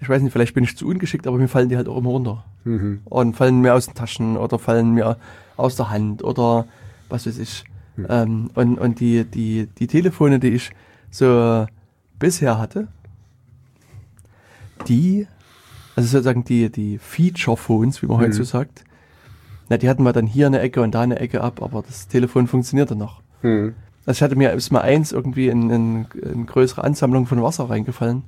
[0.05, 2.11] ich weiß nicht, vielleicht bin ich zu ungeschickt, aber mir fallen die halt auch immer
[2.11, 2.45] runter.
[2.63, 3.01] Mhm.
[3.05, 5.17] Und fallen mir aus den Taschen oder fallen mir
[5.57, 6.65] aus der Hand oder
[7.09, 7.63] was weiß ich.
[7.95, 8.05] Mhm.
[8.09, 10.71] Ähm, und und die, die, die Telefone, die ich
[11.09, 11.65] so
[12.19, 12.87] bisher hatte,
[14.87, 15.27] die
[15.95, 18.21] also sozusagen die, die Feature-Phones, wie man mhm.
[18.21, 18.83] heute so sagt,
[19.69, 22.07] na, die hatten wir dann hier eine Ecke und da eine Ecke ab, aber das
[22.07, 23.21] Telefon funktionierte noch.
[23.41, 23.73] Mhm.
[24.05, 27.69] Also ich hatte mir ist mal eins irgendwie in, in, in größere Ansammlung von Wasser
[27.69, 28.23] reingefallen.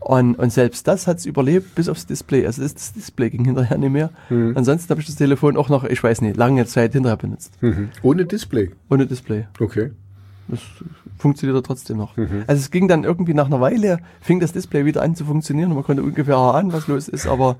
[0.00, 2.46] Und, und selbst das hat es überlebt, bis aufs Display.
[2.46, 4.10] Also das, das Display ging hinterher nicht mehr.
[4.30, 4.52] Mhm.
[4.56, 7.52] Ansonsten habe ich das Telefon auch noch, ich weiß nicht, lange Zeit hinterher benutzt.
[7.60, 7.90] Mhm.
[8.02, 8.70] Ohne Display?
[8.88, 9.46] Ohne Display.
[9.58, 9.90] Okay.
[10.46, 10.60] Das
[11.18, 12.16] funktioniert trotzdem noch.
[12.16, 12.44] Mhm.
[12.46, 15.70] Also es ging dann irgendwie nach einer Weile, fing das Display wieder an zu funktionieren
[15.70, 17.56] und man konnte ungefähr erahnen, was los ist, aber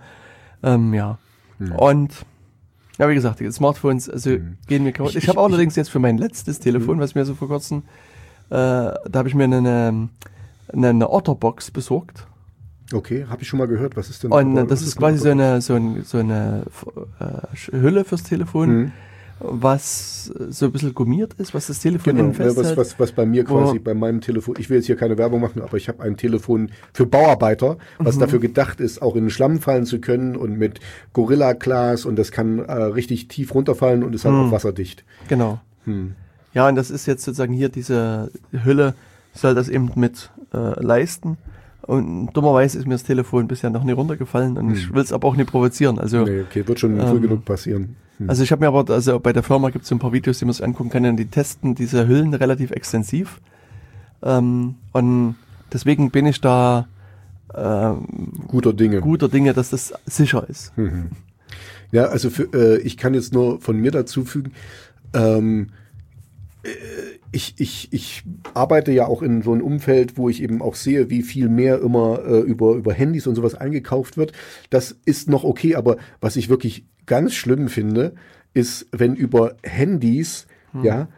[0.62, 1.19] ähm, ja.
[1.59, 1.73] Mhm.
[1.73, 2.12] Und
[2.98, 4.56] ja, wie gesagt, die Smartphones, also mhm.
[4.66, 5.15] gehen mir kaputt.
[5.15, 7.01] Ich, ich habe allerdings jetzt für mein letztes Telefon, mhm.
[7.01, 7.82] was mir so vor kurzem,
[8.48, 10.09] äh, da habe ich mir eine,
[10.73, 12.27] eine, eine Otterbox besorgt.
[12.93, 13.97] Okay, habe ich schon mal gehört.
[13.97, 14.32] Was ist denn?
[14.32, 16.62] Und das ist, ist quasi so eine, so, ein, so eine
[17.20, 18.93] äh, Hülle fürs Telefon mhm
[19.40, 22.77] was so ein bisschen gummiert ist, was das Telefon genau, festhält.
[22.77, 25.40] Was, was, was bei mir quasi, bei meinem Telefon, ich will jetzt hier keine Werbung
[25.40, 28.20] machen, aber ich habe ein Telefon für Bauarbeiter, was mhm.
[28.20, 30.81] dafür gedacht ist, auch in den Schlamm fallen zu können und mit
[31.12, 34.47] Gorilla Glas und das kann äh, richtig tief runterfallen und ist halt mhm.
[34.47, 35.05] auch wasserdicht.
[35.28, 35.61] Genau.
[35.85, 36.15] Hm.
[36.53, 38.32] Ja, und das ist jetzt sozusagen hier diese
[38.65, 38.95] Hülle,
[39.35, 41.39] soll das eben mit äh, leisten.
[41.83, 44.75] Und dummerweise ist mir das Telefon bisher noch nie runtergefallen und hm.
[44.75, 45.99] ich will es aber auch nicht provozieren.
[45.99, 47.97] Also, nee, okay, wird schon ähm, früh genug passieren.
[48.19, 48.29] Hm.
[48.29, 50.39] Also ich habe mir aber, also bei der Firma gibt es so ein paar Videos,
[50.39, 53.41] die man sich angucken kann, die testen diese Hüllen relativ extensiv.
[54.23, 55.37] Ähm, und
[55.73, 56.89] deswegen bin ich da
[57.55, 58.07] ähm,
[58.47, 59.01] guter Dinge.
[59.01, 60.77] Guter Dinge, dass das sicher ist.
[60.77, 61.11] Mhm.
[61.91, 64.53] Ja, also für, äh, ich kann jetzt nur von mir dazu fügen,
[65.15, 65.69] ähm,
[66.62, 66.69] äh,
[67.33, 68.25] ich, ich, ich
[68.55, 71.81] arbeite ja auch in so einem Umfeld, wo ich eben auch sehe, wie viel mehr
[71.81, 74.33] immer äh, über, über Handys und sowas eingekauft wird.
[74.71, 78.15] Das ist noch okay, aber was ich wirklich ganz schlimm finde,
[78.55, 80.85] ist, wenn über Handys, hm.
[80.85, 81.09] ja,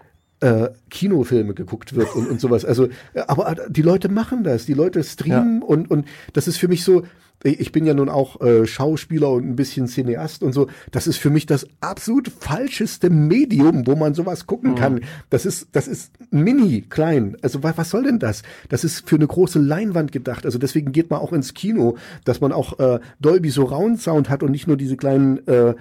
[0.40, 2.64] äh, Kinofilme geguckt wird und, und sowas.
[2.64, 5.66] Also, äh, aber die Leute machen das, die Leute streamen ja.
[5.66, 7.02] und, und das ist für mich so,
[7.42, 10.68] ich bin ja nun auch äh, Schauspieler und ein bisschen Cineast und so.
[10.90, 14.74] Das ist für mich das absolut falscheste Medium, wo man sowas gucken mhm.
[14.76, 15.00] kann.
[15.30, 17.36] Das ist, das ist mini klein.
[17.40, 18.42] Also was, was soll denn das?
[18.68, 20.44] Das ist für eine große Leinwand gedacht.
[20.44, 24.42] Also deswegen geht man auch ins Kino, dass man auch äh, Dolby Surround Sound hat
[24.42, 25.46] und nicht nur diese kleinen.
[25.46, 25.74] Äh,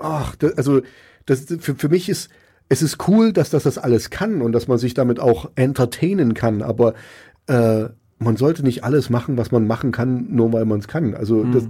[0.00, 0.80] ach, das, also
[1.26, 2.30] das für, für mich ist
[2.70, 6.34] es ist cool, dass das das alles kann und dass man sich damit auch entertainen
[6.34, 6.62] kann.
[6.62, 6.94] Aber
[7.48, 7.88] äh,
[8.22, 11.14] man sollte nicht alles machen, was man machen kann, nur weil man es kann.
[11.14, 11.52] Also mhm.
[11.52, 11.64] das,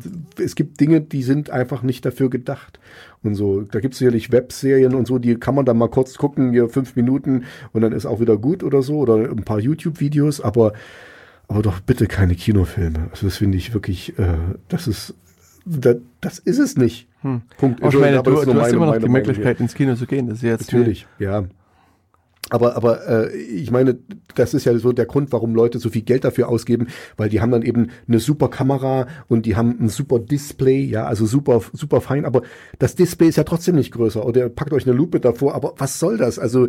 [0.44, 2.80] es gibt Dinge, die sind einfach nicht dafür gedacht.
[3.22, 6.18] Und so, da gibt es sicherlich Webserien und so, die kann man dann mal kurz
[6.18, 9.60] gucken, hier fünf Minuten und dann ist auch wieder gut oder so, oder ein paar
[9.60, 10.72] YouTube-Videos, aber,
[11.46, 13.10] aber doch bitte keine Kinofilme.
[13.12, 14.34] Also das finde ich wirklich, äh,
[14.68, 15.14] das ist,
[15.64, 17.06] das, das ist es nicht.
[17.22, 17.42] Hm.
[17.58, 17.80] Punkt.
[17.84, 20.26] Ich meine, du, du hast immer noch die Möglichkeit, ins Kino zu gehen.
[20.26, 21.44] Das ist jetzt Natürlich, ja.
[22.50, 23.98] Aber, aber äh, ich meine,
[24.34, 27.40] das ist ja so der Grund, warum Leute so viel Geld dafür ausgeben, weil die
[27.40, 31.62] haben dann eben eine super Kamera und die haben ein super Display, ja, also super,
[31.72, 32.42] super fein, aber
[32.78, 34.24] das Display ist ja trotzdem nicht größer.
[34.26, 36.38] Oder packt euch eine Lupe davor, aber was soll das?
[36.38, 36.68] Also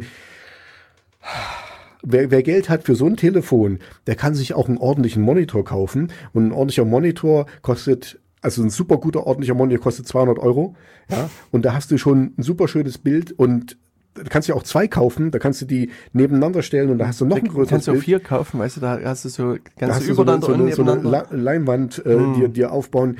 [2.03, 5.63] wer, wer Geld hat für so ein Telefon, der kann sich auch einen ordentlichen Monitor
[5.65, 6.11] kaufen.
[6.33, 10.75] Und ein ordentlicher Monitor kostet also ein super guter, ordentlicher Monitor kostet 200 Euro.
[11.09, 13.77] Ja, und da hast du schon ein super schönes Bild und
[14.15, 17.21] du kannst ja auch zwei kaufen, da kannst du die nebeneinander stellen und da hast
[17.21, 19.57] du noch ein größeres kannst du auch vier kaufen, weißt du, da hast du so
[19.77, 22.33] ganz da übereinander so eine, so eine, so eine Leinwand äh, hm.
[22.35, 23.17] dir, dir aufbauen.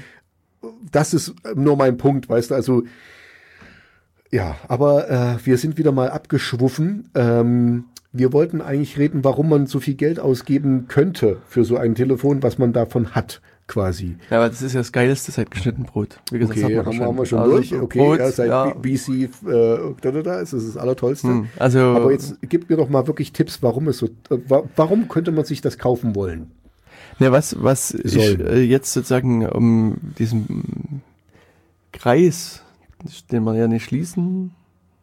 [0.92, 2.84] Das ist nur mein Punkt, weißt du, also
[4.32, 7.10] ja, aber äh, wir sind wieder mal abgeschwuffen.
[7.16, 11.96] Ähm, wir wollten eigentlich reden, warum man so viel Geld ausgeben könnte für so ein
[11.96, 13.42] Telefon, was man davon hat
[13.72, 14.18] quasi.
[14.30, 16.20] Ja, aber das ist ja das Geilste seit geschnitten Brot.
[16.30, 17.74] Wie gesagt, okay, haben, wir, haben wir schon also durch.
[17.74, 18.74] Okay, Brot, ja, seit ja.
[18.74, 19.30] BC äh,
[20.02, 21.30] da, da, da ist das, das Allertollste.
[21.30, 24.38] Hm, also, aber jetzt gib mir doch mal wirklich Tipps, warum es so, äh,
[24.76, 26.52] warum könnte man sich das kaufen wollen?
[27.20, 31.02] Ja, was, was ich äh, jetzt sozusagen um diesen
[31.94, 32.64] Kreis,
[33.32, 34.52] den wir ja nicht schließen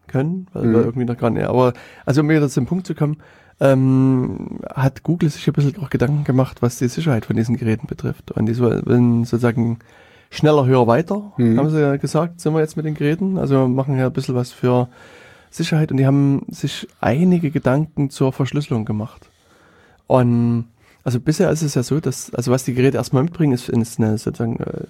[0.08, 0.72] können, weil mhm.
[0.74, 1.72] wir irgendwie noch gar nicht, aber
[2.04, 3.16] also um wieder zum Punkt zu kommen,
[3.60, 7.86] ähm, hat Google sich ein bisschen auch Gedanken gemacht, was die Sicherheit von diesen Geräten
[7.86, 8.30] betrifft.
[8.30, 9.78] Und die wollen sozusagen
[10.30, 11.58] schneller, höher, weiter, mhm.
[11.58, 13.38] haben sie ja gesagt, sind wir jetzt mit den Geräten.
[13.38, 14.88] Also wir machen ja ein bisschen was für
[15.50, 19.28] Sicherheit und die haben sich einige Gedanken zur Verschlüsselung gemacht.
[20.06, 20.66] Und
[21.04, 23.98] also bisher ist es ja so, dass, also was die Geräte erstmal mitbringen, ist, ist
[23.98, 24.84] eine sozusagen äh,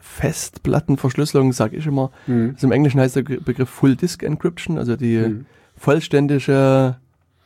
[0.00, 2.12] Festplattenverschlüsselung, sage ich immer.
[2.26, 2.52] Mhm.
[2.54, 5.46] Also im Englischen heißt der Begriff Full Disk Encryption, also die mhm.
[5.76, 6.96] vollständige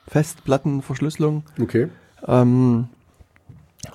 [0.09, 1.43] Festplattenverschlüsselung.
[1.61, 1.89] Okay.
[2.27, 2.89] Ähm,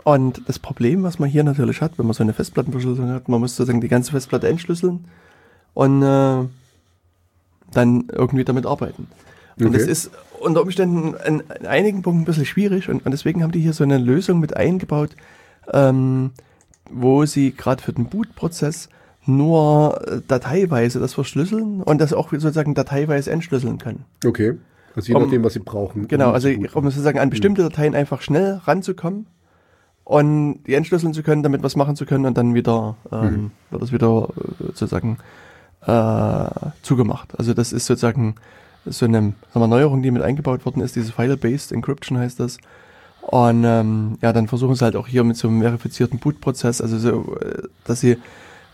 [0.04, 3.40] und das Problem, was man hier natürlich hat, wenn man so eine Festplattenverschlüsselung hat, man
[3.40, 5.06] muss sozusagen die ganze Festplatte entschlüsseln
[5.74, 6.46] und äh,
[7.72, 9.08] dann irgendwie damit arbeiten.
[9.60, 9.78] Und okay.
[9.78, 13.52] das ist unter Umständen an, an, einigen Punkten ein bisschen schwierig und, und, deswegen haben
[13.52, 15.12] die hier so eine Lösung mit eingebaut,
[15.72, 16.32] ähm,
[16.90, 18.90] wo sie gerade für den Bootprozess
[19.26, 24.06] nur äh, dateiweise das verschlüsseln und das auch sozusagen dateiweise entschlüsseln können.
[24.26, 24.58] Okay.
[24.96, 26.08] Also je um, nachdem, was sie brauchen.
[26.08, 29.28] Genau, also um sozusagen an bestimmte Dateien einfach schnell ranzukommen
[30.04, 33.52] und die entschlüsseln zu können, damit was machen zu können und dann wieder ähm, mhm.
[33.70, 35.18] wird das wieder äh, sozusagen
[35.86, 36.50] äh,
[36.82, 37.38] zugemacht.
[37.38, 38.36] Also das ist sozusagen
[38.86, 42.58] so eine sagen wir, Neuerung, die mit eingebaut worden ist, diese File-Based Encryption heißt das.
[43.22, 46.98] Und ähm, ja, dann versuchen sie halt auch hier mit so einem verifizierten Boot-Prozess, also
[46.98, 48.18] so, äh, dass sie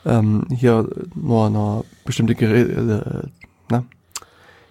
[0.06, 3.47] ähm, hier nur eine bestimmte Geräte, äh,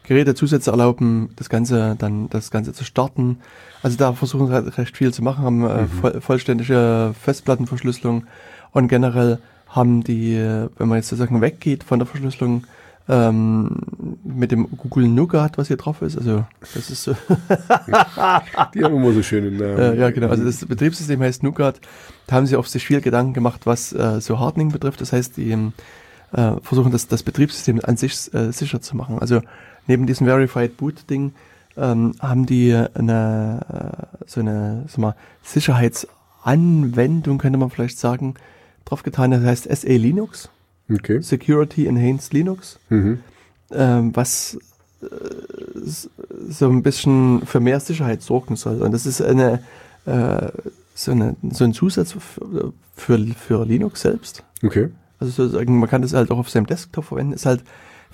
[0.07, 3.39] Gerätezusätze erlauben, das Ganze dann das Ganze zu starten.
[3.83, 5.89] Also da versuchen sie halt recht viel zu machen, haben äh, mhm.
[5.89, 8.25] voll, vollständige Festplattenverschlüsselung
[8.73, 9.39] und generell
[9.69, 10.37] haben die,
[10.79, 12.65] wenn man jetzt sozusagen weggeht von der Verschlüsselung,
[13.09, 13.71] ähm,
[14.25, 16.19] mit dem Google Nougat, was hier drauf ist.
[16.19, 17.13] Also das ist so.
[18.75, 19.79] die haben immer so schöne Namen.
[19.79, 20.29] Äh, ja, genau.
[20.29, 21.81] Also das Betriebssystem heißt Nougat.
[22.27, 25.01] Da haben sie auf sich viel Gedanken gemacht, was äh, so Hardening betrifft.
[25.01, 29.21] Das heißt, die äh, versuchen das, das Betriebssystem an sich äh, sicher zu machen.
[29.21, 29.41] Also
[29.87, 31.33] neben diesem Verified Boot Ding
[31.77, 38.35] ähm, haben die eine äh, so eine sag mal, Sicherheitsanwendung, könnte man vielleicht sagen,
[38.85, 39.31] drauf getan.
[39.31, 40.49] Das heißt SA Linux.
[40.91, 41.21] Okay.
[41.21, 42.79] Security Enhanced Linux.
[42.89, 43.21] Mhm.
[43.73, 44.59] Ähm, was
[45.03, 45.07] äh,
[46.49, 48.81] so ein bisschen für mehr Sicherheit sorgen soll.
[48.83, 49.63] Und das ist eine,
[50.07, 50.49] äh,
[50.95, 54.45] so, eine so ein Zusatz für, für, für Linux selbst.
[54.63, 54.89] Okay.
[55.19, 57.33] Also sozusagen, man kann das halt auch auf seinem Desktop verwenden.
[57.33, 57.65] Ist halt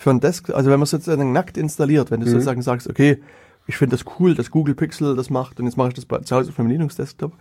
[0.02, 2.32] für ein Desk, also wenn man sozusagen nackt installiert, wenn du mhm.
[2.32, 3.18] sozusagen sagst, okay,
[3.66, 6.18] ich finde das cool, dass Google Pixel das macht und jetzt mache ich das bei,
[6.18, 7.32] zu Hause auf meinem Linux-Desktop.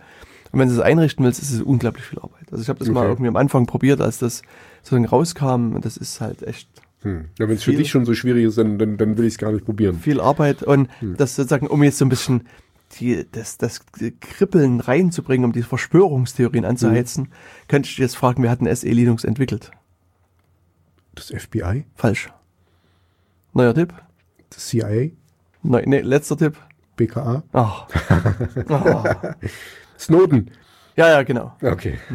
[0.52, 2.52] Und wenn du es einrichten willst, ist es unglaublich viel Arbeit.
[2.52, 2.94] Also ich habe das okay.
[2.94, 4.42] mal irgendwie am Anfang probiert, als das
[4.82, 6.68] sozusagen rauskam und das ist halt echt.
[7.00, 7.24] Hm.
[7.38, 9.38] Ja, wenn es für dich schon so schwierig ist, dann, dann, dann will ich es
[9.38, 9.98] gar nicht probieren.
[9.98, 11.16] Viel Arbeit und hm.
[11.16, 12.42] das sozusagen, um jetzt so ein bisschen
[13.00, 13.80] die, das, das
[14.20, 17.66] Kribbeln reinzubringen, um die Verschwörungstheorien anzuheizen, Mhm.
[17.66, 19.72] könnte ich jetzt fragen, wer hat ein SE Linux entwickelt?
[21.14, 22.30] Das FBI, Falsch.
[23.54, 23.92] Neuer Tipp?
[24.50, 25.10] das CIA,
[25.62, 26.56] Neu, nee, letzter Tipp.
[26.96, 27.86] BKA, Ach.
[28.68, 29.34] Ah.
[29.98, 30.50] Snowden.
[30.96, 31.56] Ja, ja, genau.
[31.62, 31.98] Okay.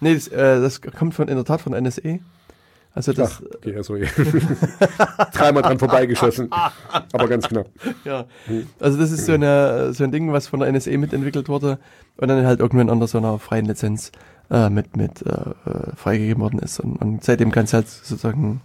[0.00, 2.18] Nee, das, äh, das kommt von, in der Tat von NSE.
[2.92, 3.96] Also das, Ach, okay, also
[5.32, 6.50] dreimal dran vorbeigeschossen.
[6.50, 7.68] Aber ganz knapp.
[8.04, 8.26] ja.
[8.80, 11.78] Also das ist so, eine, so ein Ding, was von der NSE mitentwickelt wurde
[12.16, 14.10] und dann halt irgendwann unter so einer freien Lizenz
[14.50, 16.80] äh, mit, mit äh, äh, freigegeben worden ist.
[16.80, 18.60] Und, und seitdem kann es halt sozusagen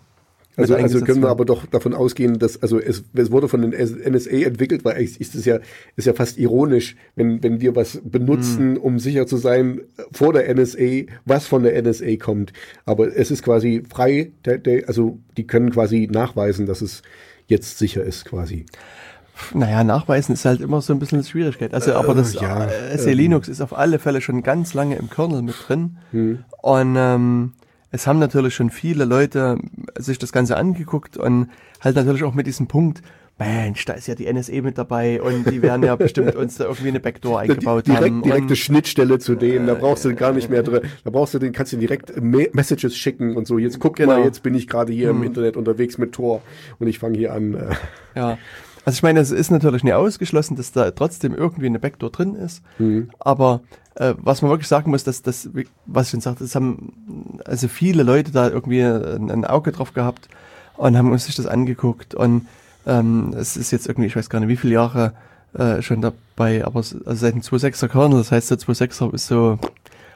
[0.57, 3.71] Also, also können wir aber doch davon ausgehen, dass also es, es wurde von den
[3.71, 5.59] NSA entwickelt, weil eigentlich ist es ja
[5.95, 8.77] ist ja fast ironisch, wenn wenn wir was benutzen, Hm.
[8.77, 12.53] um sicher zu sein äh, vor der NSA, was von der NSA kommt.
[12.85, 14.31] Aber es ist quasi frei,
[14.88, 17.03] also die können quasi nachweisen, dass es
[17.45, 18.65] jetzt sicher ist, quasi.
[19.53, 21.73] Naja, nachweisen ist halt immer so ein bisschen eine Schwierigkeit.
[21.73, 25.11] Also, aber das ja, äh, SE Linux ist auf alle Fälle schon ganz lange im
[25.11, 25.97] Kernel mit drin.
[26.11, 26.39] Hm.
[26.63, 27.53] Und ähm,
[27.91, 29.57] es haben natürlich schon viele Leute
[29.97, 31.49] sich das Ganze angeguckt und
[31.81, 33.01] halt natürlich auch mit diesem Punkt,
[33.39, 36.64] Mensch, da ist ja die NSE mit dabei und die werden ja bestimmt uns da
[36.65, 38.23] irgendwie eine Backdoor eingebaut direkt, haben.
[38.23, 41.53] direkte Schnittstelle zu denen, da brauchst du gar nicht mehr drin, da brauchst du den,
[41.53, 44.14] kannst du direkt Me Messages schicken und so, jetzt guck Genau.
[44.18, 46.41] mal, jetzt bin ich gerade hier im Internet unterwegs mit Tor
[46.80, 47.53] und ich fange hier an.
[47.53, 47.76] Äh,
[48.15, 48.38] Ja.
[48.88, 52.35] Also ich meine, es ist natürlich nicht ausgeschlossen, dass da trotzdem irgendwie eine Backdoor drin
[52.35, 52.64] ist.
[53.19, 53.59] Aber
[53.95, 55.49] äh, was man wirklich sagen muss, dass das,
[55.85, 56.93] was ich schon sagte, es haben
[57.43, 60.30] also viele Leute da irgendwie ein, ein Auge drauf gehabt
[60.77, 62.15] und haben sich das angeguckt.
[62.15, 62.47] Und
[62.85, 65.11] ähm, es ist jetzt irgendwie, ich weiß gar nicht, wie viele Jahre
[65.53, 69.59] äh, schon dabei, aber also seit dem 2.6er Kernel, das heißt der 2.6er ist so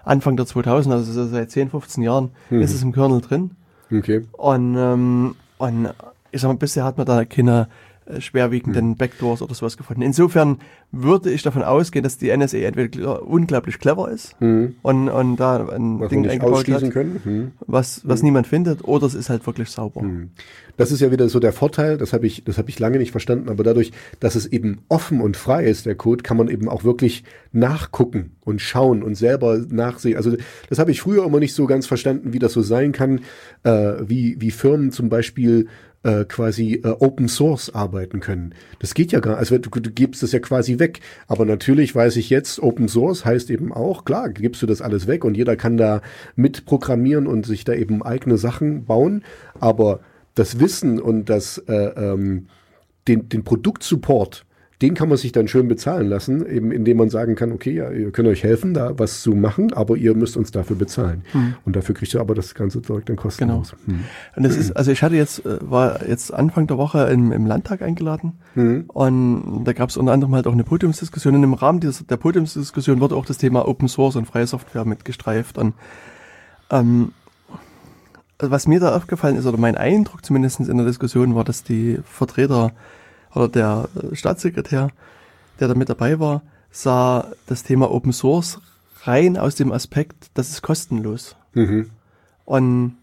[0.06, 2.30] Anfang der 2000, also so seit 10, 15 Jahren
[2.62, 3.52] ist es im Kernel drin.
[3.94, 4.26] okay.
[4.32, 5.90] Und, ähm, und
[6.32, 7.68] ich sag mal, bisher hat man da keine
[8.20, 10.02] schwerwiegenden Backdoors oder sowas gefunden.
[10.02, 10.58] Insofern
[10.92, 16.00] würde ich davon ausgehen, dass die NSA entweder unglaublich clever ist und, und da ein
[16.00, 17.22] Was Ding eingebaut ausschließen hat, können.
[17.24, 17.52] Hm.
[17.66, 20.02] was, was niemand findet, oder es ist halt wirklich sauber.
[20.78, 23.12] Das ist ja wieder so der Vorteil, das habe ich, das habe ich lange nicht
[23.12, 26.68] verstanden, aber dadurch, dass es eben offen und frei ist, der Code, kann man eben
[26.68, 30.18] auch wirklich nachgucken und schauen und selber nachsehen.
[30.18, 30.36] Also
[30.70, 33.22] das habe ich früher immer nicht so ganz verstanden, wie das so sein kann,
[33.64, 35.68] äh, wie, wie Firmen zum Beispiel
[36.04, 38.56] äh, quasi äh, Open Source arbeiten können.
[38.80, 41.00] Das geht ja gar also du, du gibst das ja quasi weg.
[41.28, 45.08] Aber natürlich weiß ich jetzt, Open Source heißt eben auch, klar, gibst du das alles
[45.08, 46.02] weg und jeder kann da
[46.36, 49.24] mitprogrammieren und sich da eben eigene Sachen bauen.
[49.60, 50.00] Aber
[50.36, 52.48] das Wissen und das äh, ähm,
[53.08, 54.46] den, den Produktsupport,
[54.82, 57.92] den kann man sich dann schön bezahlen lassen, eben indem man sagen kann, okay, ja,
[57.92, 61.24] ihr könnt euch helfen, da was zu machen, aber ihr müsst uns dafür bezahlen.
[61.66, 63.76] Und dafür kriegt ihr aber das ganze Zeug dann kostenlos.
[63.86, 64.02] Hm.
[64.36, 67.46] Und das ist, also ich hatte jetzt, äh, war jetzt Anfang der Woche im, im
[67.46, 68.34] Landtag eingeladen
[68.88, 71.36] und da gab es unter anderem halt auch eine Podiumsdiskussion.
[71.36, 74.86] Und im Rahmen dieser, der Podiumsdiskussion wurde auch das Thema Open Source und freie Software
[74.86, 75.58] mitgestreift.
[75.58, 75.74] Und
[76.70, 77.12] ähm,
[78.38, 81.64] also was mir da aufgefallen ist, oder mein Eindruck zumindest in der Diskussion war, dass
[81.64, 82.72] die Vertreter
[83.34, 84.90] oder der äh, Staatssekretär,
[85.60, 86.42] der da mit dabei war,
[86.72, 88.60] sah das Thema Open Source
[89.04, 91.36] rein aus dem Aspekt, das ist kostenlos.
[91.54, 91.90] Mhm.
[92.46, 92.96] Und,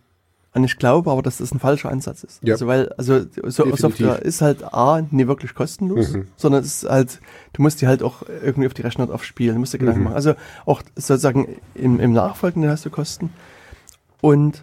[0.55, 2.43] und ich glaube aber, dass das ein falscher Ansatz ist.
[2.43, 2.55] Ja.
[2.55, 3.75] Also weil, also so.
[3.77, 6.29] Software ist halt A, nie wirklich kostenlos, Mhm.
[6.37, 7.21] sondern es ist halt,
[7.53, 10.05] du musst die halt auch irgendwie auf die Rechner drauf spielen, du musst dir Gedanken
[10.05, 10.15] machen.
[10.15, 10.35] Also
[10.67, 13.31] auch sozusagen im, im Nachfolgenden hast du Kosten.
[14.21, 14.63] Und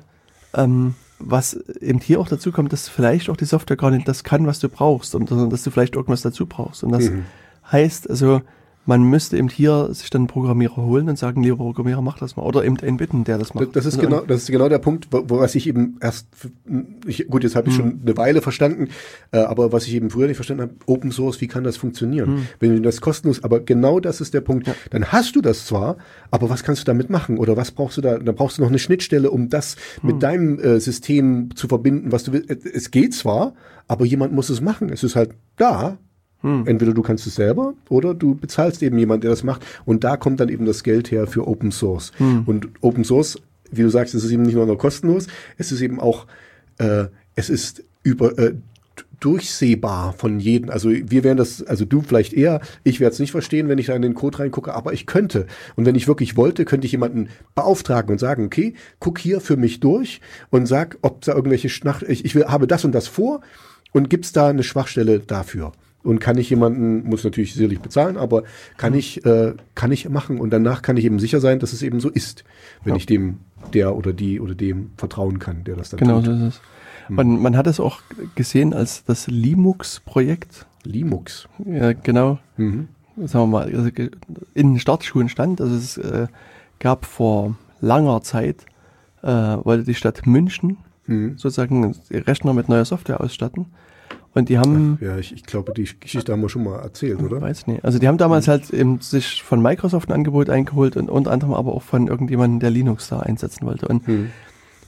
[0.54, 4.24] ähm, was eben hier auch dazu kommt, dass vielleicht auch die Software gar nicht das
[4.24, 6.84] kann, was du brauchst, und sondern dass du vielleicht irgendwas dazu brauchst.
[6.84, 7.10] Und das
[7.72, 8.42] heißt also,
[8.86, 12.36] man müsste eben hier sich dann einen Programmierer holen und sagen, lieber Programmierer, mach das
[12.36, 12.44] mal.
[12.44, 13.76] Oder eben einen bitten, der das macht.
[13.76, 16.28] das ist Also, genau, das ist genau der Punkt, wo, wo was ich eben erst,
[17.08, 18.90] ich, gut, jetzt habe ich schon eine Weile verstanden,
[19.32, 22.48] äh, aber was ich eben früher nicht verstanden habe, Open Source, wie kann das funktionieren?
[22.60, 24.70] Wenn du das kostenlos, aber genau das ist der Punkt.
[24.92, 25.98] Dann hast du das zwar,
[26.32, 27.38] aber was kannst du damit machen?
[27.38, 28.18] Oder was brauchst du da?
[28.20, 32.24] Da brauchst du noch eine Schnittstelle, um das mit deinem äh, System zu verbinden, was
[32.24, 32.50] du willst.
[32.50, 33.54] Es- Es geht zwar,
[33.88, 34.90] aber jemand muss es machen.
[34.90, 35.98] Es ist halt da.
[36.66, 39.66] Entweder du kannst es selber oder du bezahlst eben jemand, der das macht.
[39.86, 42.12] Und da kommt dann eben das Geld her für Open Source.
[42.46, 43.42] Und Open Source,
[43.72, 46.28] wie du sagst, es ist eben nicht nur noch kostenlos, es ist eben auch,
[46.78, 47.06] äh,
[47.36, 48.54] es ist über äh,
[49.20, 50.70] durchsehbar von jedem.
[50.70, 53.88] Also wir werden das, also du vielleicht eher, ich werde es nicht verstehen, wenn ich
[53.88, 55.48] da in den Code reingucke, aber ich könnte.
[55.76, 59.58] Und wenn ich wirklich wollte, könnte ich jemanden beauftragen und sagen, okay, guck hier für
[59.58, 63.08] mich durch und sag, ob da irgendwelche Schnach, ich, ich will, habe das und das
[63.08, 63.42] vor
[63.92, 65.72] und gibt's da eine Schwachstelle dafür?
[66.06, 68.44] Und kann ich jemanden, muss natürlich sicherlich bezahlen, aber
[68.78, 71.82] kann ich, äh, kann ich machen und danach kann ich eben sicher sein, dass es
[71.82, 72.44] eben so ist,
[72.84, 72.98] wenn Ja.
[72.98, 73.40] ich dem,
[73.74, 76.26] der oder die oder dem vertrauen kann, der das dann Genau tut.
[76.26, 76.62] so ist es.
[77.10, 78.00] Man, man hat es auch
[78.36, 80.66] gesehen als das Linux-Projekt.
[80.84, 81.48] Linux.
[81.66, 82.40] Ja, genau.
[82.58, 82.88] Mhm.
[83.18, 83.90] sagen wir mal, also
[84.54, 85.62] in den Startschuhen stand.
[85.62, 86.28] Also es äh,
[86.80, 88.66] gab vor langer Zeit,
[89.24, 90.78] äh, wollte die Stadt München
[91.08, 91.38] Hm.
[91.38, 93.68] sozusagen Rechner mit neuer Software ausstatten.
[94.36, 97.42] Und die haben, Ja, ich, ich glaube, die Geschichte haben wir schon mal erzählt, oder?
[97.42, 101.10] weiß nicht, also die haben damals halt eben sich von Microsoft ein Angebot eingeholt und
[101.10, 103.88] unter anderem aber auch von irgendjemandem, der Linux da einsetzen wollte.
[103.88, 104.32] Und Hm.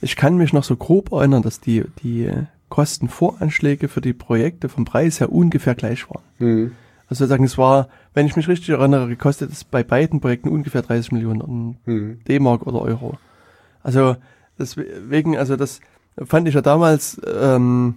[0.02, 2.30] ich kann mich noch so grob erinnern, dass die, die
[2.68, 6.22] Kostenvoranschläge für die Projekte vom Preis her ungefähr gleich waren.
[6.38, 6.72] Hm.
[7.08, 10.82] Also sozusagen, es war, wenn ich mich richtig erinnere, gekostet es bei beiden Projekten ungefähr
[10.82, 12.18] 30 Millionen Hm.
[12.28, 13.16] D-Mark oder Euro.
[13.82, 14.16] Also
[14.58, 15.80] deswegen, also das
[16.22, 17.96] fand ich ja damals ähm,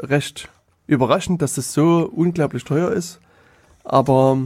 [0.00, 0.50] recht
[0.86, 3.20] überraschend, dass das so unglaublich teuer ist.
[3.84, 4.38] Aber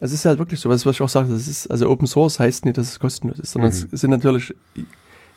[0.00, 2.38] es ist halt wirklich so, was, was ich auch sage, das ist, also Open Source
[2.38, 3.88] heißt nicht, dass es kostenlos ist, sondern Mhm.
[3.92, 4.54] es sind natürlich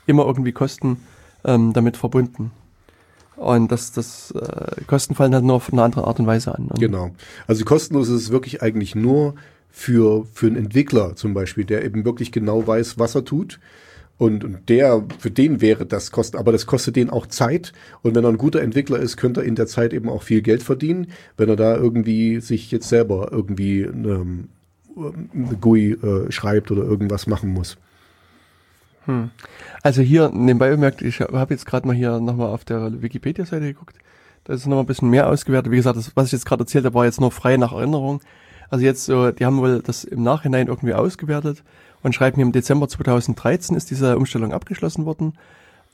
[0.05, 0.97] immer irgendwie Kosten
[1.45, 2.51] ähm, damit verbunden.
[3.35, 6.65] Und das, das äh, Kosten fallen halt nur auf eine andere Art und Weise an.
[6.67, 7.11] Und Genau.
[7.47, 9.35] Also kostenlos ist es wirklich eigentlich nur
[9.71, 13.59] für, für einen Entwickler zum Beispiel, der eben wirklich genau weiß, was er tut.
[14.19, 17.71] Und, und der, für den wäre das kosten, aber das kostet den auch Zeit.
[18.01, 20.41] Und wenn er ein guter Entwickler ist, könnte er in der Zeit eben auch viel
[20.41, 24.49] Geld verdienen, wenn er da irgendwie sich jetzt selber irgendwie ähm,
[24.97, 27.77] eine GUI äh, schreibt oder irgendwas machen muss.
[29.83, 33.95] Also hier nebenbei bemerkt, ich habe jetzt gerade mal hier nochmal auf der Wikipedia-Seite geguckt.
[34.43, 35.71] Da ist noch ein bisschen mehr ausgewertet.
[35.71, 38.21] Wie gesagt, das, was ich jetzt gerade erzählt habe, war jetzt nur frei nach Erinnerung.
[38.69, 41.63] Also jetzt so, die haben wohl das im Nachhinein irgendwie ausgewertet
[42.03, 45.33] und schreiben hier im Dezember 2013 ist diese Umstellung abgeschlossen worden.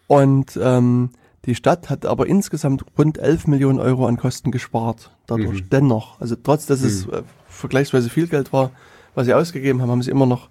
[0.08, 1.10] Und ähm,
[1.46, 5.62] die Stadt hat aber insgesamt rund 11 Millionen Euro an Kosten gespart dadurch.
[5.64, 5.70] Mhm.
[5.70, 8.72] Dennoch, also trotz, dass es äh, vergleichsweise viel Geld war,
[9.14, 10.50] was sie ausgegeben haben, haben sie immer noch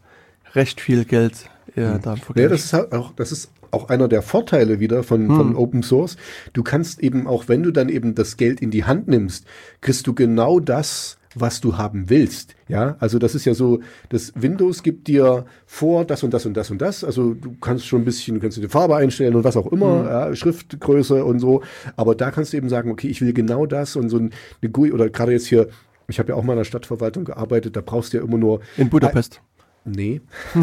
[0.54, 4.08] recht viel Geld äh, da im Ja, das ist halt auch, das ist auch einer
[4.08, 5.36] der Vorteile wieder von, Hm.
[5.36, 6.16] von Open Source.
[6.52, 9.46] Du kannst eben auch, wenn du dann eben das Geld in die Hand nimmst,
[9.80, 12.53] kriegst du genau das, was du haben willst.
[12.68, 16.54] Ja, also das ist ja so, das Windows gibt dir vor, das und das und
[16.56, 17.04] das und das.
[17.04, 19.70] Also du kannst schon ein bisschen, du kannst dir die Farbe einstellen und was auch
[19.70, 20.06] immer, Hm.
[20.06, 21.62] ja, Schriftgröße und so.
[21.96, 24.30] Aber da kannst du eben sagen, okay, ich will genau das und so ein-
[24.62, 25.68] eine GUI oder gerade jetzt hier,
[26.08, 28.60] ich habe ja auch mal in der Stadtverwaltung gearbeitet, da brauchst du ja immer nur
[28.78, 29.40] in Budapest.
[29.84, 30.22] Nee,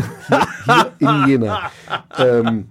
[0.65, 1.59] hier, hier in Jena.
[2.17, 2.65] Ähm,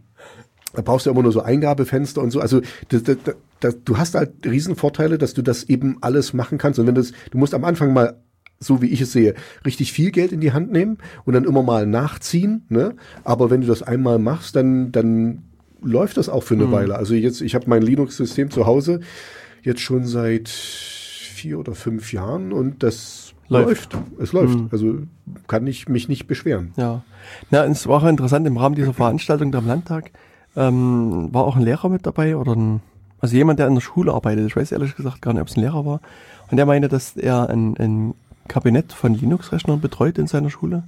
[0.74, 2.40] da brauchst du ja immer nur so Eingabefenster und so.
[2.40, 3.16] Also das, das,
[3.60, 6.78] das, du hast halt Riesenvorteile, dass du das eben alles machen kannst.
[6.80, 8.20] Und wenn das, du musst am Anfang mal,
[8.60, 9.34] so wie ich es sehe,
[9.64, 12.62] richtig viel Geld in die Hand nehmen und dann immer mal nachziehen.
[12.68, 12.94] Ne?
[13.24, 15.42] Aber wenn du das einmal machst, dann, dann
[15.82, 16.96] läuft das auch für eine Weile.
[16.96, 19.00] Also jetzt, ich habe mein Linux-System zu Hause
[19.62, 23.94] jetzt schon seit vier oder fünf Jahren und das Läuft.
[23.94, 24.06] läuft.
[24.20, 24.58] Es läuft.
[24.70, 24.98] Also
[25.48, 26.72] kann ich mich nicht beschweren.
[26.76, 27.02] Ja.
[27.50, 30.12] Na, es war auch interessant, im Rahmen dieser Veranstaltung da am Landtag
[30.54, 32.80] ähm, war auch ein Lehrer mit dabei oder ein,
[33.18, 34.46] also jemand, der in der Schule arbeitet.
[34.46, 36.00] Ich weiß ehrlich gesagt gar nicht, ob es ein Lehrer war.
[36.50, 38.14] Und der meinte, dass er ein, ein
[38.48, 40.82] Kabinett von Linux-Rechnern betreut in seiner Schule.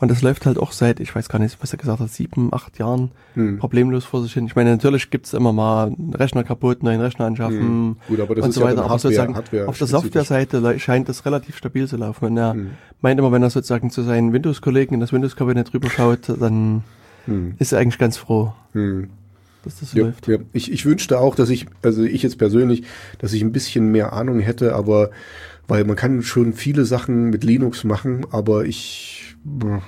[0.00, 2.50] Und das läuft halt auch seit, ich weiß gar nicht, was er gesagt hat, sieben,
[2.52, 3.58] acht Jahren Hm.
[3.58, 4.46] problemlos vor sich hin.
[4.46, 7.96] Ich meine, natürlich gibt's immer mal einen Rechner kaputt, neuen Rechner anschaffen Hm.
[8.06, 8.76] Gut, aber das und ist so ja weiter.
[8.76, 9.86] dann aber Hardware- sozusagen Hardware- auf der.
[9.88, 12.26] Softwareseite scheint das relativ stabil zu laufen.
[12.26, 12.70] Und er Hm.
[13.00, 16.84] meint immer, wenn er sozusagen zu seinen Windows-Kollegen in das Windows-Kabinett rüberschaut, dann
[17.26, 17.54] Hm.
[17.58, 19.10] ist er eigentlich ganz froh, Hm.
[19.64, 20.28] dass das so Ja, läuft.
[20.28, 20.38] ja.
[20.52, 22.84] Ich, ich wünschte auch, dass ich, also ich jetzt persönlich,
[23.18, 25.10] dass ich ein bisschen mehr Ahnung hätte, aber
[25.68, 29.36] weil man kann schon viele Sachen mit Linux machen, aber ich,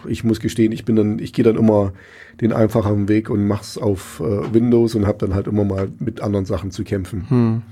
[0.06, 1.92] ich muss gestehen, ich bin dann, ich gehe dann immer
[2.40, 6.20] den einfachen Weg und mach's auf äh, Windows und habe dann halt immer mal mit
[6.20, 7.28] anderen Sachen zu kämpfen.
[7.28, 7.62] Hm.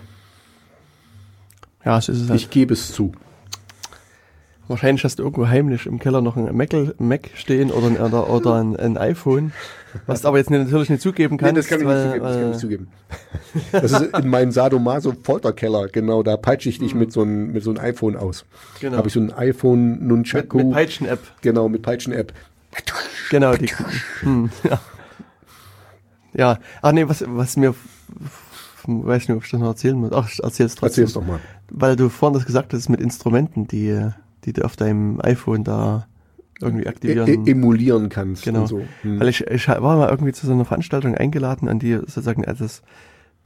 [1.84, 2.40] Ja, so ist es halt.
[2.40, 3.12] Ich gebe es zu.
[4.68, 8.28] Wahrscheinlich hast du irgendwo heimlich im Keller noch ein Mac, Mac stehen oder ein, oder,
[8.28, 9.52] oder ein, ein iPhone,
[10.06, 11.52] was du aber jetzt nicht, natürlich nicht zugeben kannst.
[11.54, 12.22] Nee, das kann ich weil, nicht zugeben.
[12.22, 12.88] Das kann ich weil- nicht zugeben.
[13.72, 16.22] Das ist in meinem Sadomaso-Folterkeller, genau.
[16.22, 18.44] Da peitsche ich dich mit so einem mit so einem iPhone aus.
[18.80, 18.96] Genau.
[18.96, 20.58] Habe ich so ein iPhone mit, Nunchaku.
[20.58, 21.20] mit Peitschen-App.
[21.40, 22.32] genau, mit Peitschen-App.
[23.30, 23.68] Genau, die,
[24.20, 24.80] hm, ja.
[26.34, 27.74] Ja, ach nee, was, was mir,
[28.86, 30.12] weiß nicht, ob ich das noch erzählen muss.
[30.12, 31.04] Ach, erzähl's trotzdem.
[31.04, 31.40] Erzähl's doch mal.
[31.70, 34.10] Weil du vorhin das gesagt hast mit Instrumenten, die,
[34.44, 36.06] die du auf deinem iPhone da
[36.60, 37.46] irgendwie E aktivieren.
[37.46, 38.66] e emulieren kannst Genau.
[38.66, 38.82] so.
[39.02, 39.20] Hm.
[39.20, 42.64] Weil ich, ich war mal irgendwie zu so einer Veranstaltung eingeladen, an die sozusagen also
[42.64, 42.82] das,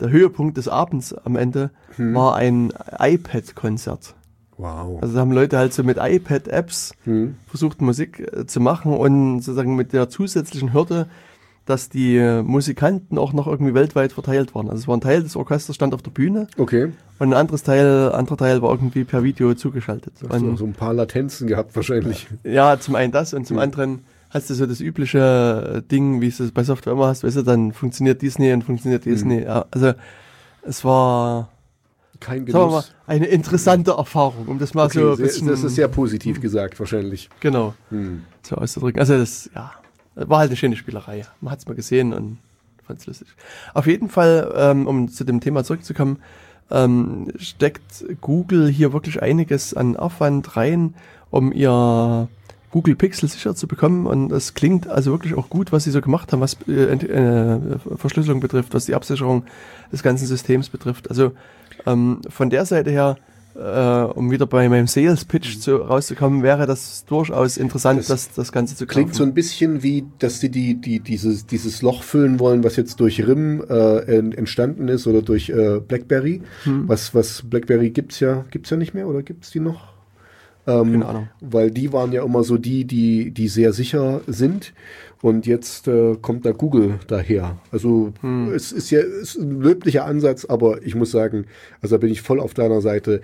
[0.00, 2.14] der Höhepunkt des Abends am Ende Hm.
[2.14, 4.14] war ein iPad-Konzert.
[4.58, 5.02] Wow.
[5.02, 7.36] Also da haben Leute halt so mit iPad-Apps Hm.
[7.46, 11.06] versucht Musik äh, zu machen und sozusagen mit der zusätzlichen Hürde,
[11.64, 14.68] dass die äh, Musikanten auch noch irgendwie weltweit verteilt waren.
[14.68, 16.86] Also es war ein Teil des Orchesters stand auf der Bühne Okay.
[17.20, 20.12] und ein anderes Teil, anderer Teil war irgendwie per Video zugeschaltet.
[20.28, 22.26] Hast du Und noch so ein paar Latenzen gehabt wahrscheinlich.
[22.42, 23.62] ja, zum einen das und zum Mhm.
[23.62, 27.36] anderen hast du so das übliche äh, Ding, wie es bei Software immer hast, weißt
[27.36, 29.40] du, dann funktioniert dies nie und funktioniert dies Mhm.
[29.42, 29.92] Ja, also
[30.62, 31.48] es war
[32.18, 32.92] kein wir mal, Genuss.
[33.06, 36.78] eine interessante Erfahrung, um das mal Okay, so ein bisschen, das ist sehr positiv gesagt,
[36.80, 37.28] wahrscheinlich.
[37.40, 38.22] genau, Hm.
[38.42, 38.98] so auszudrücken.
[39.00, 39.72] Also das, ja,
[40.14, 41.26] war halt eine schöne Spielerei.
[41.40, 42.38] Man hat es mal gesehen und
[42.86, 43.28] fand es lustig.
[43.74, 46.18] Auf jeden Fall, ähm, um zu dem Thema zurückzukommen,
[46.70, 50.94] ähm, steckt Google hier wirklich einiges an Aufwand rein,
[51.30, 52.28] um ihr
[52.70, 54.06] Google Pixel sicher zu bekommen.
[54.06, 57.78] Und es klingt also wirklich auch gut, was sie so gemacht haben, was äh, äh,
[57.96, 59.44] Verschlüsselung betrifft, was die Absicherung
[59.92, 61.08] des ganzen Systems betrifft.
[61.10, 61.32] Also
[61.86, 63.16] ähm, von der Seite her,
[63.54, 63.58] äh,
[64.04, 68.52] um wieder bei meinem Sales Pitch zu, rauszukommen, wäre das durchaus interessant, Das das, das,
[68.52, 69.30] Ganze zu Klingt so kaufen.
[69.30, 73.26] ein bisschen wie, dass sie die, die, dieses, dieses Loch füllen wollen, was jetzt durch
[73.26, 76.42] RIM äh, en- entstanden ist oder durch äh, BlackBerry.
[76.64, 76.88] Hm.
[76.88, 79.91] Was, was BlackBerry gibt's ja, gibt's ja nicht mehr oder gibt's die noch?
[80.66, 81.28] Ähm, Keine Ahnung.
[81.40, 84.72] Weil die waren ja immer so die, die, die sehr sicher sind.
[85.20, 87.58] Und jetzt äh, kommt da Google daher.
[87.70, 88.52] Also Hm.
[88.52, 91.46] es ist ja es ist ein löblicher Ansatz, aber ich muss sagen,
[91.80, 93.20] also da bin ich voll auf deiner Seite.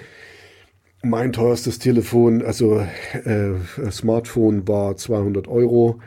[1.03, 2.81] Mein teuerstes Telefon, also
[3.25, 3.51] äh,
[3.91, 6.01] Smartphone war 200 Euro.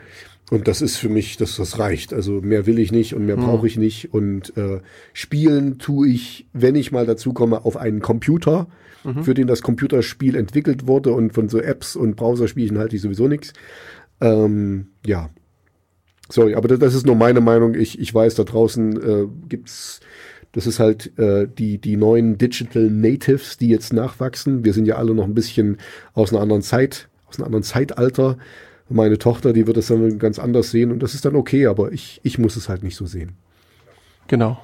[0.50, 2.12] Und das ist für mich, das, das reicht.
[2.12, 4.12] Also mehr will ich nicht und mehr brauche ich nicht.
[4.12, 4.80] Und äh,
[5.14, 8.66] spielen tue ich, wenn ich mal dazu komme, auf einen Computer,
[9.22, 11.12] für den das Computerspiel entwickelt wurde.
[11.12, 13.52] Und von so Apps und Browserspielen halte ich sowieso nichts.
[14.20, 15.30] Ähm, ja.
[16.28, 17.74] Sorry, aber das, das ist nur meine Meinung.
[17.74, 20.00] Ich, ich weiß, da draußen äh, gibt's,
[20.52, 24.64] das ist halt äh, die, die neuen Digital Natives, die jetzt nachwachsen.
[24.64, 25.78] Wir sind ja alle noch ein bisschen
[26.14, 28.38] aus einer anderen Zeit, aus einem anderen Zeitalter.
[28.88, 31.92] Meine Tochter, die wird es dann ganz anders sehen und das ist dann okay, aber
[31.92, 33.32] ich, ich muss es halt nicht so sehen.
[34.28, 34.60] Genau.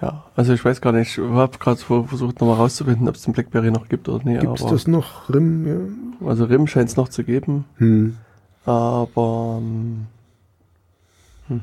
[0.00, 3.32] Ja, also ich weiß gar nicht, ich habe gerade versucht nochmal rauszufinden, ob es den
[3.32, 4.40] Blackberry noch gibt oder nicht.
[4.40, 5.66] Gibt es das noch, Rim?
[6.20, 6.28] Ja.
[6.28, 8.16] Also RIM scheint es noch zu geben, Hm.
[8.64, 10.06] aber ähm,
[11.48, 11.60] hm.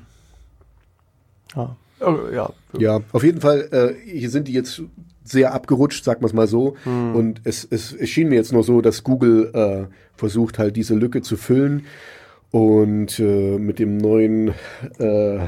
[1.56, 1.76] ja.
[2.00, 2.50] Oh, ja.
[2.78, 4.82] Ja, auf jeden Fall, äh, hier sind die jetzt
[5.24, 6.76] sehr abgerutscht, sag mal's mal so.
[6.86, 10.96] Und es, es, es schien mir jetzt nur so, dass Google äh, versucht halt diese
[10.96, 11.86] Lücke zu füllen.
[12.52, 14.50] Und äh, mit dem neuen
[15.00, 15.40] äh,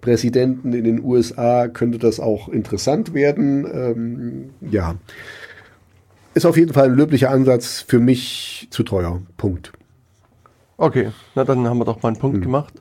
[0.00, 3.66] Präsidenten in den USA könnte das auch interessant werden.
[3.72, 4.94] Ähm, ja.
[6.34, 9.20] Ist auf jeden Fall ein löblicher Ansatz, für mich zu teuer.
[9.36, 9.72] Punkt.
[10.76, 12.74] Okay, na dann haben wir doch mal einen Punkt gemacht.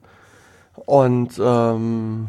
[0.85, 2.27] Und ähm,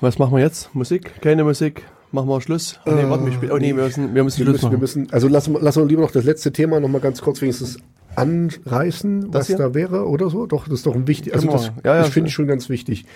[0.00, 0.74] was machen wir jetzt?
[0.74, 1.20] Musik?
[1.20, 1.84] Keine Musik?
[2.12, 2.78] Machen wir Schluss?
[2.86, 3.52] Oh, nee, warte, wir.
[3.52, 4.80] Oh nee, wir müssen, wir müssen Wir Schluss müssen, wir machen.
[4.80, 7.40] müssen, also lassen wir lassen wir lieber noch das letzte Thema noch mal ganz kurz
[7.42, 7.78] wenigstens
[8.16, 9.56] anreißen, Das was hier?
[9.56, 10.46] da wäre oder so.
[10.46, 11.34] Doch, das ist doch ein wichtig.
[11.34, 11.72] Also Können das.
[11.84, 12.30] Ja, ja, das finde so.
[12.30, 13.06] ich schon ganz wichtig.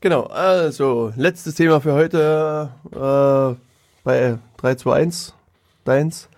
[0.00, 3.60] Genau, also letztes Thema für heute äh,
[4.02, 5.34] bei 3, 2, 1.
[5.84, 6.28] Deins.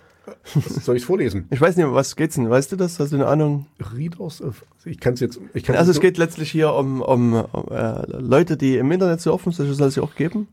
[0.55, 1.47] Was soll ich vorlesen?
[1.51, 2.49] Ich weiß nicht, um was geht's denn?
[2.49, 2.99] Weißt du das?
[2.99, 3.67] Hast du eine Ahnung?
[3.95, 5.41] Readers of, ich kann es jetzt.
[5.55, 9.21] Ich kann Also es geht letztlich hier um, um, um äh, Leute, die im Internet
[9.21, 10.49] surfen, solche soll es ja auch geben.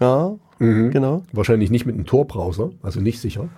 [0.00, 0.90] Ja, mhm.
[0.90, 1.22] genau.
[1.32, 3.48] wahrscheinlich nicht mit einem Tor-Browser, also nicht sicher.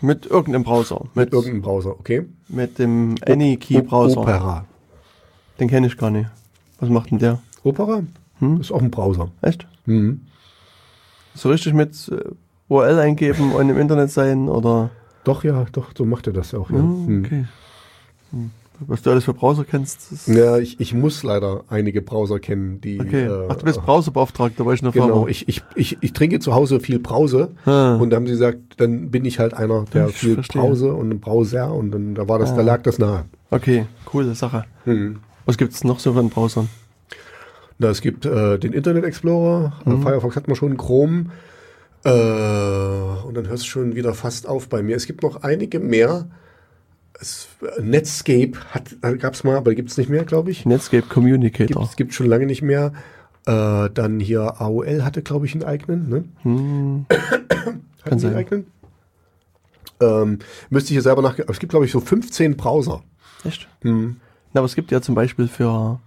[0.00, 1.00] Mit irgendeinem Browser.
[1.14, 2.26] Mit Mit, irgendeinem Browser, okay?
[2.48, 4.20] mit dem AnyKey-Browser.
[4.20, 4.64] Opera.
[5.58, 6.28] Den kenne ich gar nicht.
[6.80, 7.40] Was macht denn der?
[7.64, 8.02] Opera?
[8.40, 8.60] Hm?
[8.60, 9.30] Ist auch ein Browser.
[9.40, 9.66] Echt?
[9.86, 10.20] Mhm.
[11.34, 12.22] So richtig mit äh,
[12.68, 14.90] URL eingeben und im Internet sein oder?
[15.24, 16.70] Doch, ja, doch, so macht er das auch.
[16.70, 17.22] Ja, Hm.
[17.24, 17.44] okay.
[18.32, 18.50] Hm.
[18.80, 20.28] Was du alles für Browser kennst.
[20.28, 23.00] Ja ich, ich muss leider einige Browser kennen, die.
[23.00, 23.24] okay.
[23.26, 25.28] äh, Ach, du bist Browserbeauftragter bei einer Genau, Firma.
[25.28, 27.96] ich, ich, ich, ich trinke zu Hause viel Brause Ah.
[27.96, 30.62] und da haben sie gesagt, dann bin ich halt einer, der Ich viel verstehe.
[30.62, 32.64] Brause und ein Browser und dann da war das, da Ah.
[32.64, 33.24] lag das nahe.
[33.50, 34.64] Okay, coole Sache.
[34.84, 35.18] Hm.
[35.44, 36.68] Was gibt's noch so für einen Browsern?
[37.78, 39.92] Na, es gibt äh, den Internet Explorer, Mhm.
[39.92, 41.26] äh, Firefox hat man schon, Chrome
[42.04, 44.96] äh, und dann hört es schon wieder fast auf bei mir.
[44.96, 46.28] Es gibt noch einige mehr.
[47.20, 50.66] Es, äh, Netscape hat, gab es mal, aber gibt es nicht mehr, glaube ich.
[50.66, 51.82] Netscape Communicator.
[51.82, 52.92] Gibt gibt schon lange nicht mehr.
[53.46, 56.08] Äh, dann hier AOL hatte, glaube ich, einen eigenen.
[56.08, 56.24] Ne?
[56.42, 57.06] Hm.
[58.04, 58.34] Kann sein.
[58.34, 58.66] eigenen?
[60.00, 61.38] Ähm, müsste ich hier selber nach.
[61.38, 63.02] Es gibt, glaube ich, so 15 Browser.
[63.44, 63.68] Echt?
[63.82, 64.16] Hm.
[64.52, 66.00] Na, aber es gibt ja zum Beispiel für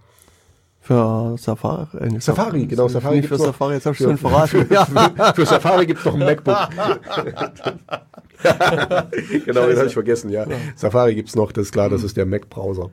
[0.80, 1.98] für Safari.
[1.98, 3.38] Äh, Safari, genau, Safari Nicht für.
[3.38, 4.66] Safari, jetzt hab ich schon verraten.
[4.66, 6.56] Für, für, für Safari gibt es noch ein MacBook.
[9.44, 10.46] genau, den habe ich vergessen, ja.
[10.76, 12.90] Safari gibt es noch, das ist klar, das ist der Mac-Browser.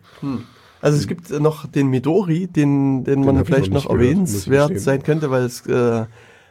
[0.82, 4.80] Also es gibt noch den Midori, den, den, man hab ich vielleicht noch noch erwähnenswert
[4.80, 6.06] sein könnte, weil es äh,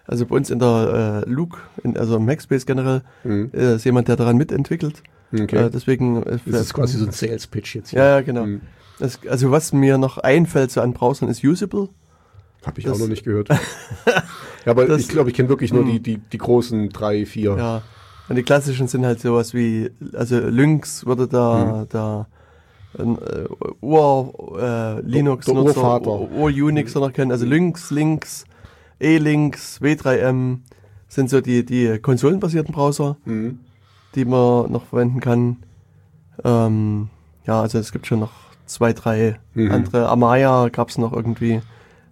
[0.07, 3.51] also bei uns in der äh, Luke, in, also im Macspace generell, Mhm.
[3.55, 5.03] äh, ist jemand, der daran mitentwickelt.
[5.33, 5.67] Okay.
[5.67, 7.99] Äh, deswegen äh, das ist quasi so ein Sales-Pitch jetzt hier.
[7.99, 8.47] Ja, ja, genau.
[8.47, 8.61] Mhm.
[8.99, 11.89] Das, also was mir noch einfällt so an Browsern ist Usable.
[12.65, 13.49] Habe ich Das- auch noch nicht gehört.
[14.07, 14.17] ja,
[14.67, 15.91] aber Das- ich glaube, ich kenne wirklich nur Hm.
[15.93, 17.57] die, die, die großen drei, vier.
[17.57, 17.83] Ja.
[18.29, 21.89] Und die klassischen sind halt sowas wie, also Lynx würde da, Mhm.
[21.91, 22.27] da
[22.99, 23.45] ein äh,
[23.81, 26.11] Ur äh, Linux Der Nutzer, Urvater.
[26.11, 27.31] Ur, Ur Unix noch kennen.
[27.31, 28.45] Also Lynx, Links,
[28.99, 30.59] E-Links, W3M
[31.09, 33.61] sind so die, die konsolenbasierten Browser, Mhm.
[34.15, 35.59] die man noch verwenden kann.
[36.45, 37.09] Ähm,
[37.47, 38.33] ja, also es gibt schon noch
[38.65, 39.71] zwei, drei Mhm.
[39.71, 40.09] andere.
[40.09, 41.61] Amaya gab es noch irgendwie.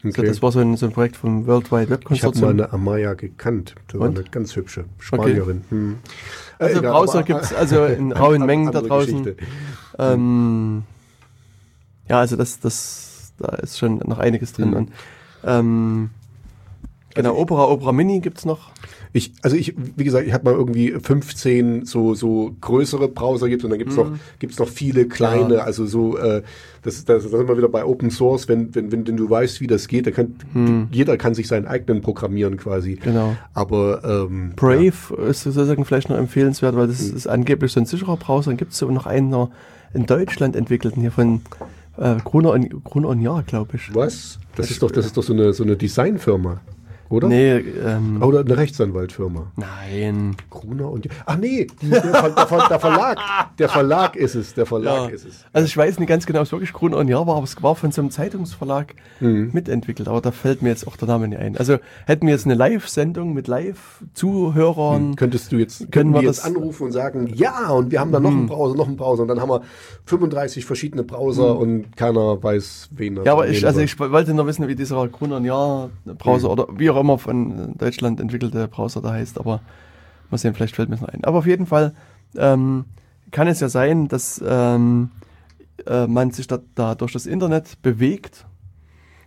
[0.04, 0.26] Okay.
[0.26, 2.72] das war so ein, so ein Projekt vom World Wide Web Ich habe mal eine
[2.72, 3.74] Amaya gekannt.
[3.88, 5.64] Das war eine ganz hübsche Spanierin.
[5.70, 5.98] Hm.
[6.58, 9.34] Äh, Also egal, Browser aber- gibt's also in rauen Mengen da draußen.
[9.98, 10.82] Ähm,
[12.08, 14.70] ja, also das, das, da ist schon noch einiges drin.
[14.70, 14.76] Mhm.
[14.76, 14.92] Und,
[15.44, 16.10] ähm,
[17.14, 18.70] genau, Also Opera, Opera Mini gibt's noch.
[19.16, 23.62] Ich, also ich, wie gesagt, ich habe mal irgendwie 15 so, so größere Browser gibt
[23.62, 24.10] und dann gibt's noch,
[24.40, 25.50] gibt's noch viele kleine, Mhm.
[25.52, 25.58] Ja.
[25.60, 26.42] also so, äh,
[26.82, 29.60] das, das, das sind wir wieder bei Open Source, wenn, wenn, wenn, wenn du weißt,
[29.60, 30.88] wie das geht, dann kann, Mhm.
[30.90, 32.96] jeder kann sich seinen eigenen programmieren quasi.
[32.96, 33.36] Genau.
[33.54, 37.16] Aber, ähm, Brave ist sozusagen vielleicht noch empfehlenswert, weil das Mhm.
[37.16, 38.50] ist angeblich so ein sicherer Browser.
[38.50, 39.32] Dann gibt's so noch einen
[39.94, 41.40] in Deutschland entwickelten hier von
[41.96, 43.86] äh, Gruner und, Gruner und Jahr, glaube ich.
[43.90, 43.94] Ja.
[43.94, 44.40] Was?
[44.56, 46.60] Das ist doch, das ist doch so eine, so eine Designfirma,
[47.14, 47.28] oder?
[47.28, 49.52] Nee, ähm, Oder eine Rechtsanwaltfirma.
[49.56, 50.36] nein.
[50.50, 53.18] Gruner und Ach nee, die, der, Ver, der, Ver, der Verlag.
[53.58, 54.54] Der Verlag ist es.
[54.54, 55.14] Der Verlag Ja.
[55.14, 55.44] ist es.
[55.52, 57.62] Also ich weiß nicht ganz genau, ob es wirklich Gruner und Jahr war, aber es
[57.62, 59.50] war von so einem Zeitungsverlag Mhm.
[59.52, 60.08] mitentwickelt.
[60.08, 61.56] Aber da fällt mir jetzt auch der Name nicht ein.
[61.56, 65.16] Also hätten wir jetzt eine Live-Sendung mit Live-Zuhörern.
[65.16, 66.56] Könntest du jetzt, Können wir jetzt das- Mhm.
[66.56, 69.28] anrufen und sagen, ja, und wir haben da noch einen Browser, noch einen Browser und
[69.28, 69.62] dann haben wir
[70.06, 73.26] 35 verschiedene Browser und keiner weiß, wen er Mhm.
[73.26, 76.52] Ja, aber ich, also ich wollte nur wissen, wie dieser Gruner und Jahr Browser Mhm.
[76.52, 79.38] oder wie auch immer von Deutschland entwickelte Browser da heißt.
[79.38, 79.60] Aber
[80.30, 81.24] mal sehen, vielleicht fällt mir noch ein.
[81.24, 81.94] Aber auf jeden Fall
[82.36, 82.84] ähm,
[83.30, 85.10] kann es ja sein, dass ähm,
[85.86, 88.46] äh, man sich da, da durch das Internet bewegt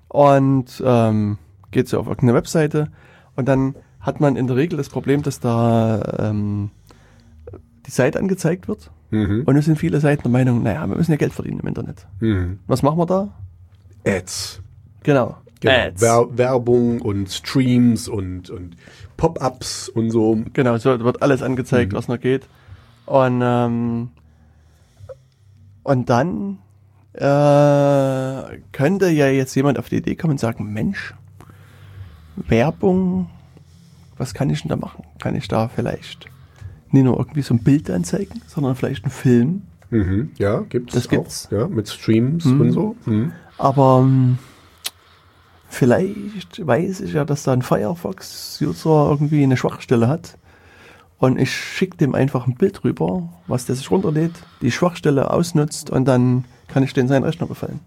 [0.09, 1.37] und ähm,
[1.71, 2.89] geht so auf irgendeine Webseite
[3.35, 6.71] und dann hat man in der Regel das Problem, dass da ähm,
[7.85, 9.43] die Seite angezeigt wird Mhm.
[9.45, 12.05] und es sind viele Seiten der Meinung, naja, wir müssen ja Geld verdienen im Internet.
[12.19, 12.59] Mhm.
[12.67, 13.29] Was machen wir da?
[14.05, 14.61] Ads.
[15.03, 15.37] Genau.
[15.59, 15.91] Genau.
[15.97, 18.75] Wer Werbung und Streams und, und
[19.17, 20.39] Pop-ups und so.
[20.53, 22.47] Genau, so wird alles angezeigt, was noch geht.
[23.05, 24.09] Und, ähm,
[25.83, 26.59] und dann
[27.13, 31.13] äh, könnte ja jetzt jemand auf die Idee kommen und sagen, Mensch,
[32.35, 33.29] Werbung,
[34.17, 35.03] was kann ich denn da machen?
[35.19, 36.27] Kann ich da vielleicht
[36.91, 39.61] nicht nur irgendwie so ein Bild anzeigen, sondern vielleicht einen Film?
[39.89, 40.31] Mhm.
[40.37, 41.11] Ja, gibt's Das auch.
[41.11, 41.47] gibt's.
[41.51, 42.61] Ja, mit Streams Mhm.
[42.61, 42.95] und so.
[43.05, 43.31] Mhm.
[43.57, 44.37] Aber ähm,
[45.69, 50.37] vielleicht weiß ich ja, dass da ein Firefox-User irgendwie eine Schwachstelle hat.
[51.19, 55.89] Und ich schicke dem einfach ein Bild rüber, was der sich runterlädt, die Schwachstelle ausnutzt
[55.89, 57.79] und dann kann ich den seinen Rechner befallen.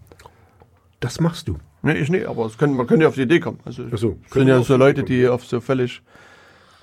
[0.99, 1.57] Das machst du.
[1.81, 3.59] Nee, ich nicht, aber es können, man könnte ja auf die Idee kommen.
[3.65, 6.01] Also, Ach so, es können sind ja so Leute, die auf so völlig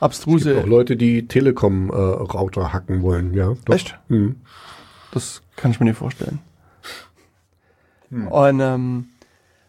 [0.00, 0.58] abstruse.
[0.58, 3.54] Auch Leute, die Telekom-Router hacken wollen, ja.
[3.64, 3.74] Doch.
[3.74, 3.98] Echt?
[4.08, 4.36] Mhm.
[5.12, 6.40] Das kann ich mir nicht vorstellen.
[8.10, 9.06] Und ähm,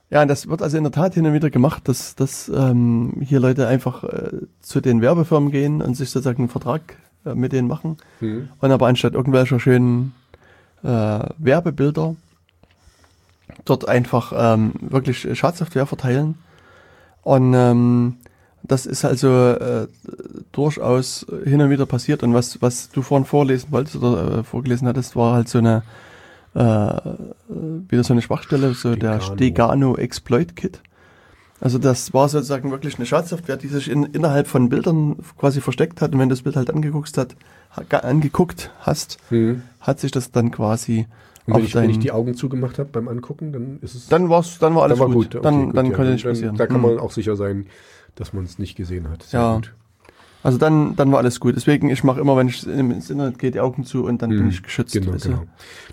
[0.09, 3.39] ja, das wird also in der Tat hin und wieder gemacht, dass, dass ähm, hier
[3.39, 6.81] Leute einfach äh, zu den Werbefirmen gehen und sich sozusagen einen Vertrag
[7.25, 7.97] äh, mit denen machen.
[8.19, 8.49] Mhm.
[8.59, 10.13] Und aber anstatt irgendwelcher schönen
[10.83, 12.15] äh, Werbebilder
[13.65, 16.35] dort einfach ähm, wirklich Schadsoftware verteilen.
[17.21, 18.17] Und ähm,
[18.63, 19.87] das ist also äh,
[20.51, 22.23] durchaus hin und wieder passiert.
[22.23, 25.83] Und was, was du vorhin vorlesen wolltest oder äh, vorgelesen hattest, war halt so eine
[26.55, 26.59] äh,
[27.89, 29.35] wieder so eine Schwachstelle, so der Stegano.
[29.35, 30.81] Stegano Exploit Kit.
[31.61, 36.01] Also das war sozusagen wirklich eine Schadsoftware, die sich in, innerhalb von Bildern quasi versteckt
[36.01, 36.13] hat.
[36.13, 37.35] Und wenn du das Bild halt angeguckt, hat,
[37.75, 39.63] ha- angeguckt hast, Mhm.
[39.81, 41.05] hat sich das dann quasi
[41.45, 44.07] Und wenn ich, wenn ich die Augen zugemacht habe beim Angucken, dann ist es.
[44.07, 45.35] dann war's, dann war alles dann war gut.
[45.35, 45.95] Okay, dann gut, dann ja.
[45.95, 46.55] konnte nicht passieren.
[46.55, 46.81] Da kann Hm.
[46.83, 47.65] man auch sicher sein,
[48.15, 49.23] dass man es nicht gesehen hat.
[49.23, 49.55] Sehr Ja.
[49.55, 49.73] gut.
[50.41, 51.55] Also dann, dann war alles gut.
[51.57, 54.43] Deswegen, ich mache immer, wenn ich ins Internet gehe, die Augen zu und dann bin
[54.43, 54.49] Mhm.
[54.49, 54.93] ich geschützt.
[54.93, 55.17] Genau, du?
[55.17, 55.43] genau.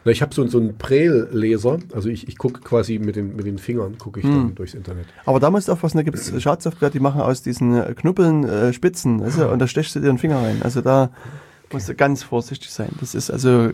[0.04, 3.44] Na, ich habe so, so einen Braille-Leser, also ich, ich gucke quasi mit den, mit
[3.46, 4.32] den Fingern, gucke ich Hm.
[4.32, 5.06] dann durchs Internet.
[5.24, 8.44] Aber da musst du aufpassen, da gibt es Schadsoftware, die machen aus diesen äh, Knubbeln
[8.44, 10.60] äh, Spitzen, weißt du, und da stechst du dir den Finger rein.
[10.62, 11.10] Also da
[11.72, 12.90] musst du ganz vorsichtig sein.
[13.00, 13.72] Das ist also äh,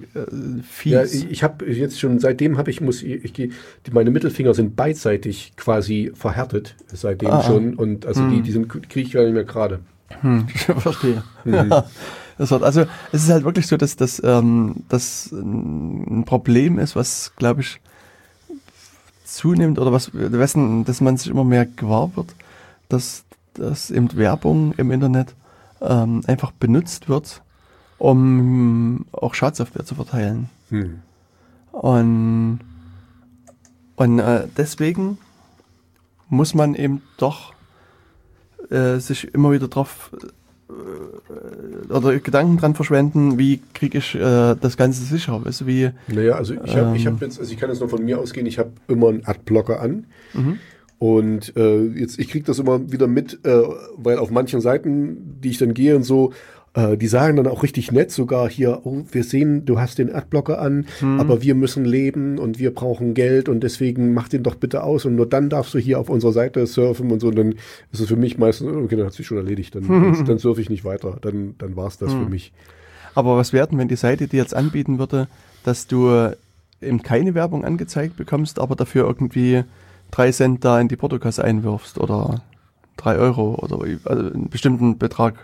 [0.67, 0.93] fies.
[0.93, 3.51] Ja, ich, habe jetzt schon, seitdem habe ich, muss ich, ich, die,
[3.93, 7.43] meine Mittelfinger sind beidseitig quasi verhärtet, seitdem Ah, ah.
[7.43, 7.75] schon.
[7.75, 9.81] Und also die, die sind, kriege ich gar nicht mehr gerade.
[10.21, 10.49] Hm,
[10.79, 11.23] verstehe.
[11.45, 11.85] Ja,
[12.39, 17.61] also es ist halt wirklich so, dass das ähm, das ein Problem ist, was glaube
[17.61, 17.79] ich
[19.25, 22.35] zunimmt oder was dessen, dass man sich immer mehr gewahr wird,
[22.89, 23.25] dass,
[23.55, 25.35] dass eben Werbung im Internet
[25.81, 27.43] ähm, einfach benutzt wird,
[27.99, 30.49] um auch Schadsoftware zu verteilen.
[30.69, 31.01] Hm.
[31.73, 32.61] Und,
[33.97, 35.19] und äh, deswegen
[36.29, 37.55] muss man eben doch
[38.73, 40.11] äh, sich immer wieder drauf
[40.69, 45.45] äh, oder Gedanken dran verschwenden, wie kriege ich äh, das Ganze sicher?
[45.45, 47.15] Weißt du, wie, Naja, also ich habe ich Ähm.
[47.15, 49.81] hab jetzt, also ich kann jetzt nur von mir ausgehen, ich habe immer einen Adblocker
[49.81, 50.07] an.
[50.99, 53.63] Und äh, jetzt, ich kriege das immer wieder mit, äh,
[53.97, 56.33] weil auf manchen Seiten, die ich dann gehe und so,
[56.75, 60.15] äh, die sagen dann auch richtig nett sogar hier, oh, wir sehen, du hast den
[60.15, 60.87] Adblocker an,
[61.19, 65.05] aber wir müssen leben und wir brauchen Geld und deswegen mach den doch bitte aus
[65.05, 67.29] und nur dann darfst du hier auf unserer Seite surfen und so.
[67.29, 67.55] Und dann
[67.93, 70.61] ist es für mich meistens, okay, dann hat sich schon erledigt, dann, dann, dann surfe
[70.61, 72.53] ich nicht weiter, dann, dann war es das für mich.
[73.15, 75.29] aber was werden, wenn die Seite dir jetzt anbieten würde,
[75.65, 76.31] dass du
[76.81, 79.65] eben keine Werbung angezeigt bekommst, aber dafür irgendwie
[80.11, 82.43] drei Cent da in die Portokasse einwirfst oder
[82.97, 85.35] drei Euro oder also einen bestimmten Betrag.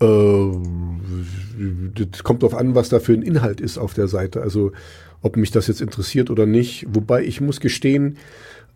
[0.00, 0.50] Äh,
[2.10, 4.42] das kommt darauf an, was da für ein Inhalt ist auf der Seite.
[4.42, 4.72] Also
[5.22, 6.86] ob mich das jetzt interessiert oder nicht.
[6.90, 8.18] Wobei ich muss gestehen,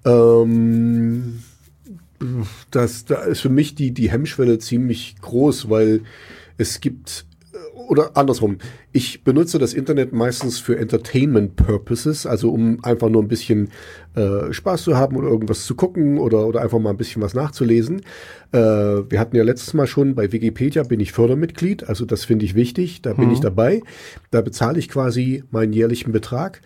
[0.05, 1.41] ähm,
[2.71, 6.03] dass da ist für mich die, die Hemmschwelle ziemlich groß, weil
[6.57, 7.27] es gibt
[7.89, 8.59] oder andersrum,
[8.93, 13.71] ich benutze das Internet meistens für Entertainment Purposes, also um einfach nur ein bisschen
[14.15, 17.35] äh, Spaß zu haben oder irgendwas zu gucken oder, oder einfach mal ein bisschen was
[17.35, 18.03] nachzulesen.
[18.53, 22.45] Äh, wir hatten ja letztes Mal schon bei Wikipedia bin ich Fördermitglied, also das finde
[22.45, 23.83] ich wichtig, da bin ich dabei.
[24.31, 26.61] Da bezahle ich quasi meinen jährlichen Betrag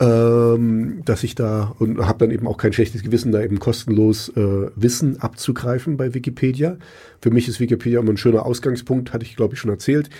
[0.00, 4.28] ähm, dass ich da und habe dann eben auch kein schlechtes Gewissen, da eben kostenlos
[4.30, 6.78] äh, Wissen abzugreifen bei Wikipedia.
[7.20, 10.10] Für mich ist Wikipedia immer ein schöner Ausgangspunkt, hatte ich glaube ich schon erzählt.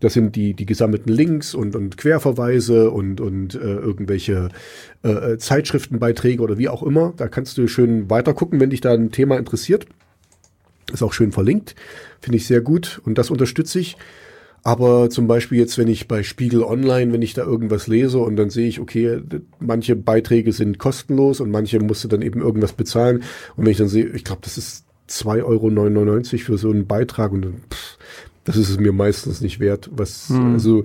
[0.00, 4.48] Das sind die, die gesammelten Links und, und Querverweise und, und äh, irgendwelche
[5.02, 7.12] äh, Zeitschriftenbeiträge oder wie auch immer.
[7.16, 9.86] Da kannst du schön weitergucken, wenn dich da ein Thema interessiert.
[10.92, 11.74] Ist auch schön verlinkt.
[12.20, 13.96] Finde ich sehr gut und das unterstütze ich.
[14.62, 18.36] Aber zum Beispiel jetzt, wenn ich bei Spiegel Online, wenn ich da irgendwas lese und
[18.36, 19.20] dann sehe ich, okay,
[19.60, 23.22] manche Beiträge sind kostenlos und manche musst du dann eben irgendwas bezahlen.
[23.56, 27.32] Und wenn ich dann sehe, ich glaube, das ist 2,99 Euro für so einen Beitrag
[27.32, 27.98] und dann, pff,
[28.48, 29.90] das ist es mir meistens nicht wert.
[29.92, 30.84] Was, also,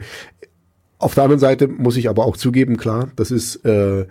[0.98, 4.06] auf der anderen Seite muss ich aber auch zugeben, klar, das ist äh,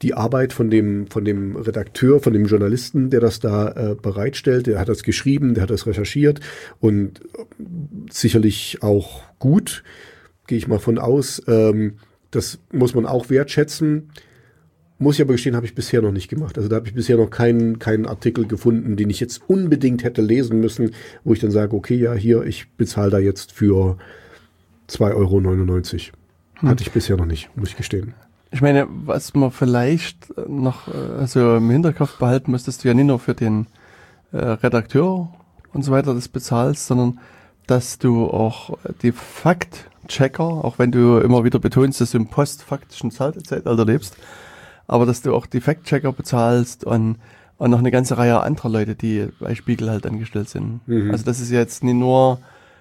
[0.00, 4.66] die Arbeit von dem, von dem Redakteur, von dem Journalisten, der das da äh, bereitstellt.
[4.66, 6.40] Der hat das geschrieben, der hat das recherchiert
[6.80, 7.44] und äh,
[8.10, 9.84] sicherlich auch gut,
[10.46, 11.42] gehe ich mal von aus.
[11.46, 11.98] Ähm,
[12.30, 14.08] das muss man auch wertschätzen.
[15.04, 16.56] Muss ich aber gestehen, habe ich bisher noch nicht gemacht.
[16.56, 20.22] Also da habe ich bisher noch keinen, keinen Artikel gefunden, den ich jetzt unbedingt hätte
[20.22, 20.92] lesen müssen,
[21.24, 23.98] wo ich dann sage, okay, ja, hier, ich bezahle da jetzt für
[24.88, 26.70] 2,99 Euro.
[26.70, 28.14] Hatte ich bisher noch nicht, muss ich gestehen.
[28.50, 32.94] Ich meine, was man vielleicht noch äh, also im Hinterkopf behalten muss, dass du ja
[32.94, 33.66] nicht nur für den
[34.32, 35.28] äh, Redakteur
[35.74, 37.20] und so weiter das bezahlst, sondern
[37.66, 43.10] dass du auch die Faktchecker, auch wenn du immer wieder betonst, dass du im postfaktischen
[43.10, 44.16] Zeitalter lebst,
[44.86, 47.16] aber dass du auch die Faktchecker bezahlst und,
[47.58, 50.80] und noch eine ganze Reihe anderer Leute, die bei Spiegel halt angestellt sind.
[51.10, 52.38] Also das ist jetzt nicht nur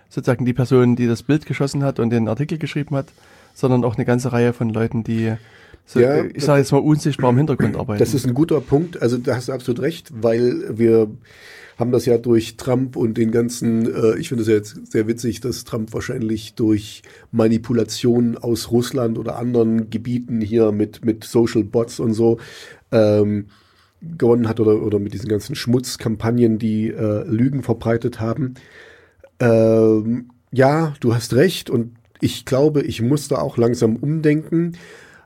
[0.10, 3.08] sozusagen die Person, die das Bild geschossen hat und den Artikel geschrieben hat,
[3.54, 5.34] sondern auch eine ganze Reihe von Leuten, die
[5.86, 8.00] so, Ja, ich sage jetzt mal unsichtbar im Hintergrund arbeiten.
[8.00, 9.02] Das ist ein guter Punkt.
[9.02, 11.10] Also da hast du absolut recht, weil wir
[11.84, 15.06] haben das ja durch Trump und den ganzen, äh, ich finde es ja jetzt sehr
[15.06, 17.02] witzig, dass Trump wahrscheinlich durch
[17.34, 22.40] Manipulationen aus Russland oder anderen Gebieten hier mit, mit Social Bots und so
[22.94, 23.48] ähm,
[24.02, 28.54] gewonnen hat oder, oder mit diesen ganzen Schmutzkampagnen, die äh, Lügen verbreitet haben.
[29.42, 34.78] Ähm, ja, du hast recht und ich glaube, ich muss da auch langsam umdenken.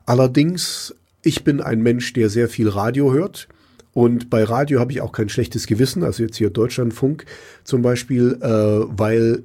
[0.06, 3.46] Allerdings, ich bin ein Mensch, der sehr viel Radio hört.
[3.94, 7.24] Und bei Radio habe ich auch kein schlechtes Gewissen, also jetzt hier Deutschlandfunk
[7.64, 9.42] zum Beispiel, äh, weil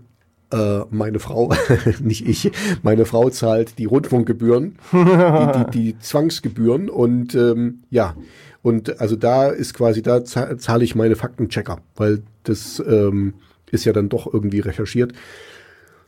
[0.51, 1.53] äh, meine Frau,
[2.01, 2.51] nicht ich,
[2.83, 8.15] meine Frau zahlt die Rundfunkgebühren, die, die, die Zwangsgebühren und ähm, ja,
[8.61, 13.33] und also da ist quasi, da za- zahle ich meine Faktenchecker, weil das ähm,
[13.71, 15.13] ist ja dann doch irgendwie recherchiert.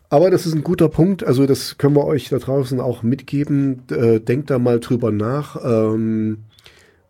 [0.09, 1.23] Aber das ist ein guter Punkt.
[1.25, 3.81] Also das können wir euch da draußen auch mitgeben.
[3.89, 5.57] Äh, denkt da mal drüber nach.
[5.65, 6.37] Ähm,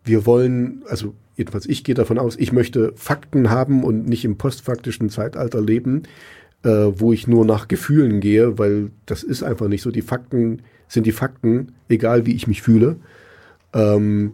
[0.06, 4.38] wir wollen, also jedenfalls ich gehe davon aus, ich möchte Fakten haben und nicht im
[4.38, 6.04] postfaktischen Zeitalter leben,
[6.62, 9.90] äh, wo ich nur nach Gefühlen gehe, weil das ist einfach nicht so.
[9.90, 12.96] Die Fakten sind die Fakten, egal wie ich mich fühle.
[13.74, 14.32] Ähm,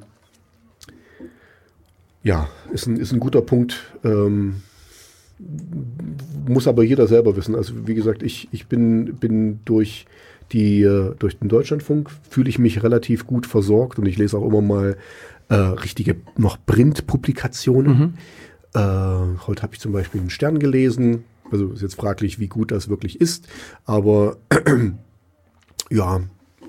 [2.22, 3.92] ja, ist ein, ist ein guter Punkt.
[4.04, 4.62] Ähm,
[6.46, 7.56] muss aber jeder selber wissen.
[7.56, 10.06] Also wie gesagt, ich, ich bin, bin durch
[10.52, 14.46] die äh, durch den Deutschlandfunk fühle ich mich relativ gut versorgt und ich lese auch
[14.46, 14.96] immer mal
[15.48, 18.14] äh, richtige noch Printpublikationen.
[18.74, 21.24] Äh, heute habe ich zum Beispiel einen Stern gelesen.
[21.50, 23.46] Also ist jetzt fraglich, wie gut das wirklich ist,
[23.84, 24.38] aber
[25.90, 26.20] ja,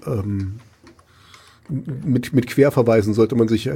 [0.06, 0.60] ähm,
[1.70, 3.70] mit, mit Querverweisen sollte man sich,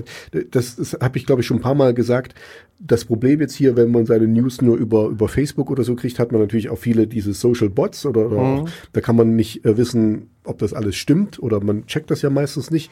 [0.51, 2.35] das, das habe ich glaube ich schon ein paar Mal gesagt.
[2.79, 6.19] Das Problem jetzt hier, wenn man seine News nur über, über Facebook oder so kriegt,
[6.19, 8.43] hat man natürlich auch viele diese Social Bots oder, oder Mhm.
[8.43, 12.21] auch, da kann man nicht äh, wissen, ob das alles stimmt oder man checkt das
[12.21, 12.91] ja meistens nicht.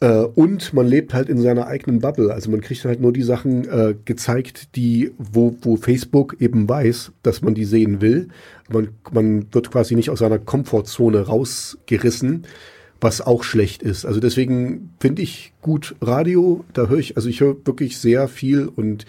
[0.00, 2.32] Äh, und man lebt halt in seiner eigenen Bubble.
[2.32, 7.12] Also man kriegt halt nur die Sachen äh, gezeigt, die, wo, wo Facebook eben weiß,
[7.22, 8.28] dass man die sehen will.
[8.70, 12.46] Man, man wird quasi nicht aus seiner Komfortzone rausgerissen,
[13.00, 14.04] was auch schlecht ist.
[14.04, 18.68] Also deswegen finde ich gut Radio, da höre ich, also ich höre wirklich sehr viel
[18.68, 19.04] und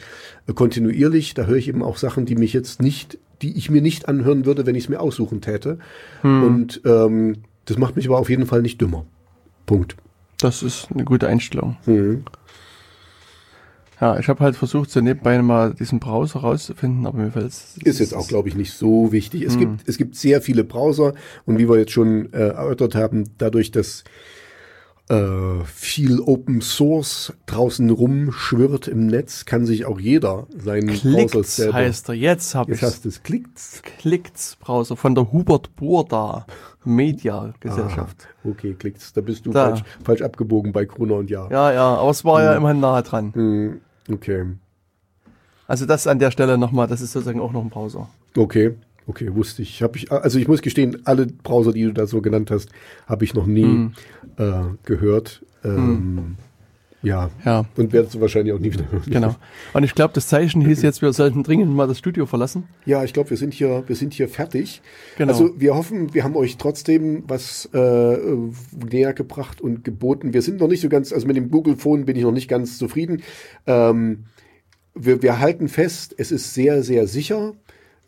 [0.48, 3.82] äh, kontinuierlich, da höre ich eben auch Sachen, die mich jetzt nicht, die ich mir
[3.82, 5.80] nicht anhören würde, wenn ich es mir aussuchen täte.
[6.24, 9.06] Und ähm, das macht mich aber auf jeden Fall nicht dümmer.
[9.66, 9.96] Punkt.
[10.42, 11.78] Das ist eine gute Einstellung.
[11.86, 12.24] Mhm.
[14.02, 17.78] Ja, ich habe halt versucht, so nebenbei mal diesen Browser rauszufinden, aber mir fällt es.
[17.84, 19.44] Ist jetzt auch, glaube ich, nicht so wichtig.
[19.44, 21.14] Es, gibt, es gibt sehr viele Browser
[21.46, 24.04] und wie wir jetzt schon äh, erörtert haben, dadurch, dass
[25.12, 31.56] äh, viel Open Source draußen rumschwirrt im Netz, kann sich auch jeder seinen Browser Klickt's
[31.58, 31.74] selber...
[31.74, 32.16] heißt er.
[32.16, 33.82] Jetzt habe Jetzt hast es, klickt's.
[34.00, 36.46] Klickt's Browser von der Hubert Burda
[36.86, 38.30] Media Gesellschaft.
[38.44, 39.12] Ah, okay, klickt's.
[39.12, 39.70] Da bist du Da.
[39.70, 41.48] falsch, falsch abgebogen bei Gruner und Ja.
[41.52, 43.34] Ja, ja, aber es war ja immerhin nahe dran.
[43.34, 43.82] Hm,
[44.12, 44.46] okay.
[45.68, 48.08] Also das an der Stelle nochmal, das ist sozusagen auch noch ein Browser.
[48.38, 48.76] Okay.
[49.08, 49.82] Okay, wusste ich.
[49.82, 50.12] Hab ich.
[50.12, 52.70] Also ich muss gestehen, alle Browser, die du da so genannt hast,
[53.08, 53.94] habe ich noch nie Hm.
[54.38, 55.44] äh, gehört.
[55.64, 56.36] Ähm,
[57.04, 57.32] Ja.
[57.44, 57.66] Ja.
[57.78, 59.02] Und werdest du wahrscheinlich auch nie wieder hören.
[59.10, 59.36] Genau.
[59.74, 62.66] Und ich glaube, das Zeichen hieß jetzt, wir sollten dringend mal das Studio verlassen.
[62.86, 64.84] Ja, ich glaube, wir sind hier, wir sind hier fertig.
[65.18, 65.32] Genau.
[65.34, 68.18] Also wir hoffen, wir haben euch trotzdem was äh,
[68.92, 70.34] näher gebracht und geboten.
[70.36, 72.48] Wir sind noch nicht so ganz, also mit dem Google Phone bin ich noch nicht
[72.48, 73.24] ganz zufrieden.
[73.66, 74.26] Ähm,
[74.94, 77.54] wir, wir halten fest, es ist sehr, sehr sicher.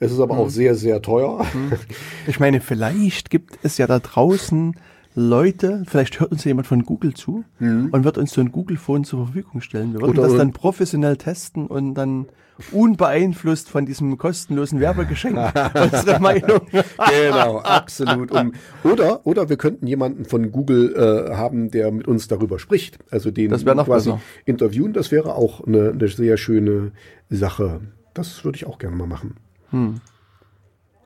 [0.03, 0.23] Es ist Mhm.
[0.23, 1.45] aber auch sehr, sehr teuer.
[2.27, 4.75] Ich meine, vielleicht gibt es ja da draußen
[5.15, 9.03] Leute, vielleicht hört uns ja jemand von Google zu und wird uns so ein Google-Phone
[9.03, 9.93] zur Verfügung stellen.
[9.93, 10.19] Wir würden Mhm.
[10.19, 12.25] Oder- das dann professionell testen und dann
[12.71, 15.37] unbeeinflusst von diesem kostenlosen Werbegeschenk
[15.75, 16.61] unsere Meinung.
[16.71, 18.31] genau, absolut.
[18.31, 18.53] Um,
[18.83, 22.99] oder, oder wir könnten jemanden von Google äh, haben, der mit uns darüber spricht.
[23.09, 24.21] Also den Das noch quasi besser.
[24.45, 24.93] interviewen.
[24.93, 26.91] Das wäre auch eine, eine sehr schöne
[27.29, 27.81] Sache.
[28.13, 29.35] Das würde ich auch gerne mal machen.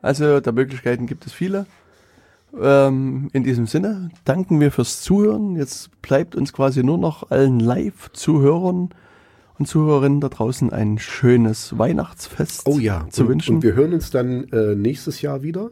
[0.02, 1.66] Also der Möglichkeiten gibt es viele.
[2.60, 5.56] Ähm, in diesem Sinne danken wir fürs Zuhören.
[5.56, 8.90] Jetzt bleibt uns quasi nur noch allen Live-Zuhörern
[9.60, 13.56] und Zuhörerinnen da draußen ein schönes Weihnachtsfest Oh ja, zu und, wünschen.
[13.56, 15.72] und wir hören uns dann äh, nächstes Jahr wieder.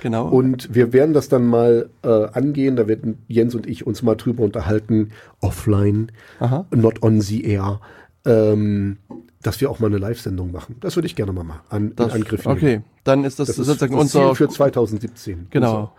[0.00, 0.28] genau.
[0.28, 2.76] Und wir werden das dann mal äh, angehen.
[2.76, 5.10] Da werden Jens und ich uns mal drüber unterhalten,
[5.40, 6.10] offline,
[6.40, 6.66] Aha.
[6.74, 7.80] not on the air,
[8.26, 8.98] ähm,
[9.42, 10.76] dass wir auch mal eine Live-Sendung machen.
[10.80, 12.56] Das würde ich gerne mal mal an, das, in Angriff nehmen.
[12.56, 15.46] okay, dann ist das, Das ist sozusagen das unser Ziel für 2017.
[15.50, 15.92] genau.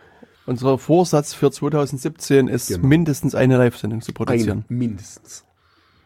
[0.46, 2.88] Unser Vorsatz für 2017 ist Genau.
[2.88, 4.66] mindestens eine Live-Sendung zu Unser- produzieren.
[4.70, 5.44] Ein, mindestens.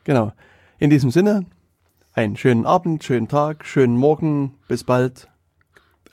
[0.04, 0.34] Genau.
[0.80, 1.46] In diesem Sinne,
[2.14, 5.28] einen schönen Abend, schönen Tag, schönen Morgen, bis bald.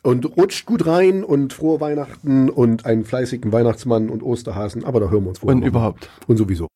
[0.03, 4.85] Und rutscht gut rein und frohe Weihnachten und einen fleißigen Weihnachtsmann und Osterhasen.
[4.85, 6.09] Aber da hören wir uns vorher Und überhaupt.
[6.27, 6.69] Und sowieso.